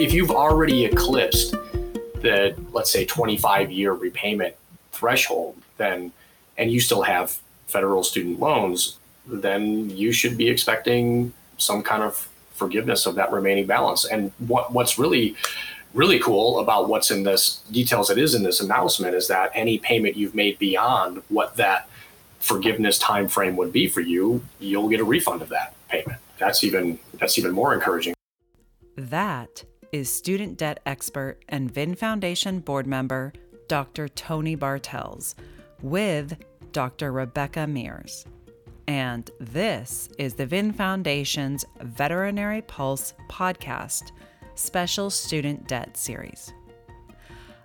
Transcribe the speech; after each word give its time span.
if 0.00 0.14
you've 0.14 0.30
already 0.30 0.86
eclipsed 0.86 1.52
the 2.22 2.56
let's 2.72 2.90
say 2.90 3.04
25 3.04 3.70
year 3.70 3.92
repayment 3.92 4.56
threshold, 4.92 5.56
then 5.76 6.10
and 6.56 6.72
you 6.72 6.80
still 6.80 7.02
have 7.02 7.38
federal 7.66 8.02
student 8.02 8.40
loans, 8.40 8.98
then 9.26 9.90
you 9.90 10.10
should 10.10 10.36
be 10.38 10.48
expecting 10.48 11.32
some 11.58 11.82
kind 11.82 12.02
of 12.02 12.28
forgiveness 12.54 13.06
of 13.06 13.14
that 13.14 13.30
remaining 13.30 13.66
balance. 13.66 14.06
And 14.06 14.32
what 14.38 14.72
what's 14.72 14.98
really 14.98 15.36
really 15.92 16.18
cool 16.18 16.60
about 16.60 16.88
what's 16.88 17.10
in 17.10 17.24
this 17.24 17.62
details 17.70 18.08
that 18.08 18.16
is 18.16 18.34
in 18.34 18.42
this 18.42 18.60
announcement 18.60 19.14
is 19.14 19.28
that 19.28 19.50
any 19.54 19.76
payment 19.76 20.16
you've 20.16 20.34
made 20.34 20.58
beyond 20.58 21.20
what 21.28 21.56
that 21.56 21.88
forgiveness 22.38 22.96
time 22.98 23.28
frame 23.28 23.56
would 23.56 23.72
be 23.72 23.88
for 23.88 24.00
you, 24.00 24.42
you'll 24.60 24.88
get 24.88 25.00
a 25.00 25.04
refund 25.04 25.42
of 25.42 25.50
that 25.50 25.74
payment. 25.88 26.18
That's 26.38 26.64
even 26.64 26.98
that's 27.18 27.38
even 27.38 27.52
more 27.52 27.74
encouraging. 27.74 28.14
That 28.96 29.64
is 29.92 30.10
student 30.12 30.56
debt 30.56 30.80
expert 30.86 31.38
and 31.48 31.70
VIN 31.70 31.94
Foundation 31.94 32.60
board 32.60 32.86
member 32.86 33.32
Dr. 33.68 34.08
Tony 34.08 34.54
Bartels 34.54 35.34
with 35.82 36.36
Dr. 36.72 37.12
Rebecca 37.12 37.66
Mears. 37.66 38.24
And 38.86 39.30
this 39.40 40.08
is 40.18 40.34
the 40.34 40.46
VIN 40.46 40.72
Foundation's 40.72 41.64
Veterinary 41.80 42.62
Pulse 42.62 43.14
podcast, 43.28 44.12
special 44.54 45.10
student 45.10 45.66
debt 45.68 45.96
series. 45.96 46.52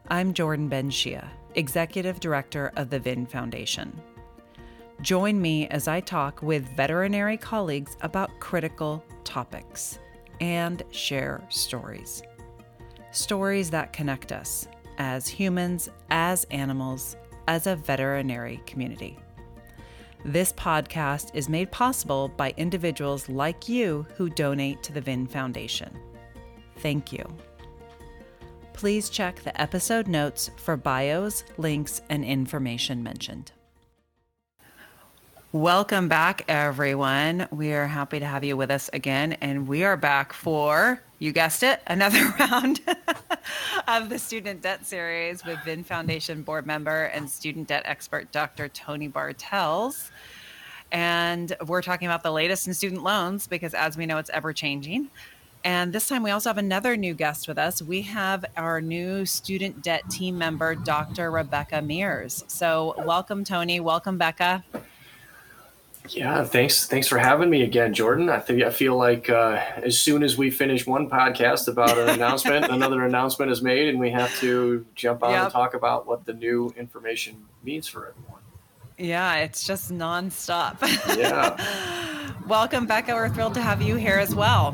I'm 0.09 0.33
Jordan 0.33 0.69
Benshea, 0.69 1.27
Executive 1.55 2.19
Director 2.19 2.71
of 2.75 2.89
the 2.89 2.99
VIN 2.99 3.25
Foundation. 3.25 3.99
Join 5.01 5.41
me 5.41 5.67
as 5.67 5.87
I 5.87 5.99
talk 5.99 6.41
with 6.41 6.75
veterinary 6.75 7.37
colleagues 7.37 7.97
about 8.01 8.39
critical 8.39 9.03
topics 9.23 9.99
and 10.39 10.83
share 10.91 11.43
stories. 11.49 12.23
Stories 13.11 13.69
that 13.71 13.93
connect 13.93 14.31
us 14.31 14.67
as 14.97 15.27
humans, 15.27 15.89
as 16.09 16.45
animals, 16.45 17.17
as 17.47 17.67
a 17.67 17.75
veterinary 17.75 18.61
community. 18.65 19.17
This 20.23 20.51
podcast 20.53 21.29
is 21.35 21.47
made 21.47 21.71
possible 21.71 22.29
by 22.29 22.53
individuals 22.57 23.29
like 23.29 23.69
you 23.69 24.07
who 24.15 24.29
donate 24.29 24.81
to 24.83 24.91
the 24.91 25.01
VIN 25.01 25.27
Foundation. 25.27 25.95
Thank 26.77 27.13
you. 27.13 27.23
Please 28.73 29.09
check 29.09 29.41
the 29.43 29.59
episode 29.61 30.07
notes 30.07 30.49
for 30.57 30.75
bios, 30.75 31.43
links, 31.57 32.01
and 32.09 32.25
information 32.25 33.03
mentioned. 33.03 33.51
Welcome 35.55 36.09
back, 36.09 36.43
everyone. 36.49 37.47
We 37.49 37.71
are 37.71 37.87
happy 37.87 38.19
to 38.19 38.25
have 38.25 38.43
you 38.43 38.57
with 38.57 38.69
us 38.69 38.89
again. 38.91 39.37
And 39.39 39.69
we 39.69 39.85
are 39.85 39.95
back 39.95 40.33
for, 40.33 41.01
you 41.17 41.31
guessed 41.31 41.63
it, 41.63 41.81
another 41.87 42.25
round 42.37 42.81
of 43.87 44.09
the 44.09 44.19
Student 44.19 44.61
Debt 44.61 44.85
Series 44.85 45.45
with 45.45 45.57
VIN 45.63 45.85
Foundation 45.85 46.41
board 46.41 46.67
member 46.67 47.05
and 47.05 47.29
student 47.29 47.69
debt 47.69 47.83
expert, 47.85 48.33
Dr. 48.33 48.67
Tony 48.67 49.07
Bartels. 49.07 50.11
And 50.91 51.55
we're 51.65 51.81
talking 51.81 52.09
about 52.09 52.23
the 52.23 52.33
latest 52.33 52.67
in 52.67 52.73
student 52.73 53.03
loans 53.03 53.47
because, 53.47 53.73
as 53.73 53.95
we 53.95 54.05
know, 54.05 54.17
it's 54.17 54.29
ever 54.31 54.51
changing. 54.51 55.09
And 55.63 55.93
this 55.93 56.09
time 56.09 56.21
we 56.21 56.31
also 56.31 56.49
have 56.49 56.57
another 56.57 56.97
new 56.97 57.13
guest 57.13 57.47
with 57.47 57.57
us. 57.57 57.81
We 57.81 58.01
have 58.01 58.43
our 58.57 58.81
new 58.81 59.25
student 59.25 59.81
debt 59.81 60.01
team 60.09 60.37
member, 60.37 60.75
Dr. 60.75 61.31
Rebecca 61.31 61.81
Mears. 61.81 62.43
So, 62.47 62.93
welcome, 63.05 63.45
Tony. 63.45 63.79
Welcome, 63.79 64.17
Becca. 64.17 64.61
Yeah, 66.09 66.43
thanks. 66.43 66.87
Thanks 66.87 67.07
for 67.07 67.17
having 67.17 67.49
me 67.49 67.63
again, 67.63 67.93
Jordan. 67.93 68.29
I 68.29 68.39
think 68.39 68.63
I 68.63 68.69
feel 68.69 68.97
like 68.97 69.29
uh, 69.29 69.61
as 69.77 69.99
soon 69.99 70.23
as 70.23 70.37
we 70.37 70.51
finish 70.51 70.85
one 70.85 71.09
podcast 71.09 71.67
about 71.67 71.97
an 71.97 72.09
announcement, 72.09 72.65
another 72.69 73.05
announcement 73.05 73.51
is 73.51 73.61
made, 73.61 73.89
and 73.89 73.99
we 73.99 74.11
have 74.11 74.33
to 74.39 74.85
jump 74.95 75.23
on 75.23 75.31
yep. 75.31 75.43
and 75.43 75.51
talk 75.51 75.73
about 75.73 76.05
what 76.05 76.25
the 76.25 76.33
new 76.33 76.73
information 76.77 77.45
means 77.63 77.87
for 77.87 78.07
everyone. 78.07 78.34
Yeah, 78.97 79.37
it's 79.37 79.65
just 79.65 79.91
nonstop. 79.91 80.81
Yeah. 81.17 81.57
Welcome, 82.47 82.85
Becca. 82.85 83.13
We're 83.13 83.29
thrilled 83.29 83.55
to 83.55 83.61
have 83.61 83.81
you 83.81 83.95
here 83.95 84.17
as 84.17 84.35
well. 84.35 84.71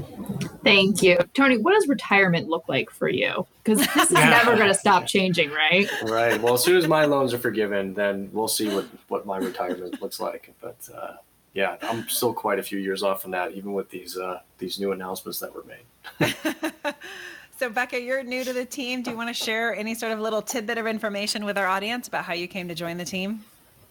Thank 0.63 1.01
you. 1.01 1.17
Tony, 1.33 1.57
what 1.57 1.73
does 1.73 1.87
retirement 1.87 2.47
look 2.47 2.67
like 2.67 2.91
for 2.91 3.09
you? 3.09 3.47
Because 3.63 3.79
this 3.79 3.95
is 3.95 4.11
never 4.11 4.55
going 4.55 4.67
to 4.67 4.75
stop 4.75 5.07
changing, 5.07 5.49
right? 5.51 5.87
Right. 6.03 6.39
Well, 6.39 6.53
as 6.53 6.63
soon 6.63 6.77
as 6.77 6.87
my 6.87 7.05
loans 7.05 7.33
are 7.33 7.39
forgiven, 7.39 7.93
then 7.93 8.29
we'll 8.31 8.47
see 8.47 8.69
what, 8.69 8.85
what 9.07 9.25
my 9.25 9.37
retirement 9.37 10.01
looks 10.01 10.19
like. 10.19 10.53
But 10.61 10.77
uh, 10.95 11.13
yeah, 11.53 11.77
I'm 11.81 12.07
still 12.09 12.33
quite 12.33 12.59
a 12.59 12.63
few 12.63 12.77
years 12.77 13.03
off 13.03 13.21
from 13.21 13.31
that, 13.31 13.53
even 13.53 13.73
with 13.73 13.89
these 13.89 14.17
uh, 14.17 14.41
these 14.59 14.79
new 14.79 14.91
announcements 14.91 15.39
that 15.39 15.53
were 15.53 15.63
made. 15.63 16.35
so, 17.57 17.69
Becca, 17.69 17.99
you're 17.99 18.23
new 18.23 18.43
to 18.43 18.53
the 18.53 18.65
team. 18.65 19.01
Do 19.01 19.11
you 19.11 19.17
want 19.17 19.29
to 19.29 19.33
share 19.33 19.75
any 19.75 19.95
sort 19.95 20.11
of 20.11 20.19
little 20.19 20.41
tidbit 20.41 20.77
of 20.77 20.85
information 20.85 21.43
with 21.43 21.57
our 21.57 21.67
audience 21.67 22.07
about 22.07 22.25
how 22.25 22.33
you 22.33 22.47
came 22.47 22.67
to 22.67 22.75
join 22.75 22.97
the 22.97 23.05
team? 23.05 23.43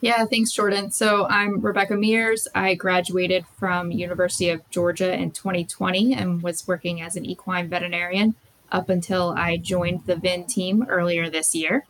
Yeah, 0.02 0.24
thanks, 0.24 0.50
Jordan. 0.50 0.90
So 0.90 1.26
I'm 1.28 1.60
Rebecca 1.60 1.94
Mears. 1.94 2.48
I 2.54 2.74
graduated 2.74 3.44
from 3.58 3.90
University 3.90 4.48
of 4.48 4.68
Georgia 4.70 5.12
in 5.12 5.30
2020 5.30 6.14
and 6.14 6.42
was 6.42 6.66
working 6.66 7.02
as 7.02 7.16
an 7.16 7.26
equine 7.26 7.68
veterinarian 7.68 8.34
up 8.72 8.88
until 8.88 9.34
I 9.36 9.58
joined 9.58 10.06
the 10.06 10.16
VIN 10.16 10.46
team 10.46 10.86
earlier 10.88 11.28
this 11.28 11.54
year. 11.54 11.84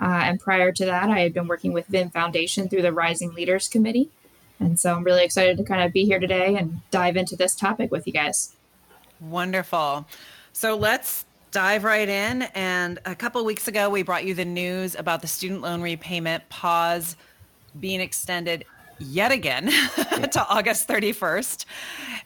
Uh, 0.00 0.20
and 0.24 0.38
prior 0.38 0.70
to 0.70 0.84
that, 0.84 1.10
I 1.10 1.20
had 1.20 1.34
been 1.34 1.48
working 1.48 1.72
with 1.72 1.88
VIN 1.88 2.10
Foundation 2.10 2.68
through 2.68 2.82
the 2.82 2.92
Rising 2.92 3.34
Leaders 3.34 3.66
Committee. 3.66 4.10
And 4.60 4.78
so 4.78 4.94
I'm 4.94 5.02
really 5.02 5.24
excited 5.24 5.56
to 5.56 5.64
kind 5.64 5.82
of 5.82 5.92
be 5.92 6.04
here 6.04 6.20
today 6.20 6.54
and 6.56 6.82
dive 6.92 7.16
into 7.16 7.34
this 7.34 7.56
topic 7.56 7.90
with 7.90 8.06
you 8.06 8.12
guys. 8.12 8.54
Wonderful. 9.18 10.06
So 10.52 10.76
let's 10.76 11.24
dive 11.50 11.82
right 11.82 12.08
in. 12.08 12.42
And 12.54 13.00
a 13.04 13.16
couple 13.16 13.44
weeks 13.44 13.66
ago, 13.66 13.90
we 13.90 14.02
brought 14.02 14.24
you 14.24 14.34
the 14.34 14.44
news 14.44 14.94
about 14.94 15.20
the 15.20 15.26
student 15.26 15.62
loan 15.62 15.80
repayment 15.80 16.48
pause 16.48 17.16
being 17.80 18.00
extended 18.00 18.64
yet 18.98 19.30
again 19.30 19.66
to 20.32 20.46
August 20.48 20.88
31st. 20.88 21.64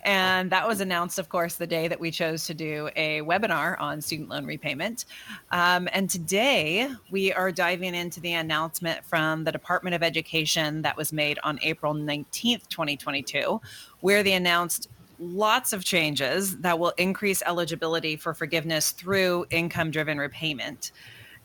And 0.02 0.50
that 0.50 0.66
was 0.66 0.80
announced, 0.80 1.18
of 1.18 1.28
course, 1.28 1.56
the 1.56 1.66
day 1.66 1.88
that 1.88 2.00
we 2.00 2.10
chose 2.10 2.46
to 2.46 2.54
do 2.54 2.88
a 2.96 3.20
webinar 3.20 3.78
on 3.80 4.00
student 4.00 4.28
loan 4.28 4.46
repayment. 4.46 5.04
Um, 5.50 5.88
and 5.92 6.08
today 6.08 6.88
we 7.10 7.32
are 7.32 7.52
diving 7.52 7.94
into 7.94 8.20
the 8.20 8.34
announcement 8.34 9.04
from 9.04 9.44
the 9.44 9.52
Department 9.52 9.94
of 9.94 10.02
Education 10.02 10.82
that 10.82 10.96
was 10.96 11.12
made 11.12 11.38
on 11.42 11.58
April 11.62 11.92
19th, 11.92 12.68
2022, 12.68 13.60
where 14.00 14.22
they 14.22 14.32
announced 14.32 14.88
lots 15.18 15.74
of 15.74 15.84
changes 15.84 16.58
that 16.58 16.78
will 16.78 16.94
increase 16.96 17.42
eligibility 17.44 18.16
for 18.16 18.32
forgiveness 18.32 18.92
through 18.92 19.44
income 19.50 19.90
driven 19.90 20.16
repayment. 20.16 20.92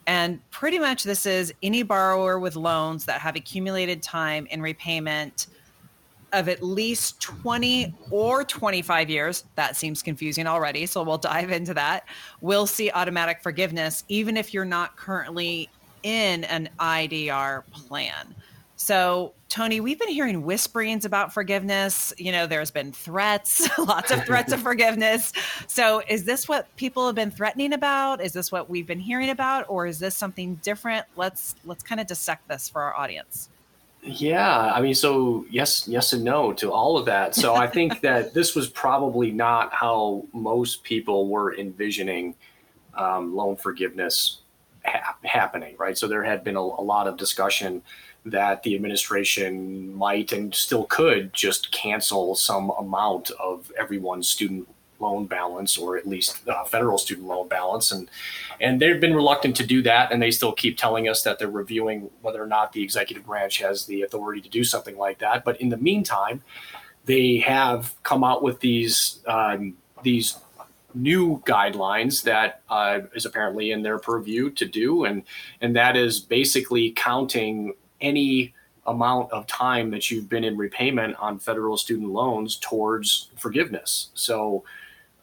And 0.08 0.40
pretty 0.52 0.80
much 0.80 1.04
this 1.04 1.26
is 1.26 1.54
any 1.64 1.84
borrower 1.84 2.40
with 2.40 2.56
loans 2.56 3.06
that 3.06 3.22
have 3.22 3.36
accumulated 3.36 4.04
time 4.04 4.48
in 4.52 4.62
repayment 4.62 5.48
of 6.34 6.50
at 6.50 6.62
least 6.62 7.22
20 7.22 7.96
or 8.12 8.44
25 8.44 9.10
years. 9.10 9.46
That 9.56 9.76
seems 9.76 10.04
confusing 10.04 10.48
already. 10.48 10.86
So 10.86 11.02
we'll 11.02 11.18
dive 11.18 11.50
into 11.52 11.74
that. 11.74 12.06
We'll 12.42 12.68
see 12.68 12.92
automatic 12.92 13.42
forgiveness, 13.42 14.04
even 14.10 14.38
if 14.38 14.54
you're 14.54 14.66
not 14.66 14.96
currently 14.98 15.70
in 16.04 16.44
an 16.46 16.70
IDR 16.80 17.64
plan. 17.72 18.36
So, 18.78 19.34
Tony, 19.48 19.80
we've 19.80 19.98
been 19.98 20.10
hearing 20.10 20.44
whisperings 20.44 21.06
about 21.06 21.34
forgiveness. 21.34 22.14
You 22.18 22.32
know, 22.32 22.46
there's 22.46 22.72
been 22.72 22.92
threats, 22.92 23.70
lots 23.78 24.12
of 24.12 24.26
threats 24.26 24.52
of 24.52 24.62
forgiveness. 24.64 25.32
So, 25.68 26.02
is 26.10 26.26
this 26.26 26.48
what 26.48 26.74
people 26.76 27.06
have 27.06 27.16
been 27.16 27.32
threatening 27.32 27.74
about? 27.74 28.22
Is 28.22 28.34
this 28.34 28.52
what 28.52 28.70
we've 28.70 28.88
been 28.88 29.00
hearing 29.00 29.30
about 29.30 29.66
or 29.70 29.88
is 29.88 30.00
this 30.00 30.16
something 30.16 30.56
different? 30.56 31.06
Let's 31.16 31.56
let's 31.64 31.84
kind 31.84 32.02
of 32.02 32.08
dissect 32.08 32.48
this 32.48 32.68
for 32.68 32.82
our 32.82 32.96
audience. 32.96 33.50
Yeah, 34.04 34.72
I 34.72 34.82
mean, 34.82 34.94
so 34.94 35.46
yes, 35.50 35.88
yes 35.88 36.14
and 36.14 36.24
no 36.24 36.54
to 36.54 36.72
all 36.72 36.98
of 36.98 37.06
that. 37.06 37.34
So 37.34 37.56
I 37.56 37.68
think 37.68 38.02
that 38.02 38.34
this 38.34 38.56
was 38.56 38.70
probably 38.70 39.32
not 39.32 39.74
how 39.74 40.26
most 40.34 40.84
people 40.84 41.28
were 41.28 41.56
envisioning 41.56 42.36
um, 42.94 43.36
loan 43.36 43.56
forgiveness 43.56 44.42
ha- 44.86 45.16
happening, 45.24 45.76
right? 45.78 45.98
So 45.98 46.08
there 46.08 46.24
had 46.24 46.44
been 46.44 46.56
a, 46.56 46.62
a 46.62 46.84
lot 46.84 47.08
of 47.08 47.18
discussion 47.18 47.82
that 48.26 48.64
the 48.64 48.76
administration 48.76 49.94
might 49.96 50.32
and 50.32 50.54
still 50.54 50.86
could 50.86 51.32
just 51.34 51.72
cancel 51.72 52.36
some 52.36 52.72
amount 52.72 53.30
of 53.32 53.72
everyone's 53.78 54.28
student 54.28 54.68
loan 55.00 55.28
balance 55.28 55.78
or 55.78 55.98
at 55.98 56.08
least 56.08 56.48
uh, 56.48 56.64
federal 56.64 56.98
student 56.98 57.28
loan 57.28 57.48
balance. 57.48 57.92
And 57.92 58.10
and 58.60 58.82
they've 58.82 59.00
been 59.00 59.14
reluctant 59.14 59.56
to 59.58 59.66
do 59.66 59.82
that 59.84 60.12
and 60.12 60.22
they 60.22 60.32
still 60.32 60.54
keep 60.54 60.78
telling 60.78 61.08
us 61.08 61.22
that 61.24 61.38
they're 61.38 61.50
reviewing 61.50 62.10
whether 62.22 62.42
or 62.42 62.48
not 62.48 62.74
the 62.74 62.82
executive 62.82 63.26
branch 63.26 63.58
has 63.60 63.86
the 63.86 64.02
authority 64.04 64.42
to 64.42 64.50
do 64.50 64.64
something 64.64 64.98
like 64.98 65.20
that. 65.20 65.44
But 65.44 65.60
in 65.62 65.70
the 65.70 65.78
meantime 65.78 66.42
they 67.06 67.38
have 67.38 67.94
come 68.04 68.24
out 68.24 68.42
with 68.42 68.60
these 68.60 69.20
um, 69.28 69.78
these 70.04 70.38
new 70.96 71.42
guidelines 71.46 72.24
that 72.24 72.62
uh, 72.70 73.02
is 73.14 73.26
apparently 73.26 73.72
in 73.72 73.84
their 73.84 74.00
purview 74.00 74.50
to 74.52 74.66
do. 74.66 75.06
And 75.06 75.24
and 75.62 75.76
that 75.76 75.96
is 75.96 76.20
basically 76.20 76.92
counting 76.92 77.74
any 78.02 78.54
amount 78.88 79.32
of 79.32 79.48
time 79.48 79.90
that 79.92 80.12
you've 80.12 80.30
been 80.30 80.44
in 80.44 80.58
repayment 80.58 81.16
on 81.18 81.40
federal 81.40 81.78
student 81.78 82.12
loans 82.12 82.58
towards 82.58 83.30
forgiveness. 83.36 84.10
So, 84.14 84.64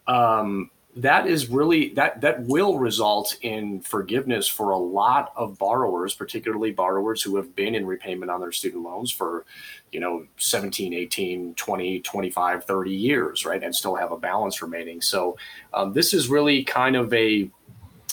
um, 0.06 0.70
that 0.94 1.26
is 1.26 1.48
really 1.48 1.88
that 1.94 2.20
that 2.20 2.42
will 2.42 2.78
result 2.78 3.36
in 3.40 3.80
forgiveness 3.80 4.46
for 4.46 4.70
a 4.70 4.76
lot 4.76 5.32
of 5.36 5.58
borrowers 5.58 6.14
particularly 6.14 6.70
borrowers 6.70 7.22
who 7.22 7.36
have 7.36 7.56
been 7.56 7.74
in 7.74 7.86
repayment 7.86 8.30
on 8.30 8.40
their 8.40 8.52
student 8.52 8.82
loans 8.82 9.10
for 9.10 9.46
you 9.90 10.00
know 10.00 10.26
17 10.36 10.92
18 10.92 11.54
20 11.54 12.00
25 12.00 12.64
30 12.64 12.90
years 12.90 13.46
right 13.46 13.62
and 13.62 13.74
still 13.74 13.94
have 13.94 14.12
a 14.12 14.18
balance 14.18 14.60
remaining 14.60 15.00
so 15.00 15.36
um, 15.72 15.94
this 15.94 16.12
is 16.12 16.28
really 16.28 16.62
kind 16.62 16.94
of 16.94 17.12
a 17.14 17.50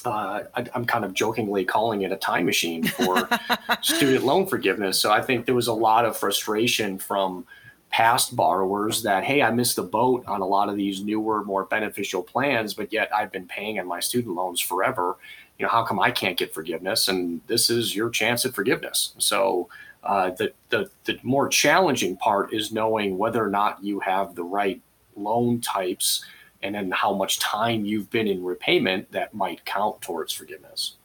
uh, 0.06 0.44
I, 0.56 0.66
am 0.76 0.86
kind 0.86 1.04
of 1.04 1.14
jokingly 1.14 1.66
calling 1.66 2.04
it 2.04 2.12
a 2.12 2.16
time 2.16 2.46
machine 2.46 2.86
for 2.86 3.28
student 3.82 4.26
loan 4.26 4.46
forgiveness. 4.48 5.00
So 5.00 5.12
I 5.12 5.22
think 5.22 5.46
there 5.46 5.56
was 5.56 5.68
a 5.68 5.74
lot 5.74 6.06
of 6.06 6.18
frustration 6.18 6.98
from 6.98 7.46
past 7.90 8.36
borrowers 8.36 9.02
that 9.02 9.24
hey 9.24 9.42
i 9.42 9.50
missed 9.50 9.76
the 9.76 9.84
boat 9.84 10.24
on 10.28 10.42
a 10.42 10.46
lot 10.46 10.70
of 10.70 10.76
these 10.76 11.04
newer 11.04 11.44
more 11.44 11.66
beneficial 11.66 12.22
plans 12.22 12.74
but 12.74 12.94
yet 12.94 13.10
i've 13.16 13.32
been 13.32 13.48
paying 13.48 13.80
on 13.80 13.88
my 13.88 14.00
student 14.00 14.36
loans 14.36 14.60
forever 14.60 15.18
you 15.58 15.66
know 15.66 15.72
how 15.72 15.84
come 15.84 16.00
i 16.00 16.12
can't 16.12 16.38
get 16.38 16.54
forgiveness 16.54 17.08
and 17.08 17.42
this 17.48 17.70
is 17.70 17.96
your 17.96 18.10
chance 18.10 18.46
at 18.46 18.54
forgiveness 18.54 19.14
so 19.18 19.68
uh, 20.04 20.30
the, 20.32 20.54
the 20.70 20.90
the 21.06 21.20
more 21.24 21.50
challenging 21.50 22.16
part 22.16 22.54
is 22.54 22.72
knowing 22.72 23.18
whether 23.18 23.44
or 23.44 23.50
not 23.50 23.84
you 23.84 24.00
have 24.00 24.36
the 24.36 24.44
right 24.44 24.82
loan 25.18 25.60
types 25.60 26.24
and 26.62 26.76
then 26.76 26.92
how 26.92 27.14
much 27.14 27.40
time 27.40 27.86
you've 27.86 28.10
been 28.10 28.28
in 28.28 28.44
repayment 28.44 29.12
that 29.12 29.34
might 29.34 29.64
count 29.66 30.02
towards 30.02 30.34
forgiveness 30.34 30.98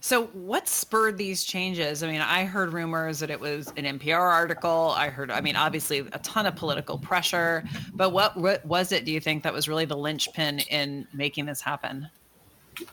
so, 0.00 0.26
what 0.26 0.68
spurred 0.68 1.18
these 1.18 1.42
changes? 1.42 2.04
I 2.04 2.10
mean, 2.10 2.20
I 2.20 2.44
heard 2.44 2.72
rumors 2.72 3.18
that 3.18 3.30
it 3.30 3.40
was 3.40 3.68
an 3.76 3.84
NPR 3.98 4.20
article. 4.20 4.94
I 4.96 5.08
heard, 5.08 5.30
I 5.30 5.40
mean, 5.40 5.56
obviously 5.56 5.98
a 5.98 6.18
ton 6.20 6.46
of 6.46 6.54
political 6.54 6.98
pressure. 6.98 7.64
But 7.94 8.10
what, 8.10 8.36
what 8.36 8.64
was 8.64 8.92
it, 8.92 9.04
do 9.04 9.10
you 9.12 9.18
think, 9.18 9.42
that 9.42 9.52
was 9.52 9.68
really 9.68 9.86
the 9.86 9.96
linchpin 9.96 10.60
in 10.70 11.06
making 11.12 11.46
this 11.46 11.60
happen? 11.60 12.08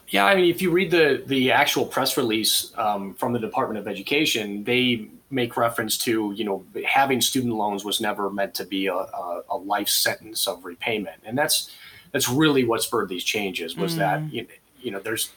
Yeah, 0.08 0.24
I 0.24 0.34
mean, 0.34 0.50
if 0.50 0.62
you 0.62 0.70
read 0.70 0.90
the 0.90 1.22
the 1.26 1.52
actual 1.52 1.86
press 1.86 2.16
release 2.16 2.72
um, 2.76 3.14
from 3.14 3.32
the 3.32 3.38
Department 3.38 3.78
of 3.78 3.88
Education, 3.88 4.64
they 4.64 5.08
make 5.30 5.56
reference 5.56 5.98
to 5.98 6.32
you 6.36 6.44
know 6.44 6.64
having 6.86 7.20
student 7.20 7.54
loans 7.54 7.84
was 7.84 8.00
never 8.00 8.30
meant 8.30 8.54
to 8.54 8.64
be 8.64 8.86
a, 8.86 8.94
a, 8.94 9.42
a 9.50 9.56
life 9.56 9.88
sentence 9.88 10.46
of 10.46 10.64
repayment, 10.64 11.20
and 11.24 11.36
that's 11.36 11.70
that's 12.12 12.28
really 12.28 12.64
what 12.64 12.82
spurred 12.82 13.08
these 13.08 13.24
changes 13.24 13.76
was 13.76 13.94
mm. 13.94 13.98
that 13.98 14.32
you, 14.32 14.46
you 14.80 14.90
know 14.90 15.00
there's 15.00 15.32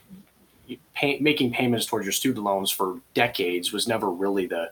pay, 0.94 1.20
making 1.20 1.52
payments 1.52 1.86
towards 1.86 2.06
your 2.06 2.14
student 2.14 2.44
loans 2.44 2.72
for 2.72 3.00
decades 3.14 3.72
was 3.72 3.88
never 3.88 4.10
really 4.10 4.46
the 4.46 4.70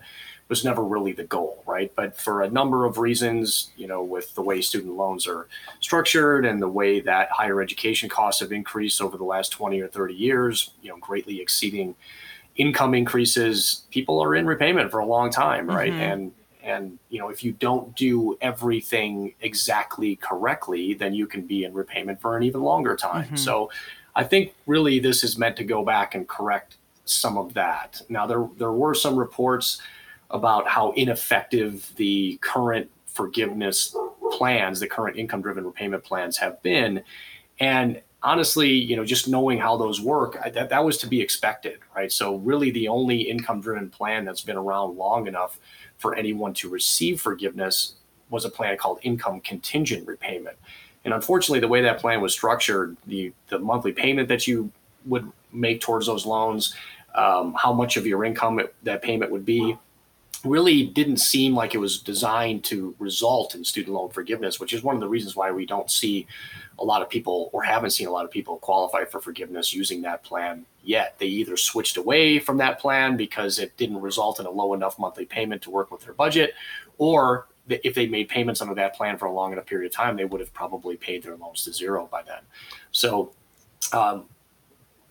was 0.50 0.64
never 0.64 0.84
really 0.84 1.12
the 1.12 1.24
goal, 1.24 1.64
right? 1.66 1.92
But 1.96 2.20
for 2.20 2.42
a 2.42 2.50
number 2.50 2.86
of 2.86 2.98
reasons, 2.98 3.72
you 3.76 3.88
know, 3.88 4.04
with 4.04 4.34
the 4.36 4.42
way 4.42 4.62
student 4.62 4.96
loans 4.96 5.28
are 5.28 5.48
structured 5.82 6.46
and 6.46 6.62
the 6.62 6.70
way 6.70 7.00
that 7.02 7.30
higher 7.32 7.62
education 7.62 8.10
costs 8.10 8.42
have 8.42 8.52
increased 8.52 9.02
over 9.02 9.18
the 9.18 9.26
last 9.26 9.52
20 9.52 9.80
or 9.82 9.88
30 9.88 10.14
years, 10.14 10.72
you 10.82 10.90
know, 10.90 10.98
greatly 10.98 11.42
exceeding 11.42 11.96
income 12.56 12.94
increases, 12.94 13.84
people 13.92 14.20
are 14.20 14.36
in 14.36 14.46
repayment 14.46 14.92
for 14.92 15.00
a 15.00 15.06
long 15.06 15.30
time, 15.30 15.68
right? 15.68 15.92
Mm-hmm. 15.92 16.02
And 16.02 16.32
and 16.64 17.00
you 17.10 17.20
know, 17.20 17.30
if 17.30 17.44
you 17.44 17.54
don't 17.54 17.96
do 17.96 18.38
everything 18.42 19.34
exactly 19.42 20.18
correctly, 20.18 20.94
then 20.94 21.14
you 21.14 21.26
can 21.26 21.44
be 21.44 21.64
in 21.64 21.74
repayment 21.74 22.20
for 22.20 22.36
an 22.36 22.44
even 22.44 22.62
longer 22.62 22.96
time. 22.96 23.26
Mm-hmm. 23.26 23.36
So 23.38 23.72
I 24.16 24.24
think 24.24 24.54
really 24.66 25.00
this 25.00 25.24
is 25.24 25.38
meant 25.38 25.56
to 25.58 25.64
go 25.64 25.86
back 25.86 26.14
and 26.14 26.28
correct 26.28 26.76
some 27.06 27.38
of 27.38 27.54
that. 27.54 28.02
Now 28.10 28.28
there 28.28 28.50
there 28.58 28.74
were 28.74 28.94
some 28.94 29.16
reports 29.16 29.82
about 30.32 30.68
how 30.68 30.92
ineffective 30.92 31.92
the 31.96 32.38
current 32.42 32.90
forgiveness 33.06 33.96
plans, 34.32 34.80
the 34.80 34.88
current 34.88 35.18
income 35.18 35.42
driven 35.42 35.66
repayment 35.66 36.04
plans 36.04 36.38
have 36.38 36.62
been. 36.62 37.04
And 37.60 38.02
honestly, 38.22 38.70
you 38.70 38.96
know, 38.96 39.06
just 39.06 39.28
knowing 39.28 39.58
how 39.58 39.78
those 39.78 40.02
work, 40.02 40.38
I, 40.44 40.50
that, 40.52 40.70
that 40.70 40.84
was 40.84 40.98
to 41.00 41.08
be 41.08 41.22
expected, 41.22 41.80
right? 41.96 42.12
So, 42.12 42.36
really, 42.38 42.72
the 42.72 42.88
only 42.88 43.22
income 43.22 43.62
driven 43.62 43.90
plan 43.90 44.26
that's 44.26 44.42
been 44.42 44.58
around 44.58 44.98
long 44.98 45.28
enough 45.28 45.60
for 45.98 46.16
anyone 46.16 46.54
to 46.56 46.70
receive 46.70 47.22
forgiveness 47.22 47.96
was 48.30 48.46
a 48.46 48.50
plan 48.50 48.78
called 48.78 49.00
income 49.04 49.40
contingent 49.42 50.08
repayment. 50.08 50.58
And 51.06 51.14
unfortunately, 51.14 51.62
the 51.62 51.68
way 51.68 51.82
that 51.82 52.00
plan 52.00 52.22
was 52.22 52.34
structured, 52.34 52.98
the 53.08 53.32
the 53.48 53.60
monthly 53.60 53.94
payment 53.94 54.28
that 54.28 54.46
you 54.48 54.72
would 55.06 55.32
make 55.54 55.80
towards 55.80 56.08
those 56.08 56.26
loans, 56.26 56.76
um, 57.16 57.56
how 57.58 57.72
much 57.72 57.98
of 57.98 58.06
your 58.06 58.26
income 58.26 58.60
it, 58.60 58.76
that 58.84 59.02
payment 59.02 59.32
would 59.32 59.46
be, 59.46 59.78
really 60.50 60.86
didn't 60.86 61.18
seem 61.18 61.56
like 61.56 61.76
it 61.76 61.80
was 61.80 62.00
designed 62.00 62.64
to 62.66 62.96
result 63.00 63.56
in 63.56 63.64
student 63.64 63.96
loan 63.96 64.10
forgiveness, 64.10 64.60
which 64.60 64.74
is 64.74 64.84
one 64.84 64.96
of 64.96 65.02
the 65.02 65.08
reasons 65.08 65.36
why 65.36 65.52
we 65.52 65.66
don't 65.66 65.90
see 65.92 66.28
a 66.80 66.84
lot 66.84 67.02
of 67.02 67.10
people 67.10 67.50
or 67.54 67.64
haven't 67.64 67.92
seen 67.92 68.08
a 68.08 68.12
lot 68.12 68.26
of 68.26 68.32
people 68.32 68.58
qualify 68.58 69.04
for 69.04 69.20
forgiveness 69.20 69.74
using 69.74 70.02
that 70.04 70.24
plan 70.24 70.66
yet. 70.84 71.16
They 71.18 71.26
either 71.26 71.58
switched 71.58 71.98
away 71.98 72.40
from 72.40 72.58
that 72.58 72.80
plan 72.80 73.18
because 73.18 73.60
it 73.60 73.76
didn't 73.78 74.02
result 74.02 74.40
in 74.40 74.46
a 74.46 74.52
low 74.52 74.74
enough 74.74 75.00
monthly 75.00 75.26
payment 75.26 75.62
to 75.64 75.72
work 75.72 75.92
with 75.92 76.02
their 76.02 76.14
budget, 76.14 76.54
or 76.98 77.48
if 77.70 77.96
they 77.96 78.08
made 78.08 78.30
payments 78.30 78.62
under 78.62 78.76
that 78.76 78.96
plan 78.96 79.18
for 79.18 79.26
a 79.26 79.32
long 79.32 79.52
enough 79.52 79.66
period 79.66 79.88
of 79.88 79.96
time, 79.96 80.16
they 80.16 80.26
would 80.26 80.40
have 80.40 80.54
probably 80.54 80.96
paid 80.96 81.24
their 81.24 81.36
loans 81.36 81.64
to 81.66 81.74
zero 81.74 82.08
by 82.12 82.22
then. 82.24 82.40
So 82.92 83.34
um, 83.92 84.26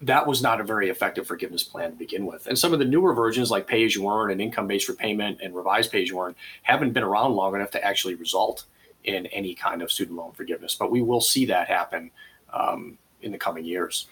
that 0.02 0.26
was 0.26 0.42
not 0.42 0.60
a 0.60 0.64
very 0.64 0.90
effective 0.90 1.26
forgiveness 1.26 1.62
plan 1.62 1.90
to 1.90 1.96
begin 1.96 2.26
with. 2.26 2.46
And 2.46 2.58
some 2.58 2.72
of 2.72 2.78
the 2.78 2.84
newer 2.84 3.14
versions, 3.14 3.50
like 3.50 3.66
pay 3.66 3.84
as 3.84 3.94
you 3.94 4.08
earn 4.08 4.30
and 4.30 4.40
income 4.40 4.66
based 4.66 4.88
repayment 4.88 5.40
and 5.42 5.54
revised 5.54 5.90
pay 5.90 6.02
as 6.02 6.08
you 6.08 6.20
earn, 6.20 6.34
haven't 6.62 6.92
been 6.92 7.02
around 7.02 7.34
long 7.34 7.54
enough 7.54 7.70
to 7.72 7.84
actually 7.84 8.14
result 8.14 8.64
in 9.04 9.26
any 9.26 9.54
kind 9.54 9.80
of 9.82 9.90
student 9.90 10.16
loan 10.16 10.32
forgiveness. 10.32 10.74
But 10.74 10.90
we 10.90 11.00
will 11.00 11.20
see 11.20 11.46
that 11.46 11.68
happen 11.68 12.10
um, 12.52 12.98
in 13.22 13.32
the 13.32 13.38
coming 13.38 13.64
years. 13.64 14.08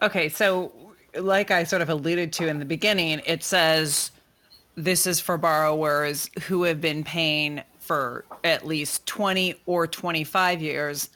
Okay, 0.00 0.28
so 0.28 0.72
like 1.14 1.50
I 1.50 1.64
sort 1.64 1.82
of 1.82 1.90
alluded 1.90 2.32
to 2.34 2.48
in 2.48 2.58
the 2.58 2.64
beginning, 2.64 3.20
it 3.26 3.44
says 3.44 4.12
this 4.76 5.06
is 5.06 5.20
for 5.20 5.36
borrowers 5.36 6.30
who 6.44 6.62
have 6.62 6.80
been 6.80 7.04
paying 7.04 7.62
for 7.78 8.24
at 8.44 8.66
least 8.66 9.04
20 9.06 9.60
or 9.66 9.86
25 9.86 10.62
years 10.62 11.10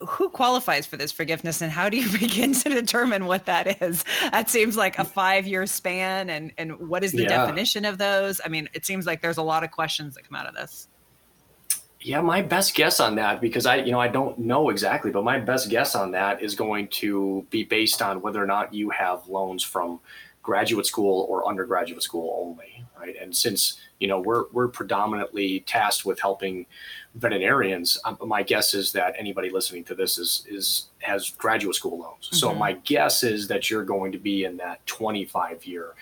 who 0.00 0.28
qualifies 0.30 0.86
for 0.86 0.96
this 0.96 1.12
forgiveness 1.12 1.60
and 1.60 1.70
how 1.70 1.88
do 1.88 1.96
you 1.96 2.18
begin 2.18 2.52
to 2.52 2.68
determine 2.68 3.26
what 3.26 3.46
that 3.46 3.82
is? 3.82 4.04
That 4.30 4.48
seems 4.48 4.76
like 4.76 4.98
a 4.98 5.04
five 5.04 5.46
year 5.46 5.66
span 5.66 6.30
and 6.30 6.52
and 6.58 6.88
what 6.88 7.04
is 7.04 7.12
the 7.12 7.22
yeah. 7.22 7.28
definition 7.28 7.84
of 7.84 7.98
those? 7.98 8.40
I 8.44 8.48
mean 8.48 8.68
it 8.74 8.86
seems 8.86 9.06
like 9.06 9.22
there's 9.22 9.38
a 9.38 9.42
lot 9.42 9.64
of 9.64 9.70
questions 9.70 10.14
that 10.14 10.28
come 10.28 10.36
out 10.36 10.46
of 10.46 10.54
this. 10.54 10.88
Yeah 12.00 12.22
my 12.22 12.40
best 12.40 12.74
guess 12.74 12.98
on 12.98 13.16
that 13.16 13.42
because 13.42 13.66
i 13.66 13.76
you 13.76 13.92
know 13.92 14.00
i 14.00 14.08
don't 14.08 14.38
know 14.38 14.70
exactly 14.70 15.10
but 15.10 15.22
my 15.22 15.38
best 15.38 15.68
guess 15.68 15.94
on 15.94 16.12
that 16.12 16.40
is 16.42 16.54
going 16.54 16.88
to 16.88 17.46
be 17.50 17.62
based 17.62 18.00
on 18.00 18.22
whether 18.22 18.42
or 18.42 18.46
not 18.46 18.72
you 18.72 18.88
have 18.88 19.28
loans 19.28 19.62
from 19.62 20.00
graduate 20.42 20.86
school 20.86 21.26
or 21.28 21.46
undergraduate 21.48 22.02
school 22.02 22.44
only 22.44 22.80
right? 23.00 23.16
And 23.20 23.34
since 23.34 23.80
you 23.98 24.08
know 24.08 24.20
we're 24.20 24.44
we're 24.52 24.68
predominantly 24.68 25.60
tasked 25.60 26.04
with 26.04 26.20
helping 26.20 26.66
veterinarians 27.14 27.98
um, 28.04 28.18
my 28.26 28.42
guess 28.42 28.74
is 28.74 28.92
that 28.92 29.14
anybody 29.18 29.50
listening 29.50 29.84
to 29.84 29.94
this 29.94 30.18
is 30.18 30.46
is 30.48 30.90
has 31.00 31.30
graduate 31.30 31.74
school 31.74 31.98
loans. 31.98 32.26
Mm-hmm. 32.26 32.36
so 32.36 32.54
my 32.54 32.72
guess 32.72 33.22
is 33.22 33.48
that 33.48 33.70
you're 33.70 33.84
going 33.84 34.12
to 34.12 34.18
be 34.18 34.44
in 34.44 34.56
that 34.58 34.84
25 34.86 35.64
year 35.64 35.94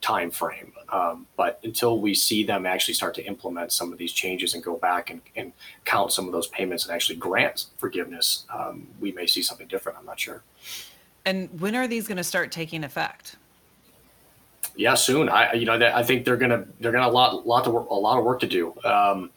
time 0.00 0.30
frame 0.30 0.72
um, 0.90 1.26
but 1.36 1.60
until 1.64 1.98
we 1.98 2.14
see 2.14 2.44
them 2.44 2.66
actually 2.66 2.94
start 2.94 3.14
to 3.14 3.24
implement 3.24 3.72
some 3.72 3.90
of 3.92 3.98
these 3.98 4.12
changes 4.12 4.54
and 4.54 4.62
go 4.62 4.76
back 4.76 5.10
and, 5.10 5.20
and 5.34 5.52
count 5.84 6.12
some 6.12 6.26
of 6.26 6.32
those 6.32 6.46
payments 6.48 6.84
and 6.84 6.94
actually 6.94 7.16
grant 7.16 7.66
forgiveness 7.78 8.44
um, 8.52 8.86
we 9.00 9.12
may 9.12 9.26
see 9.26 9.42
something 9.42 9.66
different. 9.66 9.96
I'm 9.98 10.04
not 10.04 10.20
sure. 10.20 10.42
And 11.24 11.58
when 11.58 11.74
are 11.74 11.88
these 11.88 12.06
going 12.06 12.18
to 12.18 12.24
start 12.24 12.52
taking 12.52 12.84
effect 12.84 13.36
yeah, 14.76 14.94
soon. 14.94 15.28
I 15.28 15.52
you 15.52 15.64
know 15.64 15.74
I 15.74 16.02
think 16.02 16.24
they're 16.24 16.36
gonna 16.36 16.66
they're 16.80 16.92
gonna 16.92 17.08
a 17.08 17.10
lot 17.10 17.46
lot 17.46 17.64
to 17.64 17.70
work, 17.70 17.88
a 17.90 17.94
lot 17.94 18.18
of 18.18 18.24
work 18.24 18.40
to 18.40 18.46
do. 18.46 18.74
Um, 18.84 19.30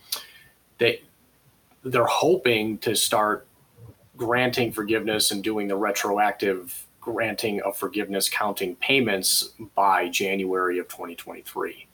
they 0.77 1.01
they're 1.83 2.05
hoping 2.05 2.77
to 2.79 2.95
start 2.95 3.47
granting 4.15 4.71
forgiveness 4.71 5.31
and 5.31 5.43
doing 5.43 5.67
the 5.67 5.75
retroactive 5.75 6.85
granting 6.99 7.61
of 7.61 7.77
forgiveness 7.77 8.27
counting 8.27 8.75
payments 8.77 9.51
by 9.75 10.09
January 10.09 10.79
of 10.79 10.87
2023. 10.89 11.87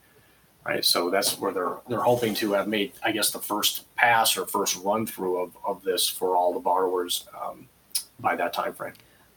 Right, 0.65 0.85
so 0.85 1.09
that's 1.09 1.37
where 1.39 1.51
they're 1.51 1.77
they're 1.89 1.99
hoping 1.99 2.33
to 2.35 2.53
have 2.53 2.69
made, 2.69 2.93
I 3.03 3.11
guess, 3.11 3.31
the 3.31 3.39
first 3.39 3.93
pass 3.95 4.37
or 4.37 4.47
first 4.47 4.77
run 4.77 5.05
through 5.05 5.37
of, 5.37 5.57
of 5.67 5.83
this 5.83 6.07
for 6.07 6.37
all 6.37 6.53
the 6.53 6.59
borrowers 6.61 7.27
um, 7.39 7.67
by 8.21 8.37
that 8.37 8.53
time 8.53 8.73
frame. 8.73 8.93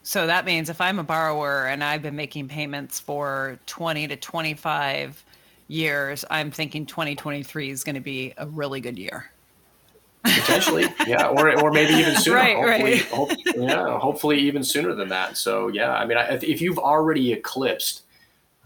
So 0.06 0.28
that 0.28 0.44
means 0.44 0.70
if 0.70 0.80
I'm 0.80 1.00
a 1.00 1.02
borrower 1.02 1.66
and 1.66 1.82
I've 1.82 2.00
been 2.00 2.14
making 2.14 2.46
payments 2.46 3.00
for 3.00 3.58
20 3.66 4.06
to 4.06 4.14
25 4.14 5.24
years, 5.66 6.24
I'm 6.30 6.52
thinking 6.52 6.86
2023 6.86 7.70
is 7.70 7.82
going 7.82 7.96
to 7.96 8.00
be 8.00 8.32
a 8.36 8.46
really 8.46 8.80
good 8.80 9.00
year. 9.00 9.32
Potentially, 10.22 10.86
yeah, 11.08 11.26
or 11.26 11.60
or 11.60 11.72
maybe 11.72 11.94
even 11.94 12.14
sooner. 12.20 12.36
Right, 12.36 12.54
hopefully, 12.54 12.92
right. 12.92 13.04
Hope, 13.06 13.30
yeah, 13.56 13.98
hopefully 13.98 14.38
even 14.38 14.62
sooner 14.62 14.94
than 14.94 15.08
that. 15.08 15.36
So 15.36 15.66
yeah, 15.68 15.92
I 15.94 16.06
mean, 16.06 16.18
if 16.20 16.60
you've 16.60 16.78
already 16.78 17.32
eclipsed 17.32 18.04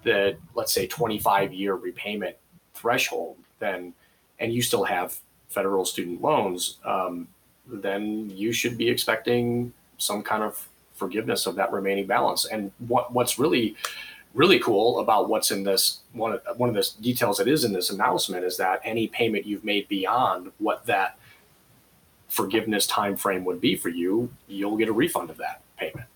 the 0.03 0.37
let's 0.55 0.75
say 0.75 0.87
25 0.87 1.55
year 1.55 1.75
repayment 1.75 2.37
threshold, 2.75 3.39
then 3.61 3.95
and 4.41 4.53
you 4.53 4.61
still 4.61 4.85
have 4.85 5.19
federal 5.49 5.87
student 5.87 6.21
loans, 6.21 6.77
um, 6.85 7.29
then 7.67 8.29
you 8.29 8.53
should 8.53 8.77
be 8.77 8.91
expecting 8.91 9.73
some 9.97 10.23
kind 10.23 10.43
of 10.43 10.69
forgiveness 11.01 11.47
of 11.47 11.57
that 11.57 11.73
remaining 11.73 12.07
balance. 12.07 12.45
And 12.45 12.71
what 12.87 13.13
what's 13.13 13.39
really 13.39 13.75
really 14.33 14.61
cool 14.61 15.01
about 15.01 15.29
what's 15.29 15.51
in 15.51 15.65
this 15.65 16.01
one 16.13 16.33
of, 16.33 16.43
one 16.57 16.69
of 16.69 16.75
the 16.77 16.89
details 17.01 17.39
that 17.39 17.49
is 17.49 17.65
in 17.65 17.73
this 17.73 17.91
announcement 17.91 18.45
is 18.45 18.57
that 18.59 18.81
any 18.85 19.09
payment 19.09 19.45
you've 19.45 19.65
made 19.65 19.89
beyond 19.89 20.53
what 20.59 20.87
that 20.87 21.19
forgiveness 22.29 22.87
time 22.87 23.17
frame 23.17 23.45
would 23.45 23.61
be 23.61 23.75
for 23.75 23.89
you, 23.89 24.31
you'll 24.47 24.77
get 24.77 24.89
a 24.89 24.93
refund 24.93 25.31
of 25.31 25.37
that 25.39 25.63
payment. 25.77 26.07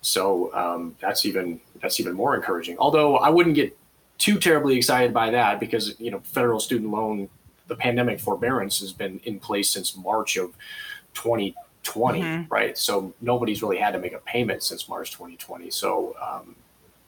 So 0.00 0.52
um, 0.52 0.96
that's 1.00 1.24
even 1.24 1.60
that's 1.80 2.00
even 2.00 2.14
more 2.14 2.34
encouraging. 2.34 2.76
Although 2.78 3.18
I 3.18 3.28
wouldn't 3.28 3.54
get 3.54 3.76
too 4.18 4.38
terribly 4.38 4.76
excited 4.76 5.12
by 5.12 5.30
that 5.30 5.60
because 5.60 5.94
you 6.00 6.10
know 6.10 6.20
federal 6.24 6.60
student 6.60 6.90
loan 6.90 7.28
the 7.66 7.76
pandemic 7.76 8.20
forbearance 8.20 8.80
has 8.80 8.92
been 8.92 9.20
in 9.24 9.38
place 9.38 9.70
since 9.70 9.96
March 9.96 10.36
of 10.36 10.52
2020, 11.84 12.20
mm-hmm. 12.20 12.52
right? 12.52 12.76
So 12.76 13.14
nobody's 13.20 13.62
really 13.62 13.78
had 13.78 13.92
to 13.92 13.98
make 13.98 14.12
a 14.12 14.18
payment 14.18 14.62
since 14.62 14.88
March 14.88 15.12
2020. 15.12 15.70
So 15.70 16.16
um, 16.20 16.56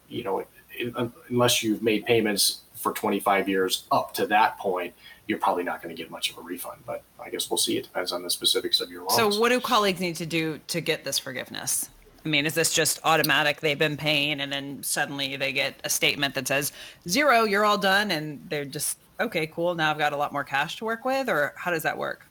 you 0.08 0.24
know, 0.24 0.40
it, 0.40 0.48
it, 0.70 1.10
unless 1.28 1.62
you've 1.62 1.82
made 1.82 2.04
payments 2.04 2.60
for 2.74 2.92
25 2.92 3.48
years 3.48 3.84
up 3.90 4.14
to 4.14 4.26
that 4.28 4.58
point, 4.58 4.94
you're 5.26 5.38
probably 5.38 5.64
not 5.64 5.82
going 5.82 5.94
to 5.94 6.00
get 6.00 6.10
much 6.10 6.30
of 6.30 6.38
a 6.38 6.40
refund. 6.40 6.82
But 6.86 7.02
I 7.22 7.30
guess 7.30 7.50
we'll 7.50 7.58
see. 7.58 7.76
It 7.76 7.84
depends 7.84 8.12
on 8.12 8.22
the 8.22 8.30
specifics 8.30 8.80
of 8.80 8.90
your 8.90 9.00
loans. 9.00 9.16
So, 9.16 9.40
what 9.40 9.48
do 9.48 9.60
colleagues 9.60 10.00
need 10.00 10.16
to 10.16 10.26
do 10.26 10.60
to 10.68 10.80
get 10.80 11.04
this 11.04 11.18
forgiveness? 11.18 11.90
I 12.24 12.28
mean, 12.28 12.44
is 12.44 12.54
this 12.54 12.74
just 12.74 12.98
automatic? 13.04 13.60
They've 13.60 13.78
been 13.78 13.96
paying, 13.96 14.40
and 14.40 14.50
then 14.50 14.82
suddenly 14.82 15.36
they 15.36 15.52
get 15.52 15.80
a 15.84 15.90
statement 15.90 16.34
that 16.34 16.48
says 16.48 16.72
zero, 17.08 17.44
you're 17.44 17.64
all 17.64 17.78
done, 17.78 18.10
and 18.10 18.44
they're 18.48 18.64
just 18.64 18.98
okay, 19.18 19.46
cool. 19.46 19.74
Now 19.74 19.90
I've 19.90 19.98
got 19.98 20.12
a 20.12 20.16
lot 20.16 20.32
more 20.32 20.44
cash 20.44 20.76
to 20.76 20.84
work 20.84 21.04
with, 21.04 21.28
or 21.28 21.54
how 21.56 21.70
does 21.70 21.82
that 21.84 21.96
work? 21.96 22.25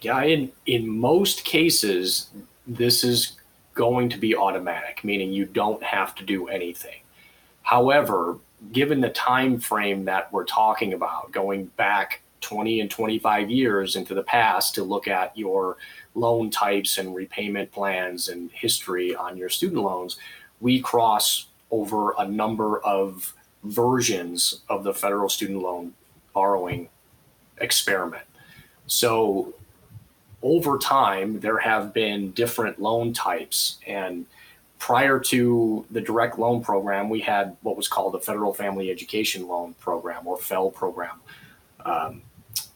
Yeah, 0.00 0.22
in 0.22 0.52
in 0.66 0.88
most 0.88 1.44
cases, 1.44 2.30
this 2.66 3.02
is 3.02 3.32
going 3.74 4.08
to 4.10 4.18
be 4.18 4.34
automatic, 4.34 5.04
meaning 5.04 5.32
you 5.32 5.44
don't 5.44 5.82
have 5.82 6.14
to 6.16 6.24
do 6.24 6.48
anything. 6.48 7.00
However, 7.62 8.38
given 8.72 9.00
the 9.00 9.10
time 9.10 9.60
frame 9.60 10.04
that 10.06 10.32
we're 10.32 10.44
talking 10.44 10.92
about, 10.92 11.32
going 11.32 11.66
back 11.76 12.22
20 12.40 12.80
and 12.80 12.90
25 12.90 13.50
years 13.50 13.96
into 13.96 14.14
the 14.14 14.22
past 14.22 14.74
to 14.74 14.82
look 14.84 15.08
at 15.08 15.36
your 15.36 15.76
loan 16.14 16.50
types 16.50 16.98
and 16.98 17.14
repayment 17.14 17.70
plans 17.72 18.28
and 18.28 18.50
history 18.52 19.14
on 19.14 19.36
your 19.36 19.48
student 19.48 19.82
loans, 19.82 20.16
we 20.60 20.80
cross 20.80 21.46
over 21.70 22.14
a 22.18 22.26
number 22.26 22.80
of 22.80 23.34
versions 23.64 24.62
of 24.68 24.84
the 24.84 24.94
federal 24.94 25.28
student 25.28 25.60
loan 25.60 25.92
borrowing 26.32 26.88
experiment. 27.60 28.24
So 28.86 29.54
over 30.42 30.78
time, 30.78 31.40
there 31.40 31.58
have 31.58 31.92
been 31.92 32.30
different 32.32 32.80
loan 32.80 33.12
types. 33.12 33.78
And 33.86 34.26
prior 34.78 35.18
to 35.18 35.84
the 35.90 36.00
direct 36.00 36.38
loan 36.38 36.62
program, 36.62 37.08
we 37.08 37.20
had 37.20 37.56
what 37.62 37.76
was 37.76 37.88
called 37.88 38.14
the 38.14 38.20
Federal 38.20 38.54
Family 38.54 38.90
Education 38.90 39.48
Loan 39.48 39.74
Program 39.74 40.26
or 40.26 40.38
FFEL 40.38 40.72
program. 40.72 41.20
Um, 41.84 42.22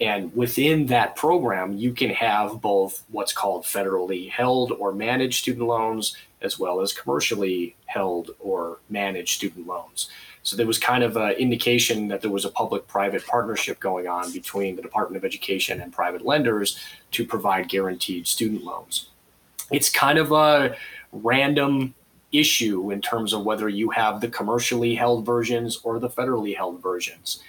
and 0.00 0.34
within 0.34 0.86
that 0.86 1.14
program, 1.14 1.76
you 1.76 1.92
can 1.92 2.10
have 2.10 2.60
both 2.60 3.04
what's 3.10 3.32
called 3.32 3.64
federally 3.64 4.28
held 4.30 4.72
or 4.72 4.92
managed 4.92 5.42
student 5.42 5.66
loans, 5.66 6.16
as 6.40 6.58
well 6.58 6.80
as 6.80 6.92
commercially 6.92 7.76
held 7.86 8.32
or 8.40 8.78
managed 8.90 9.36
student 9.36 9.66
loans. 9.66 10.08
So 10.42 10.56
there 10.56 10.66
was 10.66 10.78
kind 10.78 11.04
of 11.04 11.16
an 11.16 11.32
indication 11.32 12.08
that 12.08 12.20
there 12.20 12.30
was 12.30 12.44
a 12.44 12.50
public 12.50 12.88
private 12.88 13.24
partnership 13.26 13.78
going 13.78 14.08
on 14.08 14.32
between 14.32 14.74
the 14.74 14.82
Department 14.82 15.16
of 15.16 15.24
Education 15.24 15.80
and 15.80 15.92
private 15.92 16.24
lenders 16.24 16.78
to 17.12 17.24
provide 17.24 17.68
guaranteed 17.68 18.26
student 18.26 18.64
loans. 18.64 19.08
It's 19.70 19.88
kind 19.88 20.18
of 20.18 20.32
a 20.32 20.76
random 21.12 21.94
issue 22.32 22.90
in 22.90 23.00
terms 23.00 23.32
of 23.32 23.44
whether 23.44 23.68
you 23.68 23.90
have 23.90 24.20
the 24.20 24.28
commercially 24.28 24.94
held 24.94 25.24
versions 25.24 25.78
or 25.84 25.98
the 25.98 26.08
federally 26.08 26.56
held 26.56 26.82
versions. 26.82 27.42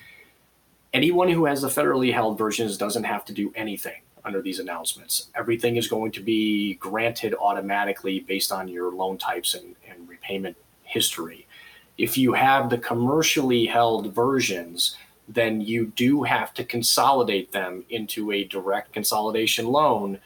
Anyone 0.93 1.29
who 1.29 1.45
has 1.45 1.61
the 1.61 1.69
federally 1.69 2.13
held 2.13 2.37
versions 2.37 2.77
doesn't 2.77 3.05
have 3.05 3.25
to 3.25 3.33
do 3.33 3.51
anything 3.55 4.01
under 4.25 4.41
these 4.41 4.59
announcements. 4.59 5.29
Everything 5.35 5.77
is 5.77 5.87
going 5.87 6.11
to 6.11 6.21
be 6.21 6.75
granted 6.75 7.33
automatically 7.39 8.19
based 8.19 8.51
on 8.51 8.67
your 8.67 8.91
loan 8.91 9.17
types 9.17 9.53
and, 9.53 9.75
and 9.89 10.07
repayment 10.07 10.55
history. 10.83 11.47
If 11.97 12.17
you 12.17 12.33
have 12.33 12.69
the 12.69 12.77
commercially 12.77 13.65
held 13.65 14.13
versions, 14.13 14.97
then 15.27 15.61
you 15.61 15.87
do 15.95 16.23
have 16.23 16.53
to 16.55 16.63
consolidate 16.63 17.51
them 17.51 17.85
into 17.89 18.31
a 18.31 18.43
direct 18.43 18.91
consolidation 18.93 19.67
loan 19.67 20.19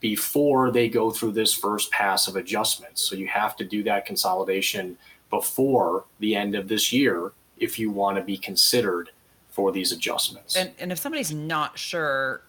before 0.00 0.70
they 0.70 0.88
go 0.88 1.10
through 1.10 1.32
this 1.32 1.54
first 1.54 1.90
pass 1.90 2.28
of 2.28 2.36
adjustments. 2.36 3.00
So 3.02 3.16
you 3.16 3.26
have 3.28 3.56
to 3.56 3.64
do 3.64 3.82
that 3.84 4.06
consolidation 4.06 4.98
before 5.30 6.04
the 6.20 6.36
end 6.36 6.54
of 6.54 6.68
this 6.68 6.92
year 6.92 7.32
if 7.58 7.78
you 7.78 7.90
want 7.90 8.16
to 8.18 8.22
be 8.22 8.36
considered 8.36 9.10
for 9.50 9.72
these 9.72 9.90
adjustments. 9.90 10.54
And, 10.54 10.70
and 10.78 10.92
if 10.92 10.98
somebody's 10.98 11.32
not 11.32 11.78
sure 11.78 12.42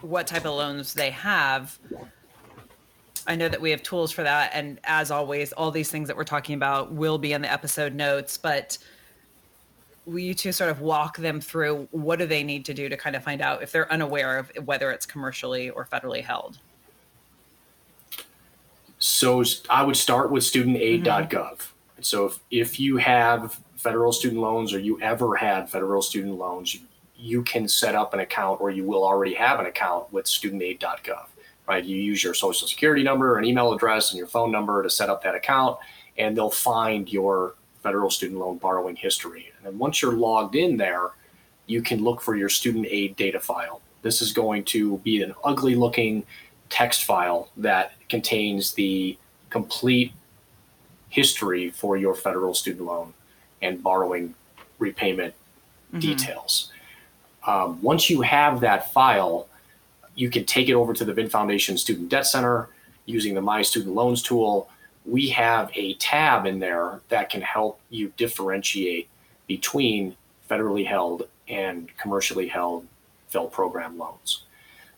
what 0.00 0.26
type 0.26 0.44
of 0.44 0.54
loans 0.54 0.94
they 0.94 1.10
have, 1.10 1.78
I 3.26 3.36
know 3.36 3.48
that 3.48 3.60
we 3.60 3.70
have 3.70 3.82
tools 3.82 4.12
for 4.12 4.22
that. 4.22 4.50
And 4.54 4.80
as 4.84 5.10
always, 5.10 5.52
all 5.52 5.70
these 5.70 5.90
things 5.90 6.08
that 6.08 6.16
we're 6.16 6.24
talking 6.24 6.54
about 6.54 6.92
will 6.92 7.18
be 7.18 7.32
in 7.32 7.42
the 7.42 7.50
episode 7.50 7.94
notes. 7.94 8.38
But 8.38 8.78
will 10.06 10.18
you 10.18 10.34
two 10.34 10.52
sort 10.52 10.70
of 10.70 10.80
walk 10.80 11.16
them 11.16 11.40
through 11.40 11.88
what 11.90 12.18
do 12.18 12.26
they 12.26 12.42
need 12.42 12.64
to 12.66 12.74
do 12.74 12.88
to 12.88 12.96
kind 12.96 13.16
of 13.16 13.22
find 13.22 13.40
out 13.40 13.62
if 13.62 13.72
they're 13.72 13.90
unaware 13.92 14.38
of 14.38 14.50
whether 14.64 14.90
it's 14.90 15.06
commercially 15.06 15.70
or 15.70 15.86
federally 15.86 16.22
held? 16.22 16.58
So 18.98 19.42
I 19.68 19.82
would 19.82 19.96
start 19.96 20.30
with 20.30 20.44
studentaid.gov. 20.44 21.30
Mm-hmm. 21.30 22.02
So 22.02 22.26
if, 22.26 22.38
if 22.50 22.80
you 22.80 22.96
have 22.96 23.60
federal 23.76 24.12
student 24.12 24.40
loans 24.40 24.72
or 24.72 24.78
you 24.78 25.00
ever 25.00 25.36
had 25.36 25.70
federal 25.70 26.02
student 26.02 26.36
loans, 26.38 26.76
you 27.16 27.42
can 27.42 27.68
set 27.68 27.94
up 27.94 28.14
an 28.14 28.20
account 28.20 28.60
or 28.60 28.70
you 28.70 28.84
will 28.84 29.04
already 29.04 29.34
have 29.34 29.60
an 29.60 29.66
account 29.66 30.10
with 30.12 30.26
studentaid.gov 30.26 31.26
right? 31.70 31.84
You 31.84 31.94
use 31.94 32.24
your 32.24 32.34
social 32.34 32.66
security 32.66 33.04
number, 33.04 33.38
an 33.38 33.44
email 33.44 33.72
address, 33.72 34.10
and 34.10 34.18
your 34.18 34.26
phone 34.26 34.50
number 34.50 34.82
to 34.82 34.90
set 34.90 35.08
up 35.08 35.22
that 35.22 35.36
account, 35.36 35.78
and 36.18 36.36
they'll 36.36 36.50
find 36.50 37.08
your 37.12 37.54
federal 37.80 38.10
student 38.10 38.40
loan 38.40 38.58
borrowing 38.58 38.96
history. 38.96 39.52
And 39.56 39.66
then 39.66 39.78
once 39.78 40.02
you're 40.02 40.14
logged 40.14 40.56
in 40.56 40.76
there, 40.76 41.10
you 41.66 41.80
can 41.80 42.02
look 42.02 42.20
for 42.22 42.34
your 42.34 42.48
student 42.48 42.86
aid 42.90 43.14
data 43.14 43.38
file. 43.38 43.80
This 44.02 44.20
is 44.20 44.32
going 44.32 44.64
to 44.64 44.98
be 44.98 45.22
an 45.22 45.32
ugly 45.44 45.76
looking 45.76 46.24
text 46.70 47.04
file 47.04 47.50
that 47.56 47.92
contains 48.08 48.72
the 48.72 49.16
complete 49.50 50.12
history 51.08 51.70
for 51.70 51.96
your 51.96 52.16
federal 52.16 52.52
student 52.52 52.84
loan 52.84 53.14
and 53.62 53.80
borrowing 53.80 54.34
repayment 54.80 55.34
mm-hmm. 55.34 56.00
details. 56.00 56.72
Um, 57.46 57.80
once 57.80 58.10
you 58.10 58.22
have 58.22 58.58
that 58.60 58.92
file, 58.92 59.46
you 60.20 60.28
can 60.28 60.44
take 60.44 60.68
it 60.68 60.74
over 60.74 60.92
to 60.92 61.04
the 61.04 61.14
VIN 61.14 61.30
Foundation 61.30 61.78
Student 61.78 62.10
Debt 62.10 62.26
Center 62.26 62.68
using 63.06 63.34
the 63.34 63.40
My 63.40 63.62
Student 63.62 63.94
Loans 63.94 64.22
tool. 64.22 64.68
We 65.06 65.30
have 65.30 65.70
a 65.74 65.94
tab 65.94 66.44
in 66.44 66.58
there 66.58 67.00
that 67.08 67.30
can 67.30 67.40
help 67.40 67.80
you 67.88 68.12
differentiate 68.18 69.08
between 69.46 70.14
federally 70.48 70.86
held 70.86 71.26
and 71.48 71.88
commercially 71.96 72.48
held 72.48 72.86
FFEL 73.32 73.50
program 73.50 73.96
loans. 73.96 74.44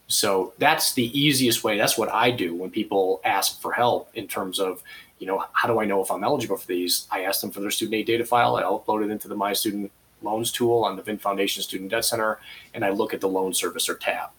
So 0.09 0.55
that's 0.59 0.93
the 0.95 1.17
easiest 1.19 1.63
way. 1.63 1.79
That's 1.79 1.97
what 1.97 2.13
I 2.13 2.33
do 2.33 2.57
when 2.57 2.71
people 2.71 3.21
ask 3.25 3.61
for 3.63 3.73
help 3.73 4.11
in 4.15 4.27
terms 4.27 4.59
of, 4.59 4.83
you 5.21 5.29
know, 5.29 5.45
how 5.53 5.69
do 5.69 5.79
I 5.79 5.85
know 5.85 6.03
if 6.03 6.11
I'm 6.11 6.25
eligible 6.25 6.57
for 6.57 6.67
these? 6.67 7.07
I 7.13 7.21
ask 7.21 7.41
them 7.41 7.53
for 7.53 7.61
their 7.61 7.71
student 7.71 7.95
aid 7.95 8.07
data 8.07 8.25
file. 8.25 8.57
I 8.57 8.65
upload 8.65 9.05
it 9.05 9.11
into 9.11 9.29
the 9.29 9.37
My 9.37 9.53
Student 9.53 9.93
Loans 10.21 10.51
tool 10.51 10.83
on 10.83 10.97
the 10.97 11.03
VIN 11.03 11.19
Foundation 11.19 11.63
Student 11.63 11.93
Debt 11.93 12.05
Center, 12.05 12.41
and 12.75 12.85
I 12.85 12.91
look 12.91 13.15
at 13.15 13.21
the 13.21 13.29
loan 13.29 13.53
servicer 13.53 13.99
tab 13.99 14.31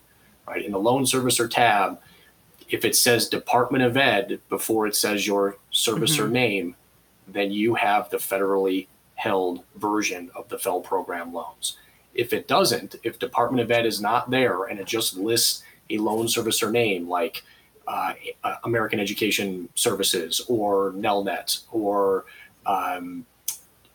right? 0.48 0.64
In 0.64 0.72
the 0.72 0.80
loan 0.80 1.04
servicer 1.04 1.50
tab, 1.50 2.00
if 2.70 2.86
it 2.86 2.96
says 2.96 3.28
Department 3.28 3.84
of 3.84 3.98
Ed 3.98 4.40
before 4.50 4.88
it 4.88 4.96
says 4.96 5.28
your 5.28 5.58
servicer 5.72 6.24
mm-hmm. 6.24 6.34
name, 6.34 6.76
then 7.28 7.52
you 7.52 7.76
have 7.76 8.10
the 8.10 8.18
federally 8.18 8.88
held 9.16 9.64
version 9.76 10.32
of 10.36 10.50
the 10.50 10.58
FFEL 10.58 10.84
program 10.84 11.34
loans. 11.34 11.78
If 12.14 12.34
it 12.34 12.48
doesn't, 12.48 12.96
if 13.04 13.20
Department 13.20 13.64
of 13.64 13.72
Ed 13.72 13.86
is 13.86 14.02
not 14.02 14.30
there 14.30 14.66
and 14.66 14.80
it 14.80 14.86
just 14.86 15.18
lists 15.18 15.64
a 15.90 15.98
loan 15.98 16.26
servicer 16.26 16.72
name 16.72 17.08
like 17.08 17.44
uh, 17.88 18.14
American 18.64 19.00
Education 19.00 19.70
Services 19.76 20.42
or 20.48 20.92
Nelnet 20.94 21.62
or 21.72 22.26
um, 22.66 23.26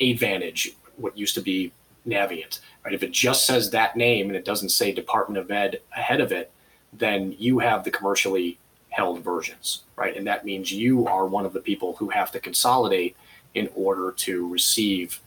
Aidvantage, 0.01 0.77
what 0.97 1.17
used 1.17 1.35
to 1.35 1.41
be 1.41 1.73
Navient, 2.09 2.61
right? 2.85 2.95
If 2.95 3.03
it 3.03 3.13
just 3.13 3.47
says 3.47 3.71
that 3.71 3.97
name 3.97 4.29
and 4.29 4.37
it 4.37 4.45
doesn't 4.45 4.71
say 4.71 4.93
Department 4.93 5.39
of 5.39 5.51
Ed 5.51 5.81
ahead 5.97 6.21
of 6.21 6.33
it, 6.33 6.51
then 6.93 7.35
you 7.39 7.59
have 7.59 7.85
the 7.85 7.91
commercially 7.91 8.59
held 8.89 9.23
versions, 9.23 9.85
right? 9.97 10.17
And 10.17 10.27
that 10.27 10.45
means 10.45 10.73
you 10.73 11.07
are 11.07 11.27
one 11.27 11.45
of 11.45 11.53
the 11.53 11.61
people 11.61 11.97
who 11.97 12.09
have 12.09 12.33
to 12.33 12.41
consolidate 12.41 13.17
in 13.55 13.69
order 13.75 14.13
to 14.13 14.49
receive 14.49 15.21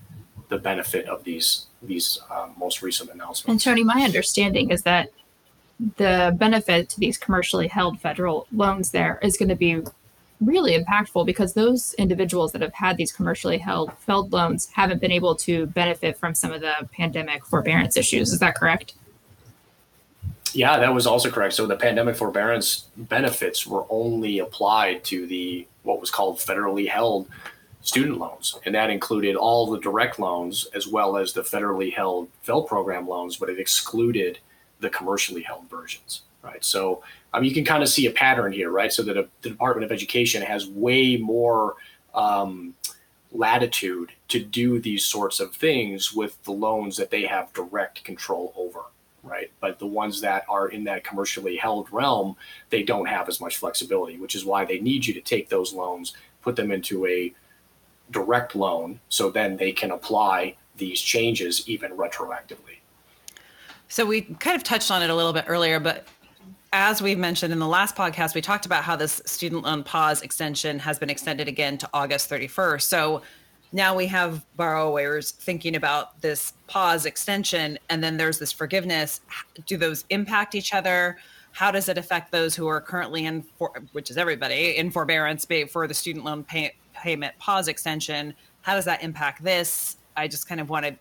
the 0.49 0.57
benefit 0.57 1.05
of 1.05 1.23
these 1.23 1.67
these 1.81 2.19
uh, 2.29 2.47
most 2.57 2.83
recent 2.83 3.09
announcements. 3.09 3.49
And 3.49 3.59
Tony, 3.59 3.83
my 3.83 4.03
understanding 4.03 4.69
is 4.69 4.83
that 4.83 5.11
the 5.97 6.35
benefit 6.37 6.89
to 6.89 6.99
these 6.99 7.17
commercially 7.17 7.67
held 7.67 7.99
federal 7.99 8.45
loans 8.51 8.91
there 8.91 9.17
is 9.23 9.35
going 9.35 9.49
to 9.49 9.55
be 9.55 9.81
really 10.41 10.77
impactful 10.77 11.25
because 11.25 11.53
those 11.53 11.93
individuals 11.95 12.51
that 12.51 12.61
have 12.61 12.73
had 12.73 12.97
these 12.97 13.11
commercially 13.11 13.57
held 13.57 13.93
fed 13.99 14.33
loans 14.33 14.69
haven't 14.73 14.99
been 14.99 15.11
able 15.11 15.35
to 15.35 15.67
benefit 15.67 16.17
from 16.17 16.33
some 16.33 16.51
of 16.51 16.61
the 16.61 16.73
pandemic 16.91 17.45
forbearance 17.45 17.95
issues. 17.95 18.33
Is 18.33 18.39
that 18.39 18.55
correct? 18.55 18.95
Yeah, 20.53 20.77
that 20.79 20.93
was 20.93 21.07
also 21.07 21.29
correct. 21.29 21.53
So 21.53 21.65
the 21.65 21.77
pandemic 21.77 22.15
forbearance 22.15 22.87
benefits 22.97 23.65
were 23.65 23.85
only 23.89 24.39
applied 24.39 25.03
to 25.05 25.25
the 25.27 25.67
what 25.83 26.01
was 26.01 26.11
called 26.11 26.39
federally 26.39 26.89
held 26.89 27.27
student 27.81 28.19
loans, 28.19 28.59
and 28.65 28.75
that 28.75 28.89
included 28.89 29.35
all 29.35 29.69
the 29.69 29.79
direct 29.79 30.19
loans 30.19 30.67
as 30.75 30.87
well 30.87 31.17
as 31.17 31.33
the 31.33 31.41
federally 31.41 31.93
held 31.93 32.27
FFEL 32.45 32.67
program 32.67 33.07
loans, 33.07 33.37
but 33.37 33.49
it 33.49 33.59
excluded 33.59 34.39
the 34.81 34.89
commercially 34.89 35.41
held 35.41 35.69
versions, 35.69 36.21
right? 36.43 36.63
So 36.63 37.01
um, 37.33 37.43
you 37.43 37.53
can 37.53 37.63
kind 37.63 37.83
of 37.83 37.89
see 37.89 38.05
a 38.05 38.11
pattern 38.11 38.51
here, 38.51 38.69
right? 38.69 38.91
So 38.91 39.03
that 39.03 39.17
a, 39.17 39.27
the 39.41 39.49
Department 39.49 39.85
of 39.85 39.91
Education 39.91 40.41
has 40.41 40.67
way 40.67 41.17
more 41.17 41.75
um, 42.13 42.73
latitude 43.31 44.11
to 44.27 44.43
do 44.43 44.79
these 44.79 45.05
sorts 45.05 45.39
of 45.39 45.53
things 45.53 46.13
with 46.13 46.41
the 46.43 46.51
loans 46.51 46.97
that 46.97 47.09
they 47.09 47.25
have 47.25 47.53
direct 47.53 48.03
control 48.03 48.53
over, 48.57 48.81
right? 49.23 49.51
But 49.61 49.79
the 49.79 49.87
ones 49.87 50.19
that 50.21 50.43
are 50.49 50.67
in 50.67 50.83
that 50.85 51.03
commercially 51.03 51.55
held 51.55 51.91
realm, 51.91 52.35
they 52.69 52.83
don't 52.83 53.05
have 53.05 53.29
as 53.29 53.39
much 53.39 53.57
flexibility, 53.57 54.17
which 54.17 54.35
is 54.35 54.43
why 54.43 54.65
they 54.65 54.79
need 54.79 55.05
you 55.05 55.13
to 55.13 55.21
take 55.21 55.47
those 55.47 55.73
loans, 55.73 56.13
put 56.41 56.55
them 56.55 56.71
into 56.71 57.05
a 57.05 57.33
direct 58.11 58.55
loan, 58.55 58.99
so 59.07 59.29
then 59.29 59.55
they 59.55 59.71
can 59.71 59.91
apply 59.91 60.55
these 60.75 60.99
changes 60.99 61.67
even 61.69 61.91
retroactively. 61.91 62.79
So 63.87 64.05
we 64.05 64.21
kind 64.21 64.55
of 64.55 64.63
touched 64.63 64.91
on 64.91 65.01
it 65.03 65.09
a 65.09 65.15
little 65.15 65.33
bit 65.33 65.45
earlier, 65.47 65.79
but 65.79 66.07
as 66.73 67.01
we've 67.01 67.17
mentioned 67.17 67.51
in 67.51 67.59
the 67.59 67.67
last 67.67 67.95
podcast, 67.95 68.33
we 68.33 68.41
talked 68.41 68.65
about 68.65 68.83
how 68.83 68.95
this 68.95 69.21
student 69.25 69.63
loan 69.63 69.83
pause 69.83 70.21
extension 70.21 70.79
has 70.79 70.97
been 70.97 71.09
extended 71.09 71.47
again 71.47 71.77
to 71.77 71.89
August 71.93 72.29
31st. 72.29 72.83
So 72.83 73.21
now 73.73 73.95
we 73.95 74.07
have 74.07 74.45
borrowers 74.55 75.31
thinking 75.31 75.75
about 75.75 76.21
this 76.21 76.53
pause 76.67 77.05
extension, 77.05 77.77
and 77.89 78.01
then 78.01 78.15
there's 78.15 78.39
this 78.39 78.53
forgiveness. 78.53 79.19
Do 79.65 79.75
those 79.75 80.05
impact 80.09 80.55
each 80.55 80.73
other? 80.73 81.17
How 81.51 81.71
does 81.71 81.89
it 81.89 81.97
affect 81.97 82.31
those 82.31 82.55
who 82.55 82.67
are 82.67 82.79
currently 82.79 83.25
in, 83.25 83.41
for, 83.41 83.73
which 83.91 84.09
is 84.09 84.17
everybody, 84.17 84.77
in 84.77 84.91
forbearance 84.91 85.45
for 85.69 85.87
the 85.87 85.93
student 85.93 86.23
loan 86.23 86.45
pay, 86.45 86.75
payment 86.93 87.37
pause 87.37 87.67
extension? 87.67 88.33
How 88.61 88.75
does 88.75 88.85
that 88.85 89.03
impact 89.03 89.43
this? 89.43 89.97
I 90.15 90.29
just 90.29 90.47
kind 90.47 90.61
of 90.61 90.69
want 90.69 90.85
to 90.85 90.95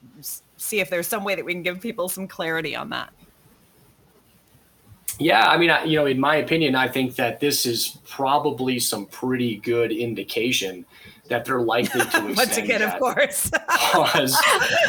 see 0.56 0.80
if 0.80 0.90
there's 0.90 1.06
some 1.06 1.22
way 1.22 1.36
that 1.36 1.44
we 1.44 1.52
can 1.52 1.62
give 1.62 1.80
people 1.80 2.08
some 2.08 2.26
clarity 2.26 2.74
on 2.74 2.90
that. 2.90 3.12
Yeah, 5.20 5.48
I 5.48 5.58
mean, 5.58 5.70
you 5.84 5.96
know, 5.96 6.06
in 6.06 6.18
my 6.18 6.36
opinion, 6.36 6.74
I 6.74 6.88
think 6.88 7.16
that 7.16 7.40
this 7.40 7.66
is 7.66 7.98
probably 8.08 8.78
some 8.78 9.04
pretty 9.06 9.56
good 9.56 9.92
indication 9.92 10.86
that 11.28 11.44
they're 11.44 11.60
likely 11.60 12.00
to 12.00 12.34
Once 12.36 12.56
again, 12.56 12.82
of 12.82 12.98
course. 12.98 13.50
pause. 13.68 14.36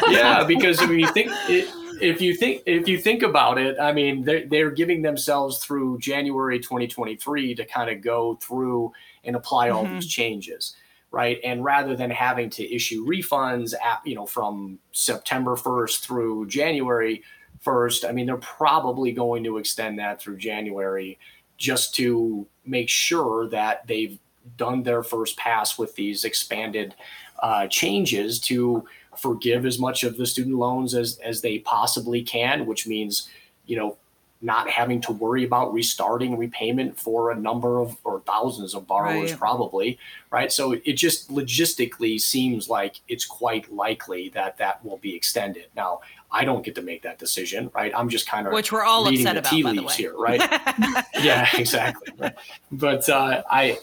yeah, 0.08 0.42
because 0.42 0.80
I 0.80 0.86
mean, 0.86 1.00
you 1.00 1.12
think 1.12 1.30
it, 1.48 1.68
if 2.00 2.22
you 2.22 2.34
think 2.34 2.62
if 2.64 2.88
you 2.88 2.98
think 2.98 3.22
about 3.22 3.58
it, 3.58 3.78
I 3.78 3.92
mean, 3.92 4.24
they're, 4.24 4.46
they're 4.46 4.70
giving 4.70 5.02
themselves 5.02 5.58
through 5.58 5.98
January 5.98 6.58
2023 6.58 7.54
to 7.54 7.64
kind 7.66 7.90
of 7.90 8.00
go 8.00 8.36
through 8.36 8.90
and 9.24 9.36
apply 9.36 9.68
all 9.68 9.84
mm-hmm. 9.84 9.96
these 9.96 10.06
changes 10.06 10.74
right? 11.12 11.38
And 11.44 11.62
rather 11.62 11.94
than 11.94 12.10
having 12.10 12.48
to 12.50 12.74
issue 12.74 13.06
refunds 13.06 13.74
at, 13.74 14.00
you 14.04 14.14
know, 14.14 14.26
from 14.26 14.78
September 14.92 15.56
1st 15.56 16.00
through 16.00 16.46
January 16.46 17.22
1st, 17.64 18.08
I 18.08 18.12
mean, 18.12 18.26
they're 18.26 18.36
probably 18.36 19.12
going 19.12 19.44
to 19.44 19.58
extend 19.58 19.98
that 19.98 20.20
through 20.20 20.38
January 20.38 21.18
just 21.58 21.94
to 21.96 22.46
make 22.64 22.88
sure 22.88 23.48
that 23.48 23.86
they've 23.86 24.18
done 24.56 24.82
their 24.82 25.02
first 25.02 25.36
pass 25.36 25.78
with 25.78 25.94
these 25.94 26.24
expanded 26.24 26.94
uh, 27.42 27.66
changes 27.68 28.40
to 28.40 28.86
forgive 29.16 29.66
as 29.66 29.78
much 29.78 30.04
of 30.04 30.16
the 30.16 30.26
student 30.26 30.56
loans 30.56 30.94
as 30.94 31.18
as 31.18 31.40
they 31.40 31.58
possibly 31.58 32.22
can, 32.22 32.66
which 32.66 32.86
means, 32.86 33.28
you 33.66 33.76
know, 33.76 33.96
not 34.42 34.68
having 34.68 35.00
to 35.00 35.12
worry 35.12 35.44
about 35.44 35.72
restarting 35.72 36.36
repayment 36.36 36.98
for 36.98 37.30
a 37.30 37.36
number 37.36 37.80
of 37.80 37.96
or 38.02 38.20
thousands 38.26 38.74
of 38.74 38.86
borrowers 38.86 39.30
right. 39.30 39.38
probably 39.38 39.98
right 40.30 40.50
so 40.50 40.72
it 40.72 40.94
just 40.94 41.30
logistically 41.30 42.20
seems 42.20 42.68
like 42.68 42.96
it's 43.06 43.24
quite 43.24 43.72
likely 43.72 44.28
that 44.30 44.58
that 44.58 44.84
will 44.84 44.96
be 44.98 45.14
extended 45.14 45.66
now 45.76 46.00
i 46.32 46.44
don't 46.44 46.64
get 46.64 46.74
to 46.74 46.82
make 46.82 47.02
that 47.02 47.18
decision 47.18 47.70
right? 47.74 47.92
I'm 47.94 48.08
just 48.08 48.26
kind 48.26 48.46
of 48.46 48.52
which 48.52 48.72
we're 48.72 48.84
all 48.84 49.06
upset 49.06 49.36
about 49.36 49.50
tea 49.50 49.62
leaves 49.62 49.94
here 49.94 50.14
right? 50.16 50.40
Yeah 51.20 51.48
exactly 51.54 52.12
right. 52.18 52.34
but 52.72 53.08
uh, 53.08 53.42
I, 53.50 53.78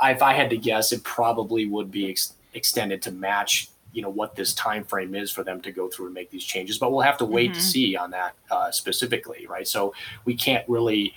I 0.00 0.10
if 0.12 0.22
i 0.22 0.32
had 0.32 0.50
to 0.50 0.56
guess 0.56 0.92
it 0.92 1.02
probably 1.04 1.66
would 1.66 1.90
be 1.90 2.10
ex- 2.10 2.34
extended 2.54 3.02
to 3.02 3.12
match 3.12 3.70
you 3.92 4.02
know 4.02 4.08
what 4.08 4.34
this 4.36 4.54
time 4.54 4.84
frame 4.84 5.14
is 5.14 5.30
for 5.30 5.42
them 5.42 5.60
to 5.62 5.72
go 5.72 5.88
through 5.88 6.06
and 6.06 6.14
make 6.14 6.30
these 6.30 6.44
changes 6.44 6.78
but 6.78 6.92
we'll 6.92 7.00
have 7.00 7.18
to 7.18 7.24
wait 7.24 7.50
mm-hmm. 7.50 7.60
to 7.60 7.62
see 7.62 7.96
on 7.96 8.10
that 8.10 8.34
uh, 8.50 8.70
specifically 8.70 9.46
right? 9.48 9.66
So 9.66 9.94
we 10.24 10.34
can't 10.34 10.68
really 10.68 11.14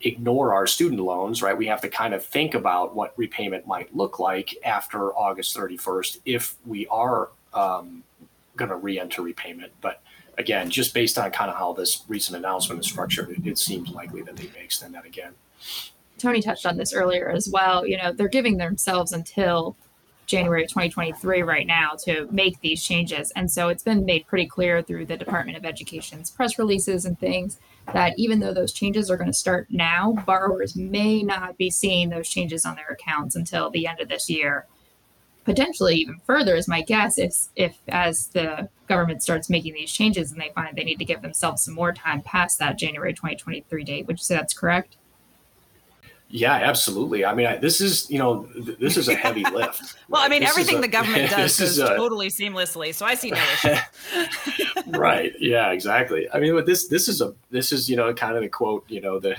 ignore 0.00 0.52
our 0.52 0.66
student 0.66 1.00
loans 1.00 1.42
right? 1.42 1.56
We 1.56 1.66
have 1.66 1.80
to 1.82 1.88
kind 1.88 2.14
of 2.14 2.24
think 2.24 2.54
about 2.54 2.94
what 2.94 3.14
repayment 3.16 3.66
might 3.66 3.94
look 3.94 4.18
like 4.18 4.54
after 4.64 5.12
august 5.14 5.56
31st 5.56 6.20
if 6.24 6.56
we 6.66 6.86
are 6.88 7.30
um, 7.52 8.02
going 8.56 8.70
to 8.70 8.76
re-enter 8.76 9.22
repayment 9.22 9.72
but 9.80 10.02
again 10.38 10.70
just 10.70 10.94
based 10.94 11.18
on 11.18 11.30
kind 11.30 11.50
of 11.50 11.56
how 11.56 11.72
this 11.72 12.04
recent 12.08 12.36
announcement 12.36 12.80
is 12.80 12.86
structured 12.90 13.30
it, 13.30 13.46
it 13.46 13.58
seems 13.58 13.90
likely 13.90 14.22
that 14.22 14.36
they 14.36 14.48
may 14.54 14.64
extend 14.64 14.94
that 14.94 15.04
again 15.04 15.32
tony 16.18 16.40
touched 16.40 16.66
on 16.66 16.76
this 16.76 16.92
earlier 16.92 17.30
as 17.30 17.48
well 17.48 17.86
you 17.86 17.96
know 17.96 18.12
they're 18.12 18.28
giving 18.28 18.56
themselves 18.56 19.12
until 19.12 19.76
January 20.26 20.62
of 20.62 20.68
2023 20.68 21.42
right 21.42 21.66
now 21.66 21.92
to 22.04 22.28
make 22.30 22.60
these 22.60 22.82
changes. 22.82 23.30
And 23.36 23.50
so 23.50 23.68
it's 23.68 23.82
been 23.82 24.04
made 24.04 24.26
pretty 24.26 24.46
clear 24.46 24.82
through 24.82 25.06
the 25.06 25.16
Department 25.16 25.58
of 25.58 25.64
Education's 25.64 26.30
press 26.30 26.58
releases 26.58 27.04
and 27.04 27.18
things 27.18 27.58
that 27.92 28.14
even 28.16 28.40
though 28.40 28.54
those 28.54 28.72
changes 28.72 29.10
are 29.10 29.16
going 29.16 29.30
to 29.30 29.34
start 29.34 29.66
now, 29.70 30.12
borrowers 30.26 30.74
may 30.76 31.22
not 31.22 31.58
be 31.58 31.70
seeing 31.70 32.08
those 32.08 32.28
changes 32.28 32.64
on 32.64 32.76
their 32.76 32.88
accounts 32.88 33.36
until 33.36 33.70
the 33.70 33.86
end 33.86 34.00
of 34.00 34.08
this 34.08 34.30
year. 34.30 34.66
Potentially 35.44 35.96
even 35.96 36.18
further 36.26 36.56
is 36.56 36.66
my 36.68 36.82
guess 36.82 37.18
if 37.18 37.48
if 37.54 37.76
as 37.88 38.28
the 38.28 38.68
government 38.88 39.22
starts 39.22 39.50
making 39.50 39.74
these 39.74 39.92
changes 39.92 40.32
and 40.32 40.40
they 40.40 40.50
find 40.54 40.76
they 40.76 40.84
need 40.84 40.98
to 40.98 41.04
give 41.04 41.22
themselves 41.22 41.62
some 41.62 41.74
more 41.74 41.92
time 41.92 42.22
past 42.22 42.58
that 42.58 42.78
January 42.78 43.12
2023 43.12 43.84
date. 43.84 44.06
Would 44.06 44.18
you 44.18 44.24
say 44.24 44.34
that's 44.36 44.54
correct? 44.54 44.96
Yeah, 46.30 46.54
absolutely. 46.54 47.24
I 47.24 47.32
mean, 47.32 47.46
I, 47.46 47.56
this 47.58 47.80
is 47.80 48.10
you 48.10 48.18
know 48.18 48.44
th- 48.64 48.78
this 48.78 48.96
is 48.96 49.08
a 49.08 49.14
heavy 49.14 49.44
lift. 49.52 49.94
well, 50.08 50.22
right? 50.22 50.26
I 50.26 50.28
mean, 50.28 50.40
this 50.40 50.50
everything 50.50 50.78
a, 50.78 50.80
the 50.80 50.88
government 50.88 51.30
does 51.36 51.58
goes 51.58 51.78
a, 51.78 51.96
totally 51.96 52.28
seamlessly, 52.28 52.92
so 52.92 53.06
I 53.06 53.14
see 53.14 53.30
no 53.30 53.40
issue. 53.52 53.76
right. 54.86 55.32
Yeah. 55.38 55.70
Exactly. 55.70 56.28
I 56.32 56.40
mean, 56.40 56.54
but 56.54 56.66
this 56.66 56.88
this 56.88 57.08
is 57.08 57.20
a 57.20 57.34
this 57.50 57.70
is 57.70 57.88
you 57.88 57.96
know 57.96 58.12
kind 58.14 58.34
of 58.34 58.42
the 58.42 58.48
quote 58.48 58.84
you 58.88 59.00
know 59.00 59.20
the 59.20 59.36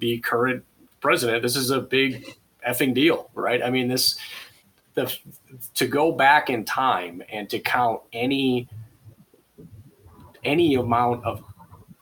the 0.00 0.18
current 0.18 0.64
president. 1.00 1.42
This 1.42 1.54
is 1.54 1.70
a 1.70 1.80
big 1.80 2.36
effing 2.66 2.92
deal, 2.92 3.30
right? 3.34 3.62
I 3.62 3.70
mean, 3.70 3.86
this 3.86 4.18
the 4.96 5.14
to 5.74 5.86
go 5.86 6.10
back 6.10 6.50
in 6.50 6.64
time 6.64 7.22
and 7.30 7.48
to 7.50 7.60
count 7.60 8.00
any 8.12 8.68
any 10.42 10.74
amount 10.74 11.24
of 11.24 11.44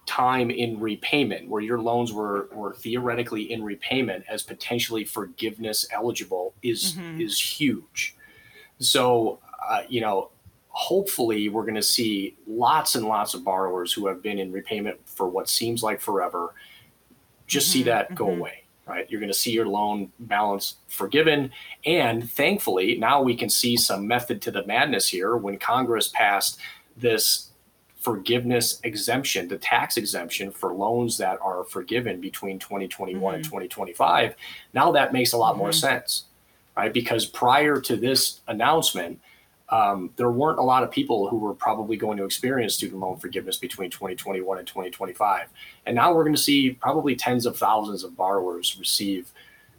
time 0.07 0.51
in 0.51 0.79
repayment 0.79 1.49
where 1.49 1.61
your 1.61 1.81
loans 1.81 2.13
were 2.13 2.49
were 2.53 2.73
theoretically 2.75 3.53
in 3.53 3.63
repayment 3.63 4.25
as 4.29 4.43
potentially 4.43 5.05
forgiveness 5.05 5.87
eligible 5.93 6.55
is 6.63 6.95
mm-hmm. 6.95 7.21
is 7.21 7.39
huge 7.39 8.15
so 8.79 9.39
uh, 9.69 9.83
you 9.89 10.01
know 10.01 10.31
hopefully 10.69 11.49
we're 11.49 11.63
going 11.63 11.75
to 11.75 11.83
see 11.83 12.37
lots 12.47 12.95
and 12.95 13.07
lots 13.07 13.35
of 13.35 13.43
borrowers 13.45 13.93
who 13.93 14.07
have 14.07 14.23
been 14.23 14.39
in 14.39 14.53
repayment 14.53 14.99
for 15.07 15.27
what 15.29 15.49
seems 15.49 15.83
like 15.83 16.01
forever 16.01 16.55
just 17.47 17.69
mm-hmm. 17.69 17.73
see 17.73 17.83
that 17.83 18.15
go 18.15 18.27
mm-hmm. 18.27 18.41
away 18.41 18.64
right 18.87 19.11
you're 19.11 19.21
going 19.21 19.33
to 19.33 19.39
see 19.39 19.53
your 19.53 19.67
loan 19.67 20.11
balance 20.21 20.77
forgiven 20.89 21.51
and 21.87 22.31
thankfully 22.31 22.97
now 22.97 23.23
we 23.23 23.35
can 23.35 23.49
see 23.49 23.77
some 23.77 24.07
method 24.07 24.43
to 24.43 24.51
the 24.51 24.67
madness 24.67 25.09
here 25.09 25.37
when 25.37 25.59
congress 25.59 26.09
passed 26.09 26.59
this 26.97 27.51
forgiveness 28.05 28.81
exemption, 28.85 29.49
the 29.49 29.57
tax 29.57 29.97
exemption 29.97 30.51
for 30.51 30.75
loans 30.75 31.17
that 31.17 31.39
are 31.41 31.65
forgiven 31.65 32.21
between 32.21 32.59
2021 32.59 33.19
mm-hmm. 33.19 33.35
and 33.35 33.45
2025. 33.45 34.37
Now 34.75 34.93
that 34.93 35.15
makes 35.15 35.33
a 35.33 35.39
lot 35.39 35.53
mm-hmm. 35.53 35.61
more 35.61 35.73
sense, 35.73 36.25
right? 36.77 36.93
Because 36.93 37.25
prior 37.25 37.81
to 37.81 37.97
this 37.97 38.41
announcement, 38.47 39.21
um, 39.71 40.11
there 40.17 40.31
weren't 40.31 40.59
a 40.59 40.63
lot 40.63 40.83
of 40.83 40.91
people 40.91 41.29
who 41.29 41.39
were 41.39 41.55
probably 41.55 41.97
going 41.97 42.19
to 42.19 42.25
experience 42.25 42.75
student 42.75 43.01
loan 43.01 43.17
forgiveness 43.17 43.57
between 43.57 43.91
2021 43.91 44.59
and 44.59 44.67
2025. 44.67 45.49
And 45.87 45.97
now 45.97 46.13
we're 46.13 46.25
going 46.25 46.37
to 46.37 46.43
see 46.43 46.73
probably 46.73 47.17
tens 47.17 47.47
of 47.47 47.57
thousands 47.57 48.05
of 48.05 48.17
borrowers 48.17 48.77
receive 48.79 49.33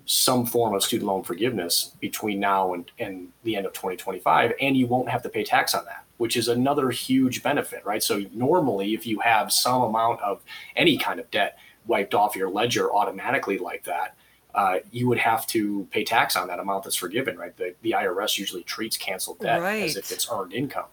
some 0.06 0.46
form 0.46 0.74
of 0.74 0.84
student 0.84 1.08
loan 1.08 1.24
forgiveness 1.24 1.96
between 2.00 2.40
now 2.40 2.74
and, 2.74 2.92
and 3.00 3.30
the 3.44 3.56
end 3.56 3.66
of 3.66 3.74
2025, 3.74 4.54
and 4.62 4.78
you 4.78 4.88
won't 4.88 5.10
have 5.10 5.22
to 5.24 5.30
pay 5.30 5.44
tax 5.44 5.74
on 5.74 5.84
that, 5.86 6.04
which 6.18 6.38
is 6.38 6.48
another 6.48 6.92
huge 6.92 7.42
benefit, 7.42 7.84
right? 7.86 8.04
So 8.04 8.24
normally, 8.34 8.94
if 8.94 9.08
you 9.08 9.20
have 9.20 9.52
some 9.52 9.82
amount 9.82 10.22
of 10.22 10.44
any 10.76 10.98
kind 10.98 11.20
of 11.20 11.30
debt 11.32 11.58
wiped 11.88 12.14
off 12.14 12.36
your 12.36 12.50
ledger 12.50 12.94
automatically 12.94 13.58
like 13.58 13.84
that, 13.86 14.16
uh, 14.56 14.80
you 14.92 15.08
would 15.08 15.18
have 15.18 15.46
to 15.48 15.86
pay 15.92 16.04
tax 16.04 16.36
on 16.38 16.48
that 16.48 16.60
amount 16.60 16.86
that's 16.86 16.96
forgiven, 16.96 17.38
right? 17.38 17.56
The, 17.58 17.76
the 17.82 17.92
IRS 17.92 18.38
usually 18.38 18.64
treats 18.64 18.96
canceled 18.98 19.40
debt 19.40 19.62
Right. 19.62 19.84
as 19.84 19.98
if 19.98 20.12
it's 20.12 20.28
earned 20.32 20.54
income. 20.54 20.86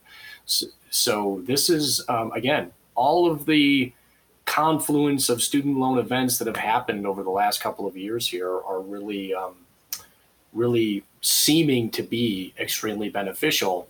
So, 0.45 0.67
so 0.91 1.43
this 1.45 1.71
is 1.71 2.05
um, 2.09 2.33
again 2.33 2.73
all 2.97 3.31
of 3.31 3.47
the 3.47 3.93
confluence 4.45 5.29
of 5.29 5.41
student 5.41 5.79
loan 5.79 5.99
events 5.99 6.39
that 6.39 6.49
have 6.49 6.57
happened 6.57 7.07
over 7.07 7.23
the 7.23 7.31
last 7.31 7.61
couple 7.61 7.87
of 7.87 7.97
years 7.97 8.27
here 8.27 8.51
are 8.51 8.81
really 8.81 9.33
um, 9.33 9.55
really 10.53 11.05
seeming 11.21 11.89
to 11.91 12.03
be 12.03 12.53
extremely 12.59 13.09
beneficial 13.09 13.87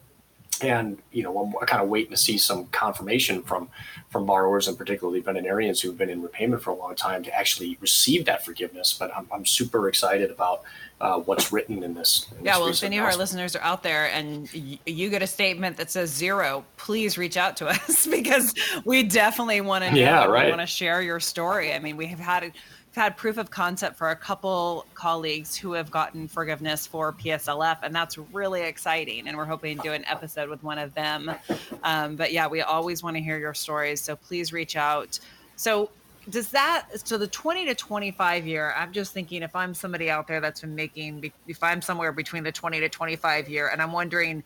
and 0.62 0.98
you 1.12 1.22
know 1.22 1.38
I'm 1.38 1.66
kind 1.66 1.82
of 1.82 1.88
waiting 1.88 2.10
to 2.10 2.16
see 2.16 2.38
some 2.38 2.66
confirmation 2.66 3.42
from 3.42 3.68
from 4.10 4.26
borrowers 4.26 4.68
and 4.68 4.76
particularly 4.76 5.20
veterinarians 5.20 5.80
who've 5.80 5.96
been 5.96 6.10
in 6.10 6.22
repayment 6.22 6.62
for 6.62 6.70
a 6.70 6.76
long 6.76 6.94
time 6.94 7.22
to 7.24 7.34
actually 7.34 7.78
receive 7.80 8.24
that 8.26 8.44
forgiveness 8.44 8.94
but 8.98 9.10
i'm, 9.16 9.26
I'm 9.32 9.46
super 9.46 9.88
excited 9.88 10.30
about 10.30 10.62
uh, 11.00 11.18
what's 11.18 11.52
written 11.52 11.82
in 11.82 11.94
this 11.94 12.26
in 12.38 12.44
Yeah, 12.44 12.52
this 12.52 12.60
well, 12.60 12.68
if 12.70 12.82
any 12.84 12.98
of 12.98 13.04
our 13.04 13.16
listeners 13.16 13.56
are 13.56 13.62
out 13.62 13.82
there 13.82 14.06
and 14.12 14.48
y- 14.54 14.78
you 14.86 15.10
get 15.10 15.22
a 15.22 15.26
statement 15.26 15.76
that 15.78 15.90
says 15.90 16.10
zero, 16.10 16.64
please 16.76 17.18
reach 17.18 17.36
out 17.36 17.56
to 17.58 17.66
us 17.68 18.06
because 18.06 18.54
we 18.84 19.02
definitely 19.02 19.60
want 19.60 19.84
to. 19.84 19.96
Yeah, 19.98 20.26
We 20.26 20.32
right. 20.32 20.48
want 20.48 20.60
to 20.60 20.66
share 20.66 21.02
your 21.02 21.18
story. 21.20 21.72
I 21.74 21.78
mean, 21.80 21.96
we 21.96 22.06
have 22.06 22.20
had 22.20 22.42
we've 22.44 22.52
had 22.94 23.16
proof 23.16 23.38
of 23.38 23.50
concept 23.50 23.96
for 23.96 24.10
a 24.10 24.16
couple 24.16 24.84
colleagues 24.94 25.56
who 25.56 25.72
have 25.72 25.90
gotten 25.90 26.28
forgiveness 26.28 26.86
for 26.86 27.12
PSLF, 27.12 27.78
and 27.82 27.94
that's 27.94 28.16
really 28.18 28.62
exciting. 28.62 29.26
And 29.26 29.36
we're 29.36 29.46
hoping 29.46 29.78
to 29.78 29.82
do 29.82 29.92
an 29.92 30.04
episode 30.06 30.48
with 30.50 30.62
one 30.62 30.78
of 30.78 30.92
them. 30.94 31.32
Um, 31.82 32.16
but 32.16 32.32
yeah, 32.32 32.46
we 32.46 32.60
always 32.60 33.02
want 33.02 33.16
to 33.16 33.22
hear 33.22 33.38
your 33.38 33.54
stories, 33.54 34.00
so 34.00 34.14
please 34.14 34.52
reach 34.52 34.76
out. 34.76 35.18
So 35.56 35.90
does 36.30 36.50
that 36.50 36.86
so 37.04 37.18
the 37.18 37.26
20 37.26 37.66
to 37.66 37.74
25 37.74 38.46
year 38.46 38.72
i'm 38.76 38.92
just 38.92 39.12
thinking 39.12 39.42
if 39.42 39.56
i'm 39.56 39.74
somebody 39.74 40.08
out 40.08 40.28
there 40.28 40.40
that's 40.40 40.60
been 40.60 40.74
making 40.74 41.32
if 41.48 41.62
i'm 41.62 41.82
somewhere 41.82 42.12
between 42.12 42.44
the 42.44 42.52
20 42.52 42.78
to 42.78 42.88
25 42.88 43.48
year 43.48 43.68
and 43.68 43.82
i'm 43.82 43.92
wondering 43.92 44.42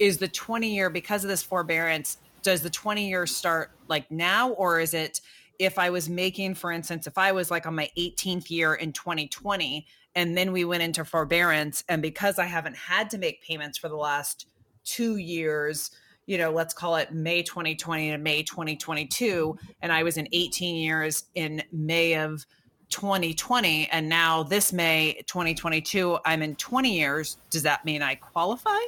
is 0.00 0.18
the 0.18 0.26
20 0.26 0.74
year 0.74 0.90
because 0.90 1.22
of 1.22 1.28
this 1.28 1.42
forbearance 1.42 2.16
does 2.42 2.62
the 2.62 2.70
20 2.70 3.08
year 3.08 3.26
start 3.26 3.70
like 3.88 4.10
now? 4.10 4.50
Or 4.50 4.80
is 4.80 4.94
it 4.94 5.20
if 5.58 5.78
i 5.78 5.90
was 5.90 6.08
making 6.08 6.54
for 6.54 6.72
instance 6.72 7.06
if 7.06 7.18
i 7.18 7.30
was 7.32 7.50
like 7.50 7.66
on 7.66 7.74
my 7.74 7.90
18th 7.98 8.50
year 8.50 8.74
in 8.74 8.92
2020 8.92 9.86
and 10.14 10.36
then 10.36 10.52
we 10.52 10.64
went 10.64 10.82
into 10.82 11.04
forbearance 11.04 11.84
and 11.88 12.00
because 12.00 12.38
i 12.38 12.46
haven't 12.46 12.76
had 12.76 13.10
to 13.10 13.18
make 13.18 13.42
payments 13.42 13.76
for 13.76 13.90
the 13.90 13.96
last 13.96 14.46
two 14.84 15.18
years 15.18 15.90
you 16.30 16.38
know 16.38 16.52
let's 16.52 16.72
call 16.72 16.94
it 16.94 17.12
may 17.12 17.42
2020 17.42 18.12
to 18.12 18.18
may 18.18 18.40
2022 18.44 19.58
and 19.82 19.92
i 19.92 20.04
was 20.04 20.16
in 20.16 20.28
18 20.30 20.76
years 20.76 21.24
in 21.34 21.60
may 21.72 22.14
of 22.14 22.46
2020 22.90 23.88
and 23.90 24.08
now 24.08 24.44
this 24.44 24.72
may 24.72 25.20
2022 25.26 26.16
i'm 26.24 26.40
in 26.40 26.54
20 26.54 26.96
years 26.96 27.36
does 27.50 27.64
that 27.64 27.84
mean 27.84 28.00
i 28.00 28.14
qualify 28.14 28.78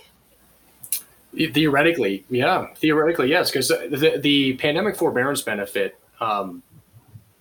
Theoretically, 1.35 2.27
yeah. 2.29 2.67
Theoretically, 2.77 3.31
yes, 3.31 3.51
because 3.51 3.69
the, 3.69 4.21
the 4.23 4.53
pandemic 4.59 4.97
forbearance 4.97 5.41
benefit 5.41 5.99
um, 6.21 6.63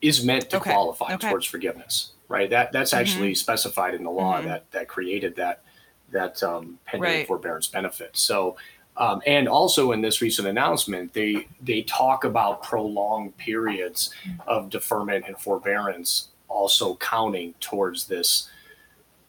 is 0.02 0.24
meant 0.24 0.50
to 0.52 0.58
Okay, 0.58 0.72
qualify 0.72 1.16
okay. 1.16 1.28
towards 1.28 1.46
forgiveness, 1.46 2.14
right? 2.30 2.50
That 2.50 2.72
that's 2.72 2.94
actually 2.94 3.36
specified 3.36 3.94
in 3.94 4.06
the 4.06 4.10
law 4.10 4.40
Mhm. 4.40 4.46
that 4.46 4.72
that 4.72 4.88
created 4.88 5.36
that 5.36 5.64
that 6.10 6.42
um, 6.42 6.80
pandemic 6.86 7.16
Right. 7.18 7.28
forbearance 7.28 7.68
benefit. 7.68 8.16
So, 8.16 8.56
um, 8.98 9.22
and 9.26 9.48
also 9.48 9.92
in 9.94 10.02
this 10.02 10.22
recent 10.22 10.48
announcement, 10.48 11.14
they 11.14 11.48
they 11.62 11.82
talk 11.84 12.24
about 12.24 12.64
prolonged 12.64 13.36
periods 13.38 14.14
of 14.48 14.70
deferment 14.70 15.26
and 15.28 15.38
forbearance 15.38 16.30
also 16.48 16.96
counting 16.96 17.54
towards 17.60 18.08
this 18.08 18.50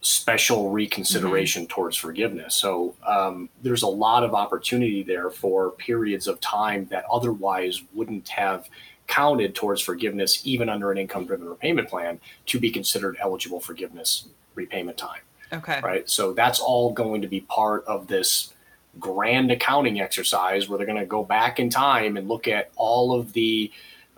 special 0.00 0.70
reconsideration 0.70 1.66
towards 1.68 1.96
forgiveness. 1.96 2.56
So 2.56 2.94
um, 3.06 3.48
there's 3.62 3.82
a 3.82 3.88
lot 3.88 4.24
of 4.24 4.34
opportunity 4.34 5.04
there 5.04 5.30
for 5.30 5.70
periods 5.70 6.26
of 6.26 6.40
time 6.40 6.86
that 6.90 7.04
otherwise 7.10 7.82
wouldn't 7.94 8.28
have 8.28 8.68
counted 9.06 9.54
towards 9.54 9.80
forgiveness, 9.80 10.40
even 10.44 10.68
under 10.68 10.90
an 10.90 10.98
income 10.98 11.24
driven 11.24 11.48
repayment 11.48 11.88
plan, 11.88 12.18
to 12.46 12.58
be 12.58 12.70
considered 12.70 13.16
eligible 13.20 13.60
forgiveness 13.60 14.26
repayment 14.56 14.98
time. 14.98 15.20
okay 15.52 15.80
Right. 15.82 16.10
So 16.10 16.32
that's 16.32 16.58
all 16.58 16.92
going 16.92 17.22
to 17.22 17.28
be 17.28 17.42
part 17.42 17.84
of 17.84 18.08
this 18.08 18.52
grand 18.98 19.50
accounting 19.50 20.00
exercise 20.00 20.68
where 20.68 20.76
they're 20.78 20.86
going 20.86 20.98
to 20.98 21.06
go 21.06 21.24
back 21.24 21.58
in 21.58 21.70
time 21.70 22.16
and 22.16 22.28
look 22.28 22.46
at 22.46 22.70
all 22.76 23.18
of 23.18 23.32
the 23.32 23.70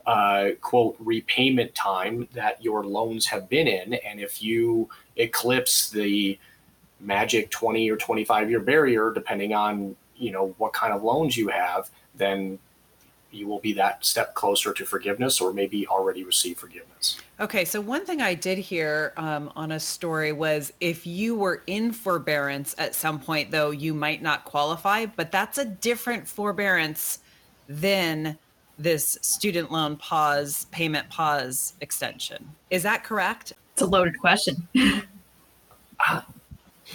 uh, 0.07 0.51
quote 0.61 0.97
repayment 0.99 1.75
time 1.75 2.29
that 2.35 2.63
your 2.63 2.85
loans 2.85 3.27
have 3.27 3.49
been 3.49 3.67
in. 3.67 3.95
And 3.95 4.21
if 4.21 4.43
you 4.43 4.89
eclipse 5.17 5.91
the 5.91 6.39
magic 7.01 7.51
20 7.51 7.91
or 7.91 7.97
25 7.97 8.51
year 8.51 8.61
barrier, 8.61 9.13
depending 9.13 9.55
on, 9.55 9.97
you 10.17 10.31
know, 10.31 10.55
what 10.59 10.73
kind 10.73 10.93
of 10.93 11.03
loans 11.03 11.37
you 11.37 11.49
have, 11.49 11.91
then 12.15 12.59
you 13.35 13.47
will 13.47 13.59
be 13.59 13.73
that 13.75 14.05
step 14.05 14.35
closer 14.35 14.73
to 14.73 14.85
forgiveness 14.85 15.41
or 15.41 15.53
maybe 15.53 15.87
already 15.87 16.25
receive 16.25 16.59
forgiveness. 16.59 17.19
Okay, 17.41 17.65
so 17.65 17.81
one 17.81 18.07
thing 18.07 18.23
I 18.23 18.35
did 18.35 18.59
hear 18.59 19.13
um, 19.17 19.51
on 19.57 19.73
a 19.73 19.81
story 19.81 20.33
was 20.33 20.73
if 20.81 21.07
you 21.07 21.35
were 21.35 21.63
in 21.67 21.93
forbearance 21.93 22.75
at 22.79 22.95
some 22.95 23.19
point, 23.19 23.51
though, 23.51 23.71
you 23.71 23.93
might 23.93 24.23
not 24.23 24.45
qualify, 24.45 25.07
but 25.07 25.33
that's 25.33 25.59
a 25.59 25.65
different 25.65 26.29
forbearance 26.29 27.19
than 27.69 28.39
this 28.79 29.19
student 29.23 29.71
loan 29.71 29.97
pause, 29.97 30.67
payment 30.71 31.09
pause 31.09 31.75
extension. 31.81 32.49
Is 32.71 32.83
that 32.83 33.05
correct? 33.05 33.53
It's 33.73 33.83
a 33.83 33.87
loaded 33.87 34.19
question. 34.19 34.69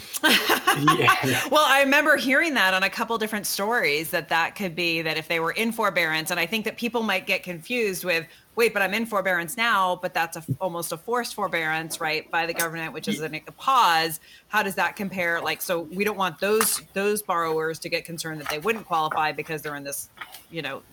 yeah. 0.24 1.48
Well, 1.50 1.66
I 1.66 1.82
remember 1.84 2.16
hearing 2.16 2.54
that 2.54 2.74
on 2.74 2.84
a 2.84 2.90
couple 2.90 3.18
different 3.18 3.48
stories 3.48 4.12
that 4.12 4.30
that 4.30 4.56
could 4.56 4.76
be 4.76 5.02
that 5.02 5.18
if 5.18 5.28
they 5.28 5.40
were 5.40 5.52
in 5.52 5.72
forbearance, 5.72 6.32
and 6.32 6.40
I 6.40 6.46
think 6.46 6.66
that 6.66 6.78
people 6.78 7.02
might 7.02 7.26
get 7.26 7.44
confused 7.44 8.04
with, 8.04 8.28
wait, 8.56 8.74
but 8.74 8.82
I'm 8.82 8.94
in 8.94 9.06
forbearance 9.06 9.58
now, 9.58 9.98
but 10.02 10.14
that's 10.14 10.38
a, 10.38 10.44
almost 10.60 10.92
a 10.92 10.98
forced 10.98 11.34
forbearance, 11.34 12.00
right, 12.00 12.30
by 12.30 12.46
the 12.46 12.54
government, 12.54 12.94
which 12.94 13.08
is 13.08 13.22
a, 13.22 13.26
a 13.26 13.52
pause. 13.54 14.20
How 14.50 14.62
does 14.62 14.76
that 14.76 14.96
compare? 14.96 15.42
Like, 15.42 15.62
so 15.62 15.82
we 15.82 16.04
don't 16.04 16.18
want 16.18 16.40
those 16.40 16.82
those 16.94 17.22
borrowers 17.22 17.80
to 17.80 17.90
get 17.90 18.06
concerned 18.06 18.42
that 18.42 18.50
they 18.50 18.60
wouldn't 18.60 18.86
qualify 18.86 19.32
because 19.32 19.62
they're 19.62 19.76
in 19.76 19.84
this, 19.84 20.10
you 20.52 20.62
know, 20.62 20.84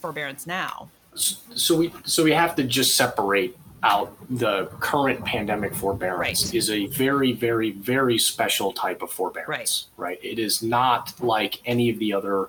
forbearance 0.00 0.46
now. 0.46 0.88
so 1.14 1.76
we 1.76 1.92
so 2.04 2.24
we 2.24 2.32
have 2.32 2.54
to 2.56 2.64
just 2.64 2.96
separate 2.96 3.56
out 3.82 4.14
the 4.28 4.66
current 4.80 5.24
pandemic 5.24 5.74
forbearance 5.74 6.44
Right. 6.46 6.54
is 6.54 6.70
a 6.70 6.86
very 6.88 7.32
very 7.32 7.70
very 7.72 8.18
special 8.18 8.72
type 8.72 9.02
of 9.02 9.10
forbearance 9.10 9.86
right. 9.96 10.08
right. 10.08 10.18
it 10.22 10.38
is 10.38 10.62
not 10.62 11.12
like 11.20 11.60
any 11.64 11.88
of 11.90 11.98
the 11.98 12.12
other 12.12 12.48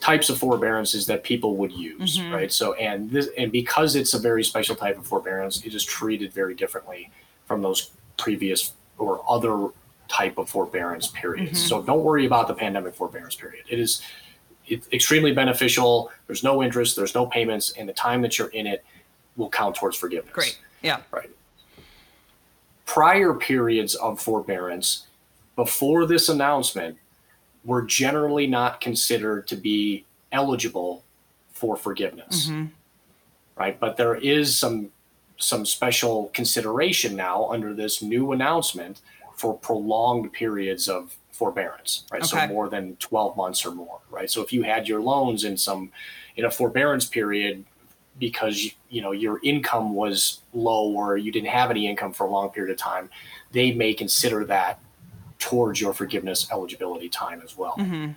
types 0.00 0.28
of 0.30 0.38
forbearances 0.38 1.06
that 1.06 1.22
people 1.22 1.56
would 1.56 1.72
use 1.72 2.18
Mhm. 2.18 2.32
right 2.32 2.52
so 2.52 2.74
and 2.74 3.10
this 3.10 3.28
and 3.38 3.52
because 3.52 3.94
it's 3.94 4.14
a 4.14 4.18
very 4.18 4.42
special 4.42 4.74
type 4.74 4.98
of 4.98 5.06
forbearance 5.06 5.62
it 5.64 5.74
is 5.74 5.84
treated 5.84 6.32
very 6.32 6.54
differently 6.54 7.10
from 7.46 7.62
those 7.62 7.90
previous 8.16 8.72
or 8.98 9.24
other 9.28 9.68
type 10.08 10.38
of 10.38 10.48
forbearance 10.48 11.06
periods 11.08 11.62
Mhm. 11.64 11.68
so 11.68 11.82
don't 11.82 12.02
worry 12.02 12.26
about 12.26 12.48
the 12.48 12.54
pandemic 12.54 12.94
forbearance 12.94 13.34
period 13.36 13.64
it 13.68 13.78
is 13.78 14.02
it's 14.66 14.88
extremely 14.94 15.30
beneficial. 15.30 16.10
There's 16.26 16.42
no 16.42 16.62
interest, 16.62 16.96
there's 16.96 17.14
no 17.14 17.26
payments, 17.26 17.72
and 17.76 17.86
the 17.86 17.92
time 17.92 18.22
that 18.22 18.38
you're 18.38 18.48
in 18.48 18.66
it 18.66 18.82
will 19.36 19.50
count 19.50 19.76
towards 19.76 19.96
forgiveness. 19.96 20.32
Great. 20.32 20.58
Yeah. 20.82 21.00
Right. 21.10 21.30
Prior 22.86 23.34
periods 23.34 23.94
of 23.94 24.20
forbearance 24.20 25.06
before 25.56 26.06
this 26.06 26.28
announcement 26.28 26.98
were 27.64 27.82
generally 27.82 28.46
not 28.46 28.80
considered 28.80 29.48
to 29.48 29.56
be 29.56 30.04
eligible 30.32 31.02
for 31.52 31.76
forgiveness. 31.76 32.48
Mhm. 32.48 32.70
Right. 33.56 33.78
But 33.78 33.96
there 33.96 34.14
is 34.16 34.56
some 34.56 34.90
some 35.36 35.66
special 35.66 36.30
consideration 36.32 37.16
now 37.16 37.50
under 37.50 37.74
this 37.74 38.00
new 38.00 38.30
announcement 38.30 39.00
for 39.34 39.58
prolonged 39.58 40.32
periods 40.32 40.88
of 40.88 41.16
forbearance, 41.32 42.04
right? 42.12 42.22
Okay. 42.22 42.46
So 42.46 42.46
more 42.46 42.68
than 42.68 42.94
12 42.96 43.36
months 43.36 43.66
or 43.66 43.72
more, 43.72 43.98
right? 44.10 44.30
So 44.30 44.42
if 44.42 44.52
you 44.52 44.62
had 44.62 44.86
your 44.86 45.00
loans 45.00 45.42
in 45.42 45.56
some 45.56 45.90
in 46.36 46.44
a 46.44 46.50
forbearance 46.52 47.06
period 47.06 47.64
because 48.18 48.70
you 48.90 49.02
know 49.02 49.12
your 49.12 49.40
income 49.42 49.94
was 49.94 50.40
low 50.52 50.90
or 50.92 51.16
you 51.16 51.32
didn't 51.32 51.48
have 51.48 51.70
any 51.70 51.86
income 51.88 52.12
for 52.12 52.26
a 52.26 52.30
long 52.30 52.48
period 52.50 52.70
of 52.72 52.76
time, 52.78 53.10
they 53.52 53.72
may 53.72 53.92
consider 53.94 54.44
that 54.44 54.78
towards 55.38 55.80
your 55.80 55.92
forgiveness 55.92 56.48
eligibility 56.50 57.08
time 57.08 57.42
as 57.44 57.56
well. 57.56 57.74
Mhm. 57.78 58.14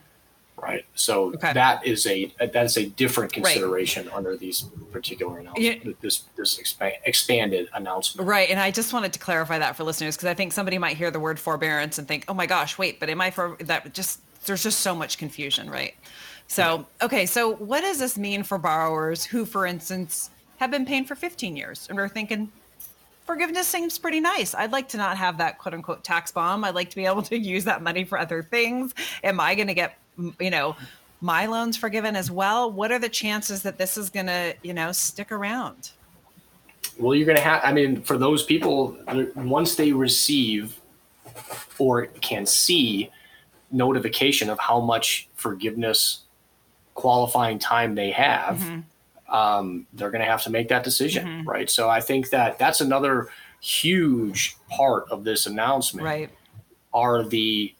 right? 0.59 0.85
So 0.95 1.33
Okay. 1.35 1.53
that 1.53 1.85
is 1.85 2.07
a 2.07 2.33
that's 2.51 2.77
a 2.77 2.85
different 2.87 3.31
Right. 3.35 3.43
consideration 3.43 4.09
under 4.11 4.35
these 4.35 4.65
particular 4.91 5.37
announcements. 5.37 5.85
This 6.01 6.23
this 6.35 6.59
expa- 6.59 6.97
expanded 7.05 7.69
announcement. 7.73 8.27
Right. 8.27 8.49
And 8.49 8.59
I 8.59 8.71
just 8.71 8.91
wanted 8.91 9.13
to 9.13 9.19
clarify 9.19 9.59
that 9.59 9.75
for 9.75 9.83
listeners 9.83 10.15
because 10.17 10.29
I 10.29 10.33
think 10.33 10.53
somebody 10.53 10.79
might 10.79 10.97
hear 10.97 11.11
the 11.11 11.19
word 11.19 11.39
forbearance 11.39 11.99
and 11.99 12.07
think, 12.07 12.25
oh 12.27 12.33
my 12.33 12.47
gosh, 12.47 12.75
wait, 12.79 12.99
but 12.99 13.07
am 13.07 13.21
I 13.21 13.29
for 13.29 13.55
that? 13.59 13.93
Just 13.93 14.19
there's 14.47 14.63
just 14.63 14.79
so 14.79 14.95
much 14.95 15.19
confusion, 15.19 15.69
right? 15.69 15.93
So, 16.47 16.85
okay. 17.01 17.25
So, 17.25 17.55
what 17.55 17.81
does 17.81 17.99
this 17.99 18.17
mean 18.17 18.43
for 18.43 18.57
borrowers 18.57 19.25
who, 19.25 19.45
for 19.45 19.65
instance, 19.65 20.29
have 20.57 20.71
been 20.71 20.85
paying 20.85 21.05
for 21.05 21.15
15 21.15 21.55
years 21.55 21.87
and 21.89 21.99
are 21.99 22.09
thinking, 22.09 22.51
forgiveness 23.25 23.67
seems 23.67 23.99
pretty 23.99 24.19
nice. 24.19 24.55
I'd 24.55 24.71
like 24.71 24.87
to 24.89 24.97
not 24.97 25.17
have 25.17 25.37
that 25.37 25.59
quote 25.59 25.73
unquote 25.73 26.03
tax 26.03 26.31
bomb. 26.31 26.63
I'd 26.63 26.73
like 26.75 26.89
to 26.89 26.95
be 26.95 27.05
able 27.05 27.21
to 27.23 27.37
use 27.55 27.65
that 27.65 27.83
money 27.83 28.03
for 28.03 28.17
other 28.17 28.41
things. 28.41 28.95
Am 29.23 29.39
I 29.39 29.53
going 29.53 29.67
to 29.67 29.73
get, 29.73 29.97
you 30.39 30.49
know, 30.49 30.75
my 31.21 31.45
loans 31.45 31.77
forgiven 31.77 32.15
as 32.15 32.31
well? 32.31 32.71
What 32.71 32.91
are 32.91 32.99
the 32.99 33.09
chances 33.09 33.61
that 33.63 33.77
this 33.77 33.97
is 33.97 34.09
going 34.09 34.27
to, 34.27 34.55
you 34.63 34.73
know, 34.73 34.91
stick 34.91 35.31
around? 35.31 35.91
Well, 36.97 37.13
you're 37.13 37.25
going 37.25 37.37
to 37.37 37.43
have. 37.43 37.61
I 37.63 37.73
mean, 37.73 38.01
for 38.01 38.17
those 38.17 38.43
people, 38.43 38.97
once 39.35 39.75
they 39.75 39.91
receive 39.91 40.79
or 41.77 42.07
can 42.21 42.45
see 42.45 43.11
notification 43.71 44.49
of 44.49 44.57
how 44.57 44.79
much 44.79 45.27
forgiveness 45.35 46.21
qualifying 46.97 47.59
time 47.59 47.95
they 47.95 48.11
have, 48.11 48.57
Mm-hmm. 48.57 49.33
um, 49.33 49.87
they're 49.93 50.09
going 50.11 50.23
to 50.25 50.29
have 50.29 50.43
to 50.43 50.49
make 50.49 50.67
that 50.69 50.83
decision, 50.83 51.45
right? 51.45 51.69
So 51.69 51.87
I 51.89 52.01
think 52.01 52.29
that 52.31 52.57
that's 52.59 52.81
another 52.81 53.29
huge 53.61 54.55
part 54.69 55.05
of 55.11 55.23
this 55.23 55.45
announcement. 55.45 56.05
Right. 56.05 56.29
are 56.93 57.23
the 57.23 57.73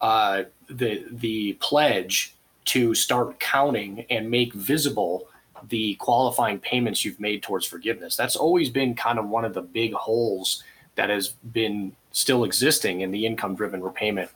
uh, 0.00 0.42
the 0.68 1.04
the 1.10 1.54
pledge 1.60 2.34
to 2.66 2.94
start 2.94 3.38
counting 3.40 4.04
and 4.10 4.30
make 4.30 4.52
visible 4.54 5.26
the 5.70 5.94
qualifying 5.94 6.58
payments 6.58 7.04
you've 7.04 7.20
made 7.20 7.42
towards 7.42 7.64
forgiveness. 7.66 8.16
That's 8.16 8.36
always 8.36 8.68
been 8.70 8.94
kind 8.94 9.18
of 9.18 9.28
one 9.28 9.44
of 9.46 9.54
the 9.54 9.62
big 9.62 9.92
holes 9.94 10.62
that 10.96 11.08
has 11.10 11.28
been 11.52 11.92
still 12.12 12.44
existing 12.44 13.00
in 13.00 13.10
the 13.10 13.24
income 13.26 13.54
driven 13.54 13.82
repayment 13.82 14.30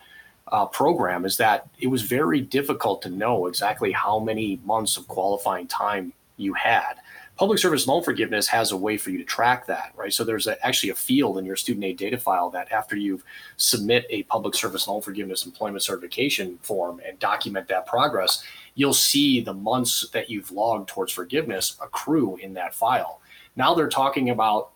uh, 0.53 0.67
program 0.67 1.25
is 1.25 1.37
that 1.37 1.69
it 1.79 1.87
was 1.89 2.03
very 2.03 2.41
difficult 2.41 3.03
to 3.03 3.11
know 3.11 3.47
exactly 3.47 3.93
how 3.93 4.19
many 4.19 4.61
months 4.65 4.97
of 4.97 5.07
qualifying 5.09 5.67
time 5.67 6.13
you 6.37 6.55
had. 6.55 6.95
Public 7.37 7.61
service 7.61 7.87
loan 7.87 8.03
forgiveness 8.03 8.49
has 8.49 8.73
a 8.73 8.77
way 8.77 8.97
for 8.97 9.11
you 9.11 9.19
to 9.19 9.25
track 9.25 9.67
that, 9.67 9.93
right? 9.97 10.13
So 10.13 10.25
there's 10.25 10.49
a, 10.49 10.65
actually 10.67 10.91
a 10.91 10.95
field 10.95 11.39
in 11.39 11.45
your 11.45 11.55
student 11.55 11.85
aid 11.85 11.97
data 11.97 12.19
file 12.19 12.51
that 12.51 12.73
after 12.73 12.97
you 12.97 13.23
submit 13.57 14.07
a 14.11 14.25
public 14.25 14.57
service 14.57 14.89
loan 14.89 15.03
forgiveness 15.03 15.47
employment 15.47 15.85
certification 15.85 16.59
form 16.63 17.01
and 17.07 17.17
document 17.21 17.69
that 17.69 17.87
progress, 17.87 18.43
you'll 18.75 18.93
see 18.93 19.41
the 19.41 19.55
months 19.55 20.09
that 20.13 20.29
you've 20.29 20.51
logged 20.51 20.89
towards 20.89 21.13
forgiveness 21.13 21.77
accrue 21.81 22.37
in 22.37 22.55
that 22.55 22.75
file. 22.75 23.21
Now 23.55 23.73
they're 23.73 23.89
talking 23.89 24.31
about 24.31 24.71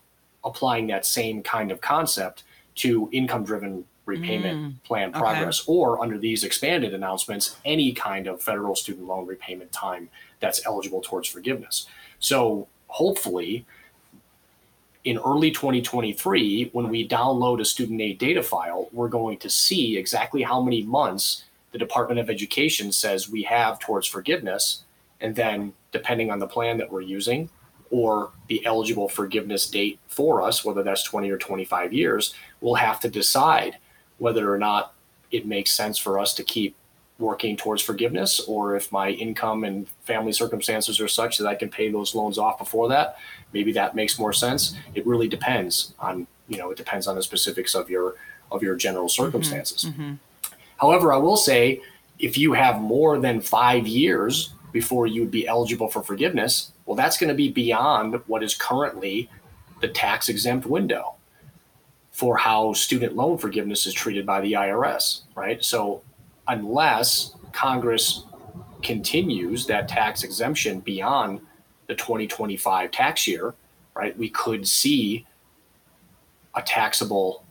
applying 0.45 0.87
that 0.87 1.05
same 1.05 1.41
kind 1.43 1.71
of 1.71 1.81
concept 1.81 2.43
to 2.75 3.09
income 3.11 3.43
driven 3.43 3.85
repayment 4.05 4.59
mm, 4.59 4.83
plan 4.83 5.09
okay. 5.09 5.19
progress 5.19 5.63
or 5.67 6.01
under 6.01 6.17
these 6.17 6.43
expanded 6.43 6.93
announcements 6.93 7.57
any 7.63 7.93
kind 7.93 8.27
of 8.27 8.41
federal 8.41 8.75
student 8.75 9.07
loan 9.07 9.25
repayment 9.25 9.71
time 9.71 10.09
that's 10.39 10.65
eligible 10.65 11.01
towards 11.01 11.27
forgiveness 11.27 11.87
so 12.19 12.67
hopefully 12.87 13.65
in 15.05 15.17
early 15.19 15.51
2023 15.51 16.69
when 16.73 16.89
we 16.89 17.07
download 17.07 17.61
a 17.61 17.65
student 17.65 18.01
aid 18.01 18.17
data 18.17 18.43
file 18.43 18.89
we're 18.91 19.07
going 19.07 19.37
to 19.37 19.49
see 19.49 19.97
exactly 19.97 20.41
how 20.41 20.61
many 20.61 20.83
months 20.83 21.45
the 21.71 21.77
department 21.77 22.19
of 22.19 22.29
education 22.29 22.91
says 22.91 23.29
we 23.29 23.43
have 23.43 23.79
towards 23.79 24.05
forgiveness 24.05 24.83
and 25.21 25.35
then 25.35 25.73
depending 25.91 26.29
on 26.29 26.39
the 26.39 26.47
plan 26.47 26.77
that 26.77 26.91
we're 26.91 27.01
using 27.01 27.49
or 27.93 28.31
the 28.47 28.65
eligible 28.65 29.07
forgiveness 29.07 29.69
date 29.69 29.99
for 30.07 30.41
us, 30.41 30.65
whether 30.65 30.81
that's 30.81 31.03
20 31.03 31.29
or 31.29 31.37
25 31.37 31.93
years, 31.93 32.33
we'll 32.59 32.73
have 32.73 32.99
to 32.99 33.07
decide 33.07 33.77
whether 34.23 34.53
or 34.53 34.57
not 34.57 34.93
it 35.31 35.45
makes 35.45 35.69
sense 35.73 35.97
for 35.97 36.17
us 36.17 36.33
to 36.33 36.43
keep 36.45 36.77
working 37.19 37.57
towards 37.57 37.81
forgiveness 37.81 38.39
or 38.47 38.77
if 38.77 38.89
my 38.89 39.09
income 39.09 39.65
and 39.65 39.85
family 40.05 40.31
circumstances 40.31 41.01
are 41.01 41.09
such 41.09 41.37
that 41.37 41.45
I 41.45 41.55
can 41.55 41.69
pay 41.69 41.91
those 41.91 42.15
loans 42.15 42.37
off 42.37 42.57
before 42.57 42.87
that, 42.87 43.17
maybe 43.51 43.73
that 43.73 43.95
makes 43.95 44.17
more 44.17 44.31
sense. 44.31 44.75
It 44.95 45.05
really 45.05 45.27
depends 45.27 45.93
on, 45.99 46.25
you 46.47 46.57
know, 46.57 46.71
it 46.71 46.77
depends 46.77 47.05
on 47.05 47.15
the 47.17 47.21
specifics 47.21 47.75
of 47.75 47.89
your 47.89 48.15
of 48.49 48.63
your 48.63 48.75
general 48.77 49.07
mm-hmm. 49.07 49.23
circumstances. 49.23 49.85
Mm-hmm. 49.85 50.13
However, 50.77 51.11
I 51.11 51.17
will 51.17 51.37
say 51.37 51.81
if 52.17 52.37
you 52.37 52.53
have 52.53 52.79
more 52.79 53.19
than 53.19 53.41
five 53.41 53.85
years 53.85 54.53
before 54.71 55.05
you 55.05 55.19
would 55.19 55.31
be 55.31 55.47
eligible 55.47 55.89
for 55.89 56.01
forgiveness, 56.01 56.71
well, 56.85 56.95
that's 56.95 57.17
going 57.17 57.27
to 57.27 57.35
be 57.35 57.49
beyond 57.49 58.21
what 58.27 58.41
is 58.41 58.55
currently 58.55 59.29
the 59.81 59.89
tax 59.89 60.29
exempt 60.29 60.65
window 60.65 61.15
for 62.13 62.37
how 62.37 62.71
student 62.73 63.15
loan 63.15 63.37
forgiveness 63.37 63.85
is 63.85 63.93
treated 63.93 64.25
by 64.25 64.39
the 64.39 64.53
IRS, 64.53 65.21
right? 65.35 65.63
So, 65.63 66.03
unless 66.47 67.35
Congress 67.51 68.25
continues 68.83 69.65
that 69.65 69.87
tax 69.87 70.23
exemption 70.23 70.79
beyond 70.79 71.41
the 71.87 71.95
2025 71.95 72.91
tax 72.91 73.27
year, 73.27 73.55
right, 73.95 74.17
we 74.17 74.29
could 74.29 74.67
see 74.67 75.25
a 76.55 76.61
taxable 76.61 77.43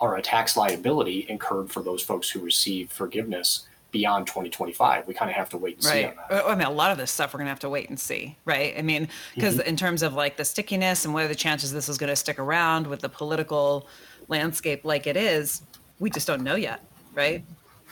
or 0.00 0.16
a 0.16 0.22
tax 0.22 0.56
liability 0.56 1.24
incurred 1.28 1.70
for 1.70 1.82
those 1.82 2.02
folks 2.02 2.28
who 2.28 2.40
receive 2.40 2.92
forgiveness 2.92 3.66
beyond 3.94 4.26
2025. 4.26 5.06
We 5.06 5.14
kind 5.14 5.30
of 5.30 5.36
have 5.36 5.48
to 5.50 5.56
wait 5.56 5.76
and 5.76 5.84
see 5.84 5.90
Right. 6.04 6.06
on 6.08 6.14
that. 6.28 6.44
I 6.46 6.54
mean, 6.56 6.66
a 6.66 6.70
lot 6.70 6.90
of 6.90 6.98
this 6.98 7.12
stuff 7.12 7.32
we're 7.32 7.38
going 7.38 7.46
to 7.46 7.50
have 7.50 7.60
to 7.60 7.68
wait 7.70 7.88
and 7.88 7.98
see, 7.98 8.36
right? 8.44 8.74
I 8.76 8.82
mean, 8.82 9.08
because 9.36 9.54
Mm-hmm. 9.58 9.68
in 9.68 9.76
terms 9.76 10.02
of 10.02 10.14
like 10.14 10.36
the 10.36 10.44
stickiness 10.44 11.04
and 11.04 11.14
what 11.14 11.24
are 11.24 11.28
the 11.28 11.34
chances 11.36 11.72
this 11.72 11.88
is 11.88 11.96
going 11.96 12.10
to 12.10 12.16
stick 12.16 12.38
around 12.40 12.88
with 12.88 13.00
the 13.00 13.08
political 13.08 13.86
landscape 14.28 14.84
like 14.84 15.06
it 15.06 15.16
is, 15.16 15.62
we 16.00 16.10
just 16.10 16.26
don't 16.26 16.42
know 16.42 16.56
yet, 16.56 16.80
right? 17.14 17.44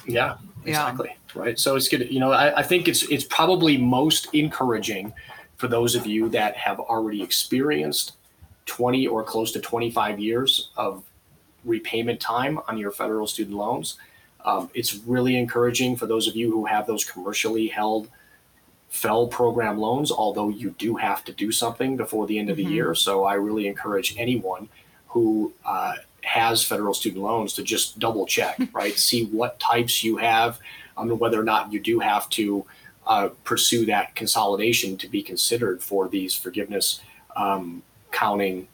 Yeah, 0.06 0.34
Yeah. 0.64 0.70
exactly. 0.88 1.16
Right. 1.34 1.56
So 1.58 1.76
it's 1.76 1.88
good. 1.88 2.10
You 2.10 2.18
know, 2.18 2.32
I, 2.32 2.58
I 2.58 2.62
think 2.64 2.88
it's 2.88 3.04
it's 3.04 3.24
probably 3.24 3.78
most 3.78 4.26
encouraging 4.34 5.12
for 5.56 5.68
those 5.68 5.94
of 5.94 6.04
you 6.06 6.28
that 6.30 6.56
have 6.56 6.80
already 6.80 7.22
experienced 7.22 8.14
20 8.66 9.06
or 9.06 9.22
close 9.22 9.52
to 9.52 9.60
25 9.60 10.18
years 10.18 10.70
of 10.76 11.04
repayment 11.64 12.18
time 12.20 12.58
on 12.68 12.76
your 12.76 12.90
federal 12.90 13.28
student 13.28 13.56
loans. 13.56 13.96
Um, 14.44 14.70
it's 14.74 14.94
really 14.94 15.36
encouraging 15.36 15.96
for 15.96 16.06
those 16.06 16.26
of 16.26 16.36
you 16.36 16.50
who 16.50 16.66
have 16.66 16.86
those 16.86 17.04
commercially 17.04 17.68
held 17.68 18.08
FFEL 18.92 19.30
program 19.30 19.78
loans, 19.78 20.12
although 20.12 20.48
you 20.48 20.74
do 20.78 20.96
have 20.96 21.24
to 21.24 21.32
do 21.32 21.50
something 21.50 21.96
before 21.96 22.26
the 22.26 22.38
end 22.38 22.50
of 22.50 22.56
the 22.56 22.64
year. 22.64 22.94
So 22.94 23.24
I 23.24 23.34
really 23.34 23.66
encourage 23.66 24.14
anyone 24.18 24.68
who 25.08 25.52
uh, 25.64 25.94
has 26.22 26.64
federal 26.64 26.92
student 26.92 27.22
loans 27.22 27.54
to 27.54 27.62
just 27.62 27.98
double 27.98 28.26
check, 28.26 28.58
right? 28.72 28.98
See 28.98 29.26
what 29.26 29.58
types 29.58 30.04
you 30.04 30.18
have, 30.18 30.58
um, 30.96 31.10
and 31.10 31.18
whether 31.18 31.40
or 31.40 31.44
not 31.44 31.72
you 31.72 31.80
do 31.80 32.00
have 32.00 32.28
to 32.30 32.66
uh, 33.06 33.30
pursue 33.44 33.86
that 33.86 34.14
consolidation 34.14 34.96
to 34.98 35.08
be 35.08 35.22
considered 35.22 35.82
for 35.82 36.08
these 36.08 36.34
forgiveness 36.34 37.00
um, 37.34 37.82
counting 38.10 38.68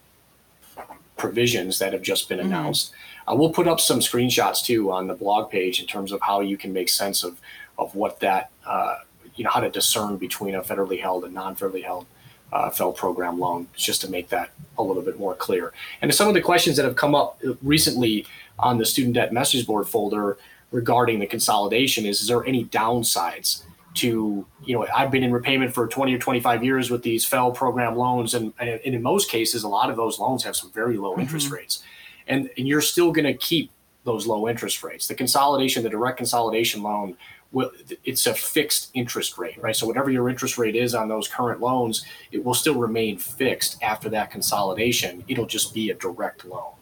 provisions 1.16 1.78
that 1.78 1.92
have 1.92 2.02
just 2.02 2.28
been 2.28 2.40
announced. 2.40 2.92
Uh, 3.28 3.34
we'll 3.34 3.52
put 3.52 3.68
up 3.68 3.80
some 3.80 4.00
screenshots 4.00 4.64
too 4.64 4.90
on 4.90 5.06
the 5.06 5.14
blog 5.14 5.50
page 5.50 5.80
in 5.80 5.86
terms 5.86 6.12
of 6.12 6.20
how 6.22 6.40
you 6.40 6.56
can 6.56 6.72
make 6.72 6.88
sense 6.88 7.22
of 7.22 7.40
of 7.78 7.94
what 7.94 8.20
that 8.20 8.50
uh, 8.66 8.96
you 9.36 9.44
know 9.44 9.50
how 9.50 9.60
to 9.60 9.70
discern 9.70 10.16
between 10.16 10.54
a 10.54 10.62
federally 10.62 11.00
held 11.00 11.24
and 11.24 11.34
non-federally 11.34 11.84
held 11.84 12.06
uh, 12.52 12.70
FFEL 12.70 12.96
program 12.96 13.38
loan, 13.38 13.68
just 13.76 14.00
to 14.00 14.10
make 14.10 14.30
that 14.30 14.50
a 14.78 14.82
little 14.82 15.02
bit 15.02 15.18
more 15.18 15.34
clear. 15.34 15.72
And 16.00 16.12
some 16.14 16.28
of 16.28 16.34
the 16.34 16.40
questions 16.40 16.76
that 16.76 16.84
have 16.84 16.96
come 16.96 17.14
up 17.14 17.40
recently 17.62 18.26
on 18.58 18.78
the 18.78 18.86
student 18.86 19.14
debt 19.14 19.32
message 19.32 19.66
board 19.66 19.86
folder 19.86 20.38
regarding 20.72 21.18
the 21.18 21.26
consolidation 21.26 22.06
is: 22.06 22.22
Is 22.22 22.28
there 22.28 22.44
any 22.46 22.64
downsides? 22.64 23.62
to 23.94 24.46
you 24.64 24.74
know 24.74 24.86
i've 24.94 25.10
been 25.10 25.24
in 25.24 25.32
repayment 25.32 25.72
for 25.72 25.88
20 25.88 26.14
or 26.14 26.18
25 26.18 26.62
years 26.62 26.90
with 26.90 27.02
these 27.02 27.24
FFEL 27.24 27.54
program 27.54 27.96
loans 27.96 28.34
and, 28.34 28.52
and 28.60 28.78
in 28.82 29.02
most 29.02 29.30
cases 29.30 29.64
a 29.64 29.68
lot 29.68 29.88
of 29.88 29.96
those 29.96 30.18
loans 30.18 30.44
have 30.44 30.54
some 30.54 30.70
very 30.72 30.98
low 30.98 31.18
interest 31.18 31.50
rates 31.50 31.82
and, 32.28 32.50
and 32.56 32.68
you're 32.68 32.80
still 32.80 33.12
going 33.12 33.24
to 33.24 33.34
keep 33.34 33.70
those 34.04 34.26
low 34.26 34.48
interest 34.48 34.82
rates. 34.82 35.06
The 35.06 35.14
consolidation 35.14 35.82
the 35.82 35.90
direct 35.90 36.16
consolidation 36.16 36.82
loan 36.82 37.16
will 37.52 37.70
it's 38.04 38.26
a 38.26 38.34
fixed 38.34 38.90
interest 38.94 39.38
rate 39.38 39.60
right? 39.62 39.76
So 39.76 39.86
whatever 39.86 40.10
your 40.10 40.28
interest 40.28 40.58
rate 40.58 40.76
is 40.76 40.94
on 40.94 41.08
those 41.08 41.28
current 41.28 41.60
loans 41.60 42.04
it 42.32 42.44
will 42.44 42.54
still 42.54 42.74
remain 42.74 43.18
fixed 43.18 43.82
after 43.82 44.08
that 44.10 44.30
consolidation. 44.30 45.24
It'll 45.28 45.46
just 45.46 45.74
be 45.74 45.90
a 45.90 45.94
direct 45.94 46.44
loan 46.44 46.72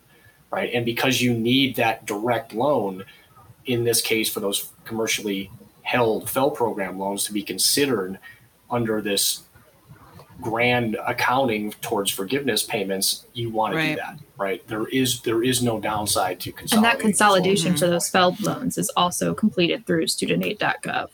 right? 0.51 0.71
And 0.73 0.85
because 0.85 1.21
you 1.21 1.35
need 1.35 1.77
that 1.77 2.07
direct 2.07 2.55
loan 2.55 3.05
in 3.67 3.85
this 3.85 4.01
case 4.01 4.29
for 4.31 4.41
those 4.41 4.73
commercially 4.85 5.51
held 5.83 6.27
FFEL 6.27 6.55
program 6.55 6.99
loans 6.99 7.25
to 7.25 7.33
be 7.33 7.43
considered 7.43 8.19
under 8.71 9.01
this 9.01 9.43
grand 10.41 10.97
accounting 11.07 11.73
towards 11.81 12.11
forgiveness 12.11 12.63
payments, 12.63 13.27
you 13.33 13.51
want 13.51 13.73
to 13.73 13.77
Right. 13.79 13.89
do 13.91 13.97
that, 13.97 14.19
right? 14.37 14.67
There 14.69 14.87
is 14.89 15.21
there 15.23 15.43
is 15.43 15.63
no 15.63 15.81
downside 15.81 16.41
to 16.41 16.53
And 16.73 16.85
that 16.85 16.99
consolidation 16.99 17.77
for 17.77 17.87
those 17.87 18.09
FFEL 18.11 18.41
loans 18.43 18.79
is 18.79 18.91
also 18.97 19.35
completed 19.35 19.87
through 19.87 20.07
studentaid.gov. 20.07 21.09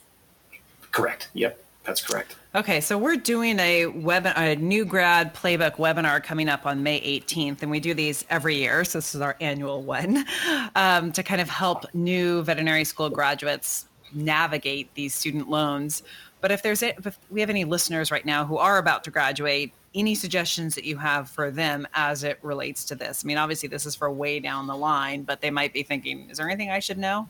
Correct. 0.90 1.28
Yep, 1.34 1.62
that's 1.84 2.02
correct. 2.02 2.36
Okay, 2.54 2.82
so 2.82 2.98
we're 2.98 3.16
doing 3.16 3.58
a 3.60 3.86
web 3.86 4.26
a 4.26 4.56
new 4.56 4.84
grad 4.84 5.34
playbook 5.34 5.76
webinar 5.76 6.22
coming 6.22 6.48
up 6.50 6.66
on 6.66 6.82
May 6.82 7.00
18th, 7.00 7.62
and 7.62 7.70
we 7.70 7.80
do 7.80 7.94
these 7.94 8.26
every 8.28 8.56
year. 8.56 8.84
So 8.84 8.98
this 8.98 9.14
is 9.14 9.22
our 9.22 9.36
annual 9.40 9.82
one 9.82 10.26
um, 10.76 11.12
to 11.12 11.22
kind 11.22 11.40
of 11.40 11.48
help 11.48 11.86
new 11.94 12.42
veterinary 12.42 12.84
school 12.84 13.08
graduates 13.08 13.86
navigate 14.12 14.92
these 14.94 15.14
student 15.14 15.48
loans. 15.48 16.02
But 16.42 16.50
if 16.50 16.60
there's 16.60 16.82
a, 16.82 16.88
if 16.98 17.18
we 17.30 17.40
have 17.40 17.48
any 17.48 17.64
listeners 17.64 18.10
right 18.10 18.26
now 18.26 18.44
who 18.44 18.58
are 18.58 18.76
about 18.78 19.04
to 19.04 19.10
graduate, 19.10 19.72
any 19.94 20.16
suggestions 20.16 20.74
that 20.74 20.84
you 20.84 20.98
have 20.98 21.30
for 21.30 21.52
them 21.52 21.86
as 21.94 22.24
it 22.24 22.40
relates 22.42 22.84
to 22.86 22.96
this? 22.96 23.24
I 23.24 23.26
mean, 23.28 23.38
obviously 23.38 23.68
this 23.68 23.86
is 23.86 23.94
for 23.94 24.10
way 24.10 24.40
down 24.40 24.66
the 24.66 24.76
line, 24.76 25.22
but 25.22 25.40
they 25.40 25.50
might 25.50 25.72
be 25.72 25.84
thinking, 25.84 26.28
is 26.28 26.38
there 26.38 26.50
anything 26.50 26.68
I 26.68 26.80
should 26.80 26.98
know? 26.98 27.28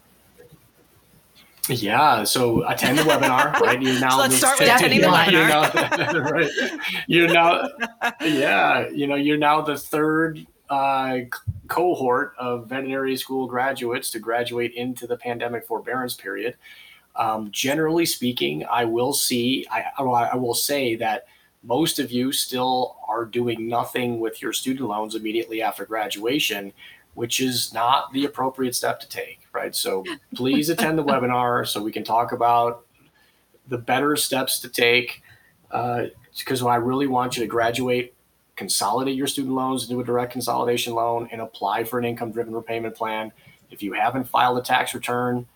Yeah, 1.68 2.24
so 2.24 2.66
attend 2.66 2.98
the 2.98 3.02
webinar, 3.02 3.52
right? 3.60 3.80
You 3.80 4.00
now 4.00 4.10
so 4.12 4.16
let's 4.16 4.36
start 4.36 4.58
with 4.58 4.68
attending 4.68 5.02
the 5.02 5.08
webinar. 5.08 5.92
You 6.12 6.20
know, 6.20 6.30
right. 6.30 6.50
You're 7.06 7.28
now, 7.28 7.68
yeah, 8.22 8.88
you 8.88 9.06
know, 9.06 9.14
you're 9.14 9.36
now 9.36 9.60
the 9.60 9.76
third 9.76 10.44
uh, 10.70 11.18
cohort 11.68 12.32
of 12.38 12.66
veterinary 12.68 13.16
school 13.18 13.46
graduates 13.46 14.10
to 14.12 14.18
graduate 14.18 14.72
into 14.72 15.06
the 15.06 15.18
pandemic 15.18 15.66
forbearance 15.66 16.14
period. 16.14 16.56
Um, 17.14 17.50
generally 17.50 18.06
speaking, 18.06 18.64
I 18.70 18.84
will 18.84 19.12
see, 19.12 19.66
I, 19.70 19.84
I 19.98 20.36
will 20.36 20.54
say 20.54 20.96
that 20.96 21.26
most 21.62 21.98
of 21.98 22.10
you 22.10 22.32
still 22.32 22.96
are 23.06 23.24
doing 23.24 23.68
nothing 23.68 24.18
with 24.18 24.42
your 24.42 24.52
student 24.52 24.88
loans 24.88 25.14
immediately 25.14 25.62
after 25.62 25.84
graduation, 25.84 26.72
which 27.14 27.40
is 27.40 27.72
not 27.72 28.12
the 28.12 28.24
appropriate 28.24 28.74
step 28.74 28.98
to 29.00 29.08
take, 29.08 29.40
right? 29.52 29.74
So 29.74 30.04
please 30.34 30.70
attend 30.70 30.98
the 30.98 31.04
webinar 31.04 31.66
so 31.66 31.82
we 31.82 31.92
can 31.92 32.04
talk 32.04 32.32
about 32.32 32.84
the 33.68 33.78
better 33.78 34.16
steps 34.16 34.58
to 34.60 34.68
take. 34.68 35.22
Because 35.70 36.62
uh, 36.62 36.66
I 36.66 36.76
really 36.76 37.06
want 37.06 37.36
you 37.36 37.42
to 37.42 37.46
graduate, 37.46 38.14
consolidate 38.56 39.16
your 39.16 39.26
student 39.26 39.54
loans 39.54 39.88
into 39.88 40.00
a 40.00 40.04
direct 40.04 40.32
consolidation 40.32 40.94
loan, 40.94 41.28
and 41.30 41.40
apply 41.40 41.84
for 41.84 41.98
an 41.98 42.04
income 42.04 42.32
driven 42.32 42.54
repayment 42.54 42.94
plan. 42.94 43.32
If 43.70 43.82
you 43.82 43.92
haven't 43.92 44.24
filed 44.24 44.58
a 44.58 44.62
tax 44.62 44.94
return, 44.94 45.46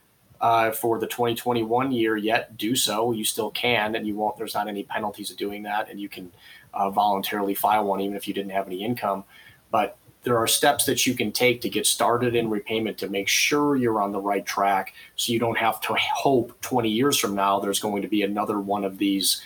uh, 0.40 0.70
for 0.70 0.98
the 0.98 1.06
2021 1.06 1.92
year 1.92 2.16
yet, 2.16 2.56
do 2.56 2.76
so. 2.76 3.12
You 3.12 3.24
still 3.24 3.50
can, 3.50 3.94
and 3.94 4.06
you 4.06 4.14
won't. 4.14 4.36
There's 4.36 4.54
not 4.54 4.68
any 4.68 4.82
penalties 4.82 5.30
of 5.30 5.36
doing 5.36 5.62
that, 5.62 5.90
and 5.90 6.00
you 6.00 6.08
can 6.08 6.32
uh, 6.74 6.90
voluntarily 6.90 7.54
file 7.54 7.84
one 7.84 8.00
even 8.00 8.16
if 8.16 8.28
you 8.28 8.34
didn't 8.34 8.52
have 8.52 8.66
any 8.66 8.84
income. 8.84 9.24
But 9.70 9.96
there 10.22 10.36
are 10.36 10.46
steps 10.46 10.84
that 10.86 11.06
you 11.06 11.14
can 11.14 11.30
take 11.32 11.60
to 11.60 11.68
get 11.68 11.86
started 11.86 12.34
in 12.34 12.50
repayment 12.50 12.98
to 12.98 13.08
make 13.08 13.28
sure 13.28 13.76
you're 13.76 14.02
on 14.02 14.12
the 14.12 14.20
right 14.20 14.44
track, 14.44 14.92
so 15.14 15.32
you 15.32 15.38
don't 15.38 15.58
have 15.58 15.80
to 15.82 15.94
hope 15.94 16.60
20 16.60 16.88
years 16.88 17.18
from 17.18 17.34
now 17.34 17.60
there's 17.60 17.80
going 17.80 18.02
to 18.02 18.08
be 18.08 18.22
another 18.22 18.60
one 18.60 18.84
of 18.84 18.98
these, 18.98 19.40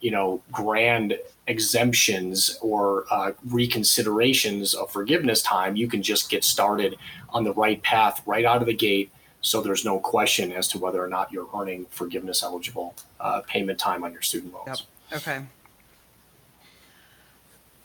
you 0.00 0.10
know, 0.10 0.42
grand 0.50 1.16
exemptions 1.46 2.58
or 2.60 3.04
uh, 3.10 3.32
reconsiderations 3.48 4.74
of 4.74 4.90
forgiveness 4.90 5.42
time. 5.42 5.76
You 5.76 5.88
can 5.88 6.02
just 6.02 6.28
get 6.28 6.44
started 6.44 6.96
on 7.30 7.44
the 7.44 7.54
right 7.54 7.80
path 7.82 8.20
right 8.26 8.44
out 8.44 8.60
of 8.60 8.66
the 8.66 8.74
gate 8.74 9.12
so 9.46 9.60
there's 9.60 9.84
no 9.84 10.00
question 10.00 10.50
as 10.50 10.66
to 10.66 10.76
whether 10.76 11.00
or 11.00 11.06
not 11.06 11.30
you're 11.30 11.46
earning 11.54 11.86
forgiveness 11.90 12.42
eligible 12.42 12.96
uh, 13.20 13.42
payment 13.46 13.78
time 13.78 14.02
on 14.02 14.12
your 14.12 14.20
student 14.20 14.52
loans. 14.52 14.82
Yep. 15.12 15.18
Okay. 15.20 15.40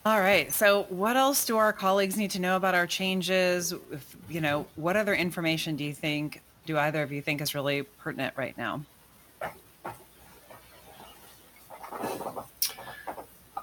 All 0.04 0.19
right. 0.19 0.52
So, 0.52 0.88
what 0.89 1.17
else 1.17 1.45
do 1.45 1.58
our 1.58 1.71
colleagues 1.71 2.17
need 2.17 2.32
to 2.32 2.39
know 2.39 2.56
about 2.56 2.74
our 2.74 2.88
changes? 2.88 3.74
If, 3.91 4.17
you 4.28 4.41
know, 4.41 4.65
what 4.76 4.97
other 4.97 5.13
information 5.13 5.76
do 5.76 5.84
you 5.84 5.93
think, 5.93 6.41
do 6.65 6.80
either 6.80 7.04
of 7.04 7.12
you 7.12 7.21
think 7.21 7.41
is 7.41 7.54
really 7.54 7.84
pertinent 7.84 8.34
right 8.36 8.58
now? 8.58 8.84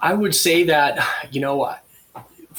I 0.01 0.13
would 0.13 0.33
say 0.33 0.63
that, 0.63 1.05
you 1.33 1.41
know, 1.41 1.75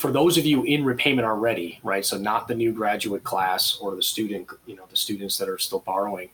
for 0.01 0.11
those 0.11 0.39
of 0.39 0.47
you 0.47 0.63
in 0.63 0.83
repayment 0.83 1.27
already, 1.27 1.79
right? 1.83 2.07
So 2.07 2.17
not 2.17 2.49
the 2.49 2.55
new 2.55 2.73
graduate 2.73 3.23
class 3.23 3.77
or 3.83 3.95
the 3.95 4.03
student, 4.03 4.49
you 4.65 4.75
know, 4.75 4.85
the 4.89 4.97
students 4.97 5.37
that 5.37 5.47
are 5.47 5.59
still 5.59 5.81
borrowing, 5.81 6.31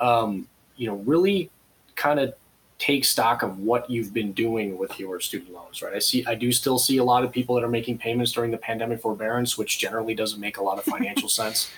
um, 0.00 0.46
you 0.76 0.86
know, 0.86 0.96
really 0.96 1.50
kind 1.94 2.20
of 2.20 2.34
take 2.78 3.06
stock 3.06 3.42
of 3.42 3.58
what 3.58 3.88
you've 3.88 4.12
been 4.12 4.32
doing 4.32 4.76
with 4.76 5.00
your 5.00 5.18
student 5.18 5.50
loans, 5.50 5.80
right? 5.80 5.94
I 5.94 5.98
see, 5.98 6.26
I 6.26 6.34
do 6.34 6.52
still 6.52 6.78
see 6.78 6.98
a 6.98 7.04
lot 7.04 7.24
of 7.24 7.32
people 7.32 7.54
that 7.54 7.64
are 7.64 7.70
making 7.70 7.96
payments 7.96 8.32
during 8.32 8.50
the 8.50 8.58
pandemic 8.58 9.00
forbearance, 9.00 9.56
which 9.56 9.78
generally 9.78 10.14
doesn't 10.14 10.38
make 10.38 10.58
a 10.58 10.62
lot 10.62 10.76
of 10.76 10.84
financial 10.84 11.28
sense. 11.40 11.70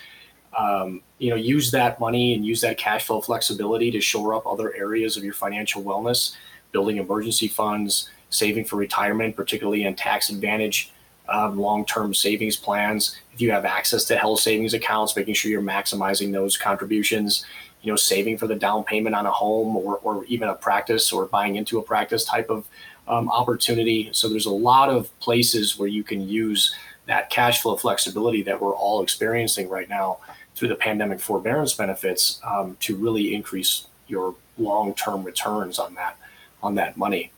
Um, 0.58 1.02
you 1.18 1.30
know, 1.30 1.36
use 1.36 1.70
that 1.70 2.00
money 2.00 2.34
and 2.34 2.44
use 2.44 2.60
that 2.62 2.78
cash 2.78 3.06
flow 3.06 3.20
flexibility 3.20 3.92
to 3.92 4.00
shore 4.00 4.34
up 4.34 4.44
other 4.44 4.74
areas 4.74 5.16
of 5.16 5.22
your 5.22 5.34
financial 5.34 5.84
wellness, 5.84 6.34
building 6.72 6.96
emergency 6.96 7.46
funds, 7.46 8.10
saving 8.28 8.64
for 8.64 8.74
retirement, 8.74 9.36
particularly 9.36 9.84
in 9.84 9.94
tax 9.94 10.30
advantage 10.30 10.92
um, 11.28 11.58
long-term 11.58 12.14
savings 12.14 12.56
plans. 12.56 13.16
If 13.32 13.40
you 13.40 13.50
have 13.50 13.64
access 13.64 14.04
to 14.04 14.16
health 14.16 14.40
savings 14.40 14.74
accounts, 14.74 15.14
making 15.14 15.34
sure 15.34 15.50
you're 15.50 15.62
maximizing 15.62 16.32
those 16.32 16.56
contributions. 16.56 17.44
You 17.82 17.92
know, 17.92 17.96
saving 17.96 18.38
for 18.38 18.48
the 18.48 18.56
down 18.56 18.82
payment 18.82 19.14
on 19.14 19.24
a 19.24 19.30
home 19.30 19.76
or, 19.76 19.98
or 19.98 20.24
even 20.24 20.48
a 20.48 20.54
practice 20.54 21.12
or 21.12 21.26
buying 21.26 21.54
into 21.54 21.78
a 21.78 21.82
practice 21.82 22.24
type 22.24 22.50
of 22.50 22.66
um, 23.06 23.30
opportunity. 23.30 24.10
So 24.12 24.28
there's 24.28 24.46
a 24.46 24.50
lot 24.50 24.90
of 24.90 25.16
places 25.20 25.78
where 25.78 25.88
you 25.88 26.02
can 26.02 26.28
use 26.28 26.74
that 27.06 27.30
cash 27.30 27.62
flow 27.62 27.76
flexibility 27.76 28.42
that 28.42 28.60
we're 28.60 28.74
all 28.74 29.02
experiencing 29.02 29.68
right 29.68 29.88
now 29.88 30.18
through 30.54 30.68
the 30.68 30.74
pandemic 30.74 31.20
forbearance 31.20 31.72
benefits 31.72 32.40
um, 32.44 32.76
to 32.80 32.96
really 32.96 33.34
increase 33.34 33.86
your 34.08 34.34
long-term 34.58 35.22
returns 35.22 35.78
on 35.78 35.94
that 35.94 36.16
on 36.62 36.74
that 36.74 36.96
money 36.96 37.30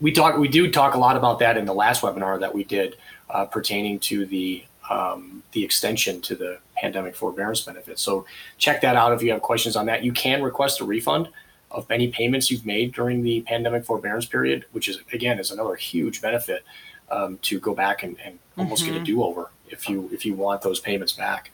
we 0.00 0.12
talk 0.12 0.36
we 0.38 0.48
do 0.48 0.70
talk 0.70 0.94
a 0.94 0.98
lot 0.98 1.16
about 1.16 1.38
that 1.40 1.56
in 1.56 1.64
the 1.64 1.74
last 1.74 2.02
webinar 2.02 2.40
that 2.40 2.54
we 2.54 2.64
did 2.64 2.96
uh, 3.28 3.44
pertaining 3.44 3.98
to 4.00 4.26
the 4.26 4.64
um, 4.88 5.42
the 5.52 5.64
extension 5.64 6.20
to 6.22 6.34
the 6.34 6.58
pandemic 6.76 7.14
forbearance 7.14 7.60
benefits. 7.60 8.02
So 8.02 8.26
check 8.58 8.80
that 8.80 8.96
out 8.96 9.12
if 9.12 9.22
you 9.22 9.30
have 9.30 9.42
questions 9.42 9.76
on 9.76 9.86
that. 9.86 10.02
You 10.02 10.12
can 10.12 10.42
request 10.42 10.80
a 10.80 10.84
refund 10.84 11.28
of 11.70 11.88
any 11.90 12.08
payments 12.08 12.50
you've 12.50 12.66
made 12.66 12.92
during 12.92 13.22
the 13.22 13.42
pandemic 13.42 13.84
forbearance 13.84 14.26
period, 14.26 14.64
which 14.72 14.88
is 14.88 14.98
again 15.12 15.38
is 15.38 15.50
another 15.50 15.76
huge 15.76 16.20
benefit 16.20 16.64
um, 17.10 17.38
to 17.42 17.60
go 17.60 17.74
back 17.74 18.02
and, 18.02 18.16
and 18.24 18.38
almost 18.56 18.82
mm-hmm. 18.82 18.92
get 18.92 18.96
a 18.96 19.04
mm-hmm. 19.04 19.16
do 19.16 19.22
over 19.22 19.50
if 19.68 19.88
you 19.88 20.08
if 20.12 20.24
you 20.24 20.34
want 20.34 20.62
those 20.62 20.80
payments 20.80 21.12
back. 21.12 21.52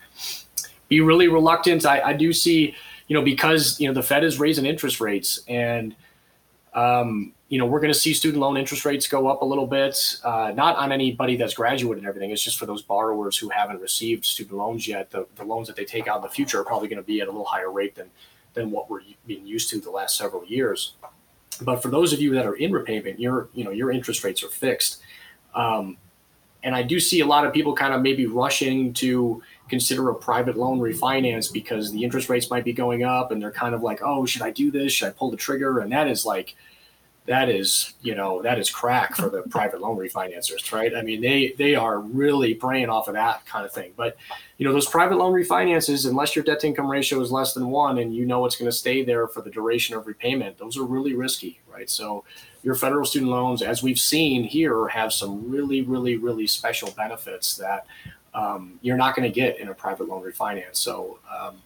Be 0.89 1.01
really 1.01 1.27
reluctant. 1.27 1.85
I, 1.85 2.01
I 2.01 2.13
do 2.13 2.31
see, 2.31 2.73
you 3.07 3.13
know, 3.13 3.21
because 3.21 3.79
you 3.79 3.87
know 3.87 3.93
the 3.93 4.03
Fed 4.03 4.23
is 4.23 4.39
raising 4.39 4.65
interest 4.65 5.01
rates 5.01 5.41
and 5.47 5.95
um, 6.73 7.33
you 7.49 7.57
know, 7.57 7.65
we're 7.65 7.79
going 7.79 7.93
to 7.93 7.99
see 7.99 8.13
student 8.13 8.41
loan 8.41 8.57
interest 8.57 8.83
rates 8.83 9.07
go 9.07 9.27
up 9.27 9.41
a 9.41 9.45
little 9.45 9.67
bit, 9.67 9.97
uh, 10.23 10.51
not 10.53 10.75
on 10.75 10.91
anybody 10.91 11.37
that's 11.37 11.53
graduated 11.53 11.99
and 11.99 12.07
everything. 12.07 12.31
It's 12.31 12.43
just 12.43 12.59
for 12.59 12.65
those 12.65 12.81
borrowers 12.81 13.37
who 13.37 13.47
haven't 13.49 13.79
received 13.79 14.25
student 14.25 14.57
loans 14.57 14.87
yet. 14.87 15.09
The, 15.11 15.27
the 15.35 15.45
loans 15.45 15.67
that 15.67 15.77
they 15.77 15.85
take 15.85 16.07
out 16.07 16.17
in 16.17 16.23
the 16.23 16.29
future 16.29 16.59
are 16.59 16.65
probably 16.65 16.89
going 16.89 17.01
to 17.01 17.07
be 17.07 17.21
at 17.21 17.27
a 17.27 17.31
little 17.31 17.45
higher 17.45 17.71
rate 17.71 17.95
than, 17.95 18.09
than 18.53 18.69
what 18.69 18.89
we're 18.89 19.01
being 19.25 19.47
used 19.47 19.69
to 19.69 19.79
the 19.79 19.89
last 19.89 20.17
several 20.17 20.43
years. 20.45 20.95
But 21.61 21.81
for 21.81 21.87
those 21.87 22.11
of 22.11 22.19
you 22.19 22.33
that 22.33 22.45
are 22.45 22.55
in 22.55 22.71
repayment, 22.71 23.19
your, 23.19 23.47
you 23.53 23.63
know, 23.63 23.71
your 23.71 23.91
interest 23.91 24.25
rates 24.25 24.43
are 24.43 24.49
fixed. 24.49 25.01
Um, 25.55 25.97
and 26.63 26.75
I 26.75 26.83
do 26.83 26.99
see 26.99 27.21
a 27.21 27.25
lot 27.25 27.45
of 27.45 27.53
people 27.53 27.73
kind 27.73 27.93
of 27.93 28.01
maybe 28.01 28.25
rushing 28.25 28.91
to 28.95 29.41
consider 29.69 30.09
a 30.09 30.15
private 30.15 30.57
loan 30.57 30.79
refinance 30.79 31.51
because 31.51 31.93
the 31.93 32.03
interest 32.03 32.27
rates 32.27 32.49
might 32.49 32.65
be 32.65 32.73
going 32.73 33.03
up 33.03 33.31
and 33.31 33.41
they're 33.41 33.51
kind 33.51 33.73
of 33.73 33.83
like, 33.83 34.01
oh, 34.03 34.25
should 34.25 34.41
I 34.41 34.51
do 34.51 34.69
this? 34.69 34.91
Should 34.91 35.07
I 35.07 35.11
pull 35.11 35.31
the 35.31 35.37
trigger? 35.37 35.79
And 35.79 35.91
that 35.93 36.07
is 36.07 36.25
like, 36.25 36.57
that 37.27 37.49
is 37.49 37.93
you 38.01 38.15
know 38.15 38.41
that 38.41 38.57
is 38.57 38.69
crack 38.69 39.15
for 39.15 39.29
the 39.29 39.43
private 39.43 39.81
loan 39.81 39.97
refinancers 39.97 40.71
right? 40.71 40.95
I 40.95 41.01
mean 41.01 41.21
they 41.21 41.53
they 41.57 41.75
are 41.75 41.99
really 41.99 42.53
preying 42.53 42.89
off 42.89 43.07
of 43.07 43.13
that 43.13 43.45
kind 43.45 43.65
of 43.65 43.71
thing. 43.71 43.91
But 43.95 44.17
you 44.57 44.65
know 44.65 44.73
those 44.73 44.87
private 44.87 45.17
loan 45.17 45.33
refinances 45.33 46.07
unless 46.07 46.35
your 46.35 46.43
debt 46.43 46.61
to 46.61 46.67
income 46.67 46.89
ratio 46.89 47.21
is 47.21 47.31
less 47.31 47.53
than 47.53 47.67
one 47.69 47.99
and 47.99 48.15
you 48.15 48.25
know 48.25 48.45
it's 48.45 48.55
going 48.55 48.71
to 48.71 48.75
stay 48.75 49.03
there 49.03 49.27
for 49.27 49.41
the 49.41 49.49
duration 49.51 49.95
of 49.95 50.07
repayment 50.07 50.57
those 50.57 50.77
are 50.77 50.83
really 50.83 51.13
risky 51.13 51.59
right? 51.71 51.89
So 51.89 52.23
your 52.63 52.73
federal 52.75 53.05
student 53.05 53.29
loans 53.29 53.61
as 53.61 53.83
we've 53.83 53.99
seen 53.99 54.43
here 54.43 54.87
have 54.87 55.13
some 55.13 55.49
really 55.51 55.81
really 55.81 56.17
really 56.17 56.47
special 56.47 56.91
benefits 56.91 57.57
that 57.57 57.85
um, 58.33 58.79
you're 58.81 58.97
not 58.97 59.15
going 59.15 59.29
to 59.29 59.33
get 59.33 59.59
in 59.59 59.69
a 59.69 59.73
private 59.73 60.07
loan 60.07 60.23
refinance. 60.23 60.75
So 60.75 61.19
um, 61.35 61.57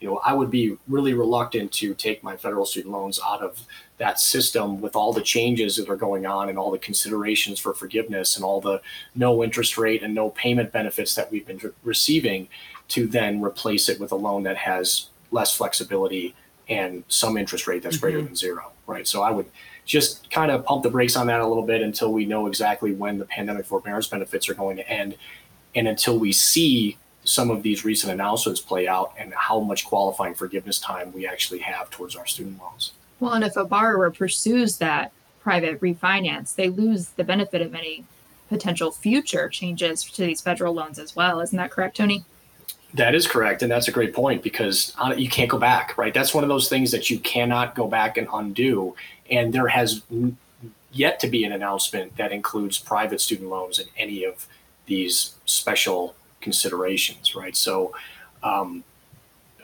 you 0.00 0.08
know, 0.08 0.20
I 0.24 0.32
would 0.32 0.50
be 0.50 0.76
really 0.86 1.14
reluctant 1.14 1.72
to 1.72 1.94
take 1.94 2.22
my 2.22 2.36
federal 2.36 2.64
student 2.64 2.92
loans 2.92 3.18
out 3.24 3.42
of 3.42 3.60
that 3.98 4.20
system 4.20 4.80
with 4.80 4.94
all 4.94 5.12
the 5.12 5.22
changes 5.22 5.76
that 5.76 5.88
are 5.88 5.96
going 5.96 6.24
on 6.24 6.48
and 6.48 6.58
all 6.58 6.70
the 6.70 6.78
considerations 6.78 7.58
for 7.58 7.74
forgiveness 7.74 8.36
and 8.36 8.44
all 8.44 8.60
the 8.60 8.80
no 9.16 9.42
interest 9.42 9.76
rate 9.76 10.02
and 10.02 10.14
no 10.14 10.30
payment 10.30 10.70
benefits 10.70 11.14
that 11.16 11.30
we've 11.32 11.46
been 11.46 11.60
receiving 11.82 12.48
to 12.88 13.06
then 13.08 13.42
replace 13.42 13.88
it 13.88 13.98
with 13.98 14.12
a 14.12 14.16
loan 14.16 14.44
that 14.44 14.56
has 14.56 15.06
less 15.30 15.56
flexibility 15.56 16.34
and 16.68 17.02
some 17.08 17.36
interest 17.36 17.66
rate 17.66 17.82
that's 17.82 17.96
mm-hmm. 17.96 18.02
greater 18.02 18.22
than 18.22 18.36
zero, 18.36 18.70
right? 18.86 19.06
So 19.06 19.22
I 19.22 19.30
would 19.30 19.46
just 19.84 20.30
kind 20.30 20.50
of 20.50 20.64
pump 20.64 20.82
the 20.82 20.90
brakes 20.90 21.16
on 21.16 21.26
that 21.26 21.40
a 21.40 21.46
little 21.46 21.64
bit 21.64 21.82
until 21.82 22.12
we 22.12 22.24
know 22.24 22.46
exactly 22.46 22.92
when 22.92 23.18
the 23.18 23.24
pandemic 23.24 23.66
forbearance 23.66 24.06
benefits 24.06 24.48
are 24.48 24.54
going 24.54 24.76
to 24.76 24.88
end 24.88 25.16
and 25.74 25.88
until 25.88 26.18
we 26.18 26.32
see 26.32 26.98
some 27.28 27.50
of 27.50 27.62
these 27.62 27.84
recent 27.84 28.12
announcements 28.12 28.60
play 28.60 28.88
out 28.88 29.12
and 29.18 29.34
how 29.34 29.60
much 29.60 29.84
qualifying 29.84 30.34
forgiveness 30.34 30.78
time 30.78 31.12
we 31.12 31.26
actually 31.26 31.58
have 31.58 31.90
towards 31.90 32.16
our 32.16 32.26
student 32.26 32.58
loans. 32.58 32.92
Well, 33.20 33.34
and 33.34 33.44
if 33.44 33.56
a 33.56 33.64
borrower 33.64 34.10
pursues 34.10 34.78
that 34.78 35.12
private 35.42 35.80
refinance, 35.80 36.54
they 36.54 36.70
lose 36.70 37.08
the 37.08 37.24
benefit 37.24 37.60
of 37.60 37.74
any 37.74 38.04
potential 38.48 38.90
future 38.90 39.48
changes 39.50 40.02
to 40.04 40.24
these 40.24 40.40
federal 40.40 40.72
loans 40.72 40.98
as 40.98 41.14
well. 41.14 41.40
Isn't 41.40 41.58
that 41.58 41.70
correct, 41.70 41.98
Tony? 41.98 42.24
That 42.94 43.14
is 43.14 43.26
correct. 43.26 43.62
And 43.62 43.70
that's 43.70 43.88
a 43.88 43.92
great 43.92 44.14
point 44.14 44.42
because 44.42 44.94
uh, 44.98 45.14
you 45.14 45.28
can't 45.28 45.50
go 45.50 45.58
back, 45.58 45.98
right? 45.98 46.14
That's 46.14 46.32
one 46.32 46.44
of 46.44 46.48
those 46.48 46.70
things 46.70 46.90
that 46.92 47.10
you 47.10 47.18
cannot 47.18 47.74
go 47.74 47.86
back 47.86 48.16
and 48.16 48.26
undo. 48.32 48.96
And 49.30 49.52
there 49.52 49.68
has 49.68 50.02
yet 50.92 51.20
to 51.20 51.26
be 51.26 51.44
an 51.44 51.52
announcement 51.52 52.16
that 52.16 52.32
includes 52.32 52.78
private 52.78 53.20
student 53.20 53.50
loans 53.50 53.78
in 53.78 53.86
any 53.98 54.24
of 54.24 54.46
these 54.86 55.34
special 55.44 56.14
considerations, 56.40 57.34
right? 57.34 57.56
So, 57.56 57.94
um, 58.42 58.84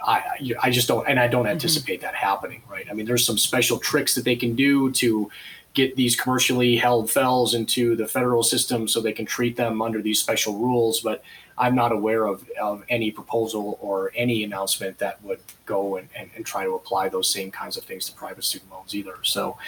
I, 0.07 0.39
I 0.63 0.71
just 0.71 0.89
don't, 0.89 1.09
and 1.09 1.19
I 1.19 1.29
don't 1.29 1.45
mm-hmm. 1.45 1.53
anticipate 1.53 2.01
mm-hmm. 2.01 2.07
that 2.07 2.15
happening, 2.15 2.63
right? 2.71 2.87
I 2.91 2.93
mean, 2.95 3.07
there's 3.07 3.25
some 3.25 3.39
special 3.39 3.79
tricks 3.79 4.15
that 4.15 4.25
they 4.25 4.37
can 4.37 4.55
do 4.55 4.91
to 4.93 5.31
get 5.73 5.97
these 5.97 6.15
commercially 6.15 6.77
held 6.77 7.09
FFELS 7.09 7.55
into 7.55 7.97
the 7.97 8.07
federal 8.07 8.43
system 8.43 8.87
so 8.87 9.01
they 9.01 9.13
can 9.13 9.27
treat 9.27 9.57
them 9.57 9.83
under 9.83 10.01
these 10.01 10.21
special 10.21 10.57
rules. 10.57 11.01
But 11.01 11.25
I'm 11.59 11.75
not 11.75 11.91
aware 11.91 12.27
of, 12.27 12.49
of 12.61 12.85
any 12.89 13.11
proposal 13.11 13.79
or 13.81 14.13
any 14.15 14.45
announcement 14.45 14.99
that 14.99 15.23
would 15.25 15.41
go 15.67 15.97
and, 15.97 16.09
and, 16.17 16.31
and 16.37 16.47
try 16.47 16.65
to 16.65 16.75
apply 16.75 17.09
those 17.09 17.29
same 17.29 17.51
kinds 17.51 17.77
of 17.77 17.85
things 17.85 18.07
to 18.07 18.13
private 18.13 18.45
student 18.45 18.71
loans 18.71 18.95
either. 18.95 19.17
So 19.23 19.59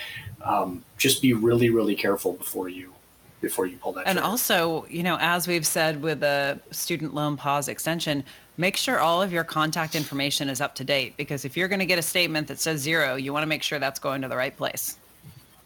um, 0.45 0.85
just 0.97 1.23
be 1.23 1.33
really, 1.33 1.71
really 1.71 1.97
careful 1.97 2.35
before 2.35 2.69
you 2.69 2.93
before 3.41 3.67
you 3.67 3.77
pull 3.77 3.93
that. 3.93 4.07
And 4.07 4.17
trigger. 4.17 4.27
also, 4.27 4.87
you 4.89 5.03
know, 5.03 5.19
as 5.21 5.47
we've 5.47 5.67
said 5.67 6.03
with 6.03 6.21
the 6.21 6.59
student 6.71 7.15
loan 7.15 7.37
pause 7.37 7.69
extension, 7.69 8.25
make 8.57 8.77
sure 8.77 8.99
all 8.99 9.23
of 9.23 9.33
your 9.33 9.45
contact 9.45 9.95
information 9.95 10.49
is 10.49 10.61
up 10.61 10.75
to 10.77 10.85
date 10.85 11.17
because 11.17 11.45
if 11.45 11.57
you're 11.57 11.69
going 11.69 11.81
to 11.81 11.87
get 11.87 11.99
a 11.99 12.03
statement 12.03 12.49
that 12.49 12.59
says 12.59 12.81
zero, 12.81 13.17
you 13.17 13.33
want 13.33 13.43
to 13.43 13.49
make 13.49 13.63
sure 13.63 13.79
that's 13.79 14.01
going 14.01 14.23
to 14.23 14.29
the 14.29 14.37
right 14.37 14.57
place. 14.57 14.97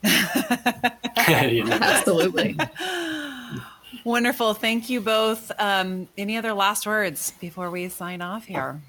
Absolutely. 1.17 2.57
Wonderful. 4.05 4.55
Thank 4.55 4.89
you 4.89 5.01
both. 5.01 5.53
Um, 5.59 6.09
any 6.17 6.37
other 6.37 6.55
last 6.55 6.87
words 6.87 7.33
before 7.41 7.71
we 7.71 7.89
sign 7.89 8.23
off 8.23 8.47
here? 8.47 8.81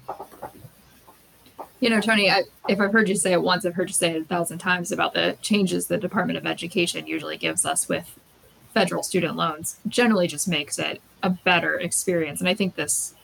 You 1.80 1.90
know, 1.90 2.00
Tony, 2.00 2.30
I, 2.30 2.44
if 2.68 2.80
I've 2.80 2.92
heard 2.92 3.08
you 3.08 3.16
say 3.16 3.32
it 3.32 3.42
once, 3.42 3.66
I've 3.66 3.74
heard 3.74 3.88
you 3.88 3.94
say 3.94 4.14
it 4.14 4.22
a 4.22 4.24
thousand 4.24 4.58
times 4.58 4.92
about 4.92 5.14
the 5.14 5.36
changes 5.42 5.88
the 5.88 5.98
Department 5.98 6.38
of 6.38 6.46
Education 6.46 7.06
usually 7.06 7.36
gives 7.36 7.66
us 7.66 7.88
with 7.88 8.18
federal 8.72 9.02
student 9.02 9.36
loans. 9.36 9.76
Generally, 9.88 10.28
just 10.28 10.48
makes 10.48 10.78
it 10.78 11.00
a 11.22 11.30
better 11.30 11.78
experience. 11.78 12.40
And 12.40 12.48
I 12.48 12.54
think 12.54 12.74
this 12.74 13.14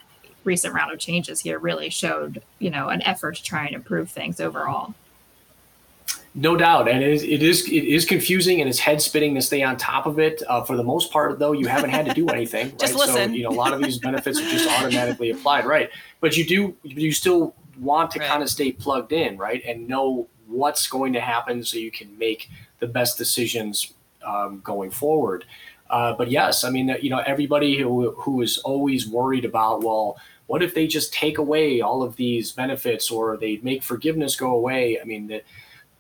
recent 0.45 0.75
round 0.75 0.93
of 0.93 0.99
changes 0.99 1.41
here 1.41 1.59
really 1.59 1.91
showed, 1.91 2.43
you 2.59 2.71
know, 2.71 2.89
an 2.89 3.03
effort 3.03 3.37
to 3.37 3.43
try 3.43 3.67
and 3.67 3.75
improve 3.75 4.11
things 4.11 4.41
overall. 4.41 4.95
No 6.35 6.57
doubt, 6.57 6.89
and 6.89 7.03
it 7.03 7.11
is, 7.11 7.23
it 7.23 7.43
is 7.43 7.67
it 7.67 7.85
is 7.85 8.05
confusing 8.05 8.61
and 8.61 8.69
it's 8.69 8.79
head 8.79 9.03
spinning 9.03 9.35
to 9.35 9.43
stay 9.43 9.63
on 9.63 9.77
top 9.77 10.07
of 10.07 10.19
it. 10.19 10.43
Uh, 10.47 10.63
for 10.63 10.77
the 10.77 10.85
most 10.85 11.11
part, 11.11 11.39
though, 11.39 11.53
you 11.53 11.67
haven't 11.67 11.91
had 11.91 12.07
to 12.07 12.15
do 12.15 12.29
anything. 12.29 12.71
just 12.79 12.95
right? 12.95 13.01
listen. 13.01 13.31
So 13.31 13.35
you 13.35 13.43
know, 13.43 13.49
a 13.49 13.51
lot 13.51 13.73
of 13.73 13.83
these 13.83 13.99
benefits 14.09 14.39
are 14.39 14.49
just 14.49 14.69
automatically 14.69 15.31
applied, 15.31 15.65
right? 15.65 15.91
But 16.21 16.37
you 16.37 16.47
do 16.47 16.77
you 16.85 17.13
still 17.13 17.55
want 17.81 18.11
to 18.13 18.21
right. 18.21 18.29
kind 18.29 18.43
of 18.43 18.51
stay 18.51 18.73
plugged 18.73 19.13
in, 19.13 19.37
right, 19.37 19.63
and 19.67 19.89
know 19.89 20.29
what's 20.47 20.87
going 20.87 21.13
to 21.15 21.21
happen 21.21 21.65
so 21.65 21.77
you 21.77 21.91
can 21.91 22.17
make 22.19 22.49
the 22.79 22.87
best 22.87 23.19
decisions 23.19 23.95
um, 24.29 24.61
going 24.63 24.91
forward. 24.91 25.45
Uh, 25.91 26.13
but 26.13 26.31
yes, 26.31 26.65
I 26.65 26.71
mean, 26.71 26.95
you 27.01 27.11
know, 27.11 27.23
everybody 27.27 27.79
who 27.79 28.13
who 28.13 28.43
is 28.43 28.59
always 28.59 29.09
worried 29.09 29.45
about, 29.45 29.83
well, 29.83 30.19
what 30.47 30.63
if 30.63 30.75
they 30.75 30.87
just 30.87 31.13
take 31.13 31.39
away 31.39 31.81
all 31.81 32.03
of 32.03 32.17
these 32.17 32.53
benefits 32.53 33.11
or 33.11 33.37
they 33.37 33.59
make 33.63 33.83
forgiveness 33.83 34.37
go 34.37 34.51
away? 34.53 35.01
I 35.01 35.05
mean, 35.05 35.27
the 35.29 35.43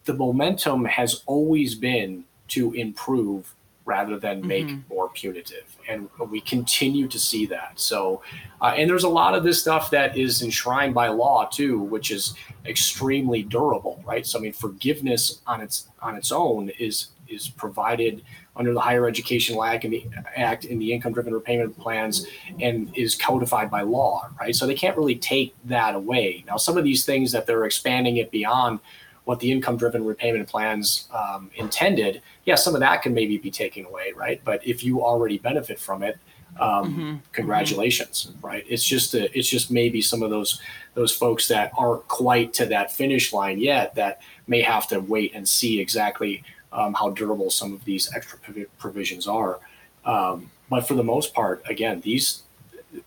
the 0.05 0.15
momentum 0.15 0.85
has 0.85 1.23
always 1.27 1.75
been 1.75 2.25
to 2.49 2.73
improve 2.73 3.55
rather 3.89 4.19
than 4.19 4.47
make 4.47 4.67
mm-hmm. 4.67 4.95
more 4.95 5.09
punitive. 5.09 5.65
And 5.89 6.11
we 6.31 6.43
continue 6.43 7.09
to 7.09 7.19
see 7.19 7.47
that. 7.47 7.73
So, 7.81 8.21
uh, 8.61 8.75
and 8.77 8.89
there's 8.89 9.05
a 9.05 9.09
lot 9.09 9.35
of 9.35 9.45
this 9.45 9.59
stuff 9.59 9.91
that 9.91 10.17
is 10.17 10.43
enshrined 10.43 10.93
by 10.93 11.09
law 11.09 11.47
too, 11.51 11.79
which 11.79 12.11
is 12.11 12.35
extremely 12.67 13.43
durable, 13.43 14.03
right? 14.07 14.27
So, 14.27 14.39
I 14.39 14.43
mean, 14.43 14.53
forgiveness 14.53 15.41
on 15.47 15.63
its 15.63 15.89
on 16.03 16.17
its 16.17 16.31
own 16.31 16.69
is 16.79 17.09
is 17.29 17.49
provided 17.49 18.23
under 18.57 18.73
the 18.73 18.81
Higher 18.81 19.07
Education 19.07 19.59
Act 19.63 19.85
and 19.85 19.93
the 19.93 20.07
Act 20.37 20.65
in 20.65 20.79
the 20.79 20.93
income-driven 20.93 21.33
repayment 21.33 21.79
plans, 21.79 22.27
and 22.61 22.91
is 22.97 23.15
codified 23.15 23.71
by 23.71 23.83
law, 23.83 24.29
right? 24.41 24.55
So 24.55 24.67
they 24.67 24.75
can't 24.75 24.97
really 24.97 25.17
take 25.17 25.55
that 25.67 25.95
away. 25.95 26.45
Now, 26.47 26.57
some 26.57 26.77
of 26.77 26.85
these 26.85 27.05
things 27.05 27.33
that 27.33 27.47
they're 27.47 27.65
expanding 27.65 28.17
it 28.17 28.31
beyond 28.31 28.81
what 29.25 29.41
the 29.41 29.53
income 29.53 29.77
driven 29.77 30.05
repayment 30.05 30.49
plans 30.49 31.07
um, 31.13 31.51
intended, 31.57 32.23
yeah, 32.47 32.55
some 32.55 32.75
of 32.75 32.81
that 32.81 33.03
can 33.03 33.13
maybe 33.13 33.37
be 33.37 33.51
taken 33.51 33.85
away, 33.85 34.13
right? 34.17 34.41
But 34.43 34.67
if 34.67 34.83
you 34.83 35.05
already 35.05 35.39
benefit 35.39 35.79
from 35.79 36.03
it, 36.03 36.19
um, 36.59 36.93
mm-hmm. 36.93 37.17
congratulations, 37.33 38.29
mm-hmm. 38.31 38.47
right? 38.47 38.65
It's 38.67 38.83
just 38.83 39.15
a, 39.15 39.37
it's 39.39 39.49
just 39.49 39.71
maybe 39.71 40.01
some 40.01 40.23
of 40.23 40.31
those 40.31 40.61
those 40.95 41.15
folks 41.15 41.47
that 41.49 41.71
aren't 41.77 42.09
quite 42.09 42.53
to 42.55 42.67
that 42.67 42.91
finish 42.91 43.33
line 43.33 43.59
yet 43.59 43.95
that 43.95 44.21
may 44.47 44.63
have 44.63 44.89
to 44.89 44.99
wait 44.99 45.33
and 45.35 45.47
see 45.47 45.79
exactly 45.79 46.43
um, 46.73 46.95
how 46.95 47.11
durable 47.11 47.51
some 47.51 47.73
of 47.73 47.85
these 47.85 48.13
extra 48.15 48.39
provisions 48.79 49.27
are. 49.27 49.59
Um, 50.05 50.51
but 50.71 50.87
for 50.87 50.95
the 50.95 51.05
most 51.05 51.35
part, 51.35 51.63
again, 51.67 52.01
these 52.01 52.43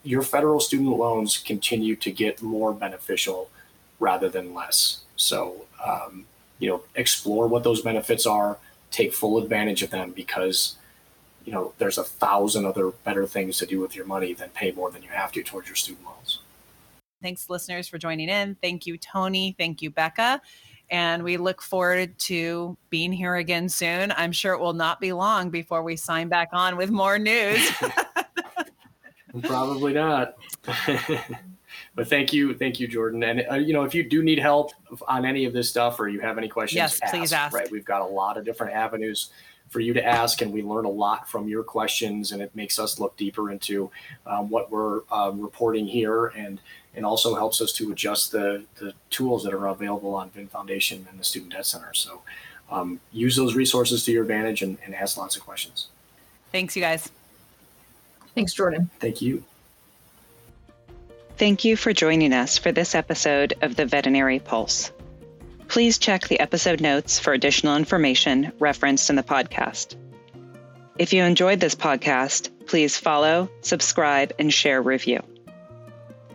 your 0.03 0.21
federal 0.21 0.59
student 0.59 0.95
loans 0.97 1.37
continue 1.37 1.95
to 1.95 2.11
get 2.11 2.41
more 2.41 2.71
beneficial 2.71 3.49
rather 3.99 4.29
than 4.29 4.53
less. 4.53 5.01
So 5.15 5.65
um, 5.85 6.25
you 6.61 6.69
know, 6.69 6.83
explore 6.95 7.47
what 7.47 7.63
those 7.63 7.81
benefits 7.81 8.25
are, 8.25 8.57
take 8.91 9.13
full 9.13 9.37
advantage 9.39 9.81
of 9.81 9.89
them 9.89 10.11
because, 10.11 10.75
you 11.43 11.51
know, 11.51 11.73
there's 11.79 11.97
a 11.97 12.03
thousand 12.03 12.65
other 12.65 12.91
better 13.03 13.25
things 13.25 13.57
to 13.57 13.65
do 13.65 13.79
with 13.79 13.95
your 13.95 14.05
money 14.05 14.33
than 14.33 14.49
pay 14.49 14.71
more 14.71 14.91
than 14.91 15.01
you 15.01 15.09
have 15.09 15.31
to 15.31 15.43
towards 15.43 15.67
your 15.67 15.75
student 15.75 16.05
loans. 16.05 16.39
Thanks, 17.21 17.49
listeners, 17.49 17.87
for 17.87 17.97
joining 17.97 18.29
in. 18.29 18.55
Thank 18.61 18.85
you, 18.85 18.97
Tony. 18.97 19.55
Thank 19.57 19.81
you, 19.81 19.89
Becca. 19.89 20.41
And 20.91 21.23
we 21.23 21.37
look 21.37 21.61
forward 21.61 22.17
to 22.19 22.77
being 22.89 23.13
here 23.13 23.35
again 23.35 23.69
soon. 23.69 24.11
I'm 24.17 24.31
sure 24.31 24.53
it 24.53 24.59
will 24.59 24.73
not 24.73 24.99
be 24.99 25.13
long 25.13 25.49
before 25.49 25.83
we 25.83 25.95
sign 25.95 26.27
back 26.27 26.49
on 26.51 26.75
with 26.75 26.91
more 26.91 27.17
news. 27.17 27.71
Probably 29.43 29.93
not. 29.93 30.35
but 31.95 32.07
thank 32.07 32.33
you, 32.33 32.53
thank 32.53 32.79
you, 32.79 32.87
Jordan. 32.87 33.23
And 33.23 33.45
uh, 33.49 33.55
you 33.55 33.73
know, 33.73 33.83
if 33.83 33.95
you 33.95 34.07
do 34.07 34.21
need 34.21 34.39
help 34.39 34.71
on 35.07 35.25
any 35.25 35.45
of 35.45 35.53
this 35.53 35.69
stuff, 35.69 35.99
or 35.99 36.09
you 36.09 36.19
have 36.19 36.37
any 36.37 36.49
questions, 36.49 36.75
yes, 36.75 36.99
ask, 37.01 37.13
please 37.13 37.31
ask. 37.31 37.55
Right, 37.55 37.71
we've 37.71 37.85
got 37.85 38.01
a 38.01 38.05
lot 38.05 38.37
of 38.37 38.43
different 38.43 38.73
avenues 38.73 39.29
for 39.71 39.79
you 39.79 39.93
to 39.93 40.05
ask, 40.05 40.41
and 40.41 40.53
we 40.53 40.61
learn 40.61 40.85
a 40.85 40.89
lot 40.89 41.27
from 41.27 41.47
your 41.47 41.63
questions, 41.63 42.31
and 42.31 42.41
it 42.41 42.55
makes 42.55 42.77
us 42.77 42.99
look 42.99 43.17
deeper 43.17 43.49
into 43.49 43.89
um, 44.27 44.49
what 44.49 44.69
we're 44.69 45.01
uh, 45.09 45.31
reporting 45.33 45.87
here, 45.87 46.27
and 46.27 46.61
and 46.93 47.05
also 47.05 47.35
helps 47.35 47.61
us 47.61 47.71
to 47.73 47.91
adjust 47.91 48.31
the 48.31 48.65
the 48.75 48.93
tools 49.09 49.43
that 49.43 49.53
are 49.53 49.67
available 49.67 50.13
on 50.13 50.29
VIN 50.29 50.47
Foundation 50.47 51.07
and 51.09 51.19
the 51.19 51.23
Student 51.23 51.53
Debt 51.53 51.65
Center. 51.65 51.93
So. 51.93 52.21
Um, 52.73 53.01
use 53.11 53.35
those 53.35 53.53
resources 53.53 54.05
to 54.05 54.13
your 54.13 54.21
advantage 54.21 54.61
and, 54.61 54.77
and 54.85 54.95
ask 54.95 55.17
lots 55.17 55.35
of 55.35 55.43
questions. 55.43 55.87
Thanks, 56.53 56.73
you 56.73 56.81
guys. 56.81 57.11
Thanks, 58.33 58.53
Jordan. 58.53 58.89
Thank 58.99 59.21
you. 59.21 59.43
Thank 61.37 61.65
you 61.65 61.75
for 61.75 61.91
joining 61.91 62.33
us 62.33 62.57
for 62.57 62.71
this 62.71 62.95
episode 62.95 63.55
of 63.61 63.75
the 63.75 63.85
Veterinary 63.85 64.39
Pulse. 64.39 64.91
Please 65.71 65.97
check 65.97 66.27
the 66.27 66.41
episode 66.41 66.81
notes 66.81 67.17
for 67.17 67.31
additional 67.31 67.77
information 67.77 68.51
referenced 68.59 69.09
in 69.09 69.15
the 69.15 69.23
podcast. 69.23 69.95
If 70.99 71.13
you 71.13 71.23
enjoyed 71.23 71.61
this 71.61 71.75
podcast, 71.75 72.49
please 72.67 72.97
follow, 72.97 73.49
subscribe, 73.61 74.33
and 74.37 74.53
share 74.53 74.81
review. 74.81 75.23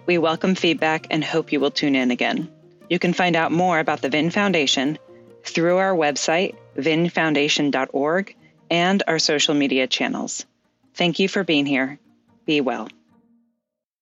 We 0.06 0.16
welcome 0.16 0.54
feedback 0.54 1.08
and 1.10 1.22
hope 1.22 1.52
you 1.52 1.60
will 1.60 1.70
tune 1.70 1.96
in 1.96 2.10
again. 2.10 2.50
You 2.88 2.98
can 2.98 3.12
find 3.12 3.36
out 3.36 3.52
more 3.52 3.78
about 3.78 4.00
the 4.00 4.08
VIN 4.08 4.30
Foundation 4.30 4.98
through 5.44 5.76
our 5.76 5.94
website, 5.94 6.54
vinfoundation.org, 6.78 8.34
and 8.70 9.02
our 9.06 9.18
social 9.18 9.54
media 9.54 9.86
channels. 9.86 10.46
Thank 10.94 11.18
you 11.18 11.28
for 11.28 11.44
being 11.44 11.66
here. 11.66 11.98
Be 12.46 12.62
well. 12.62 12.88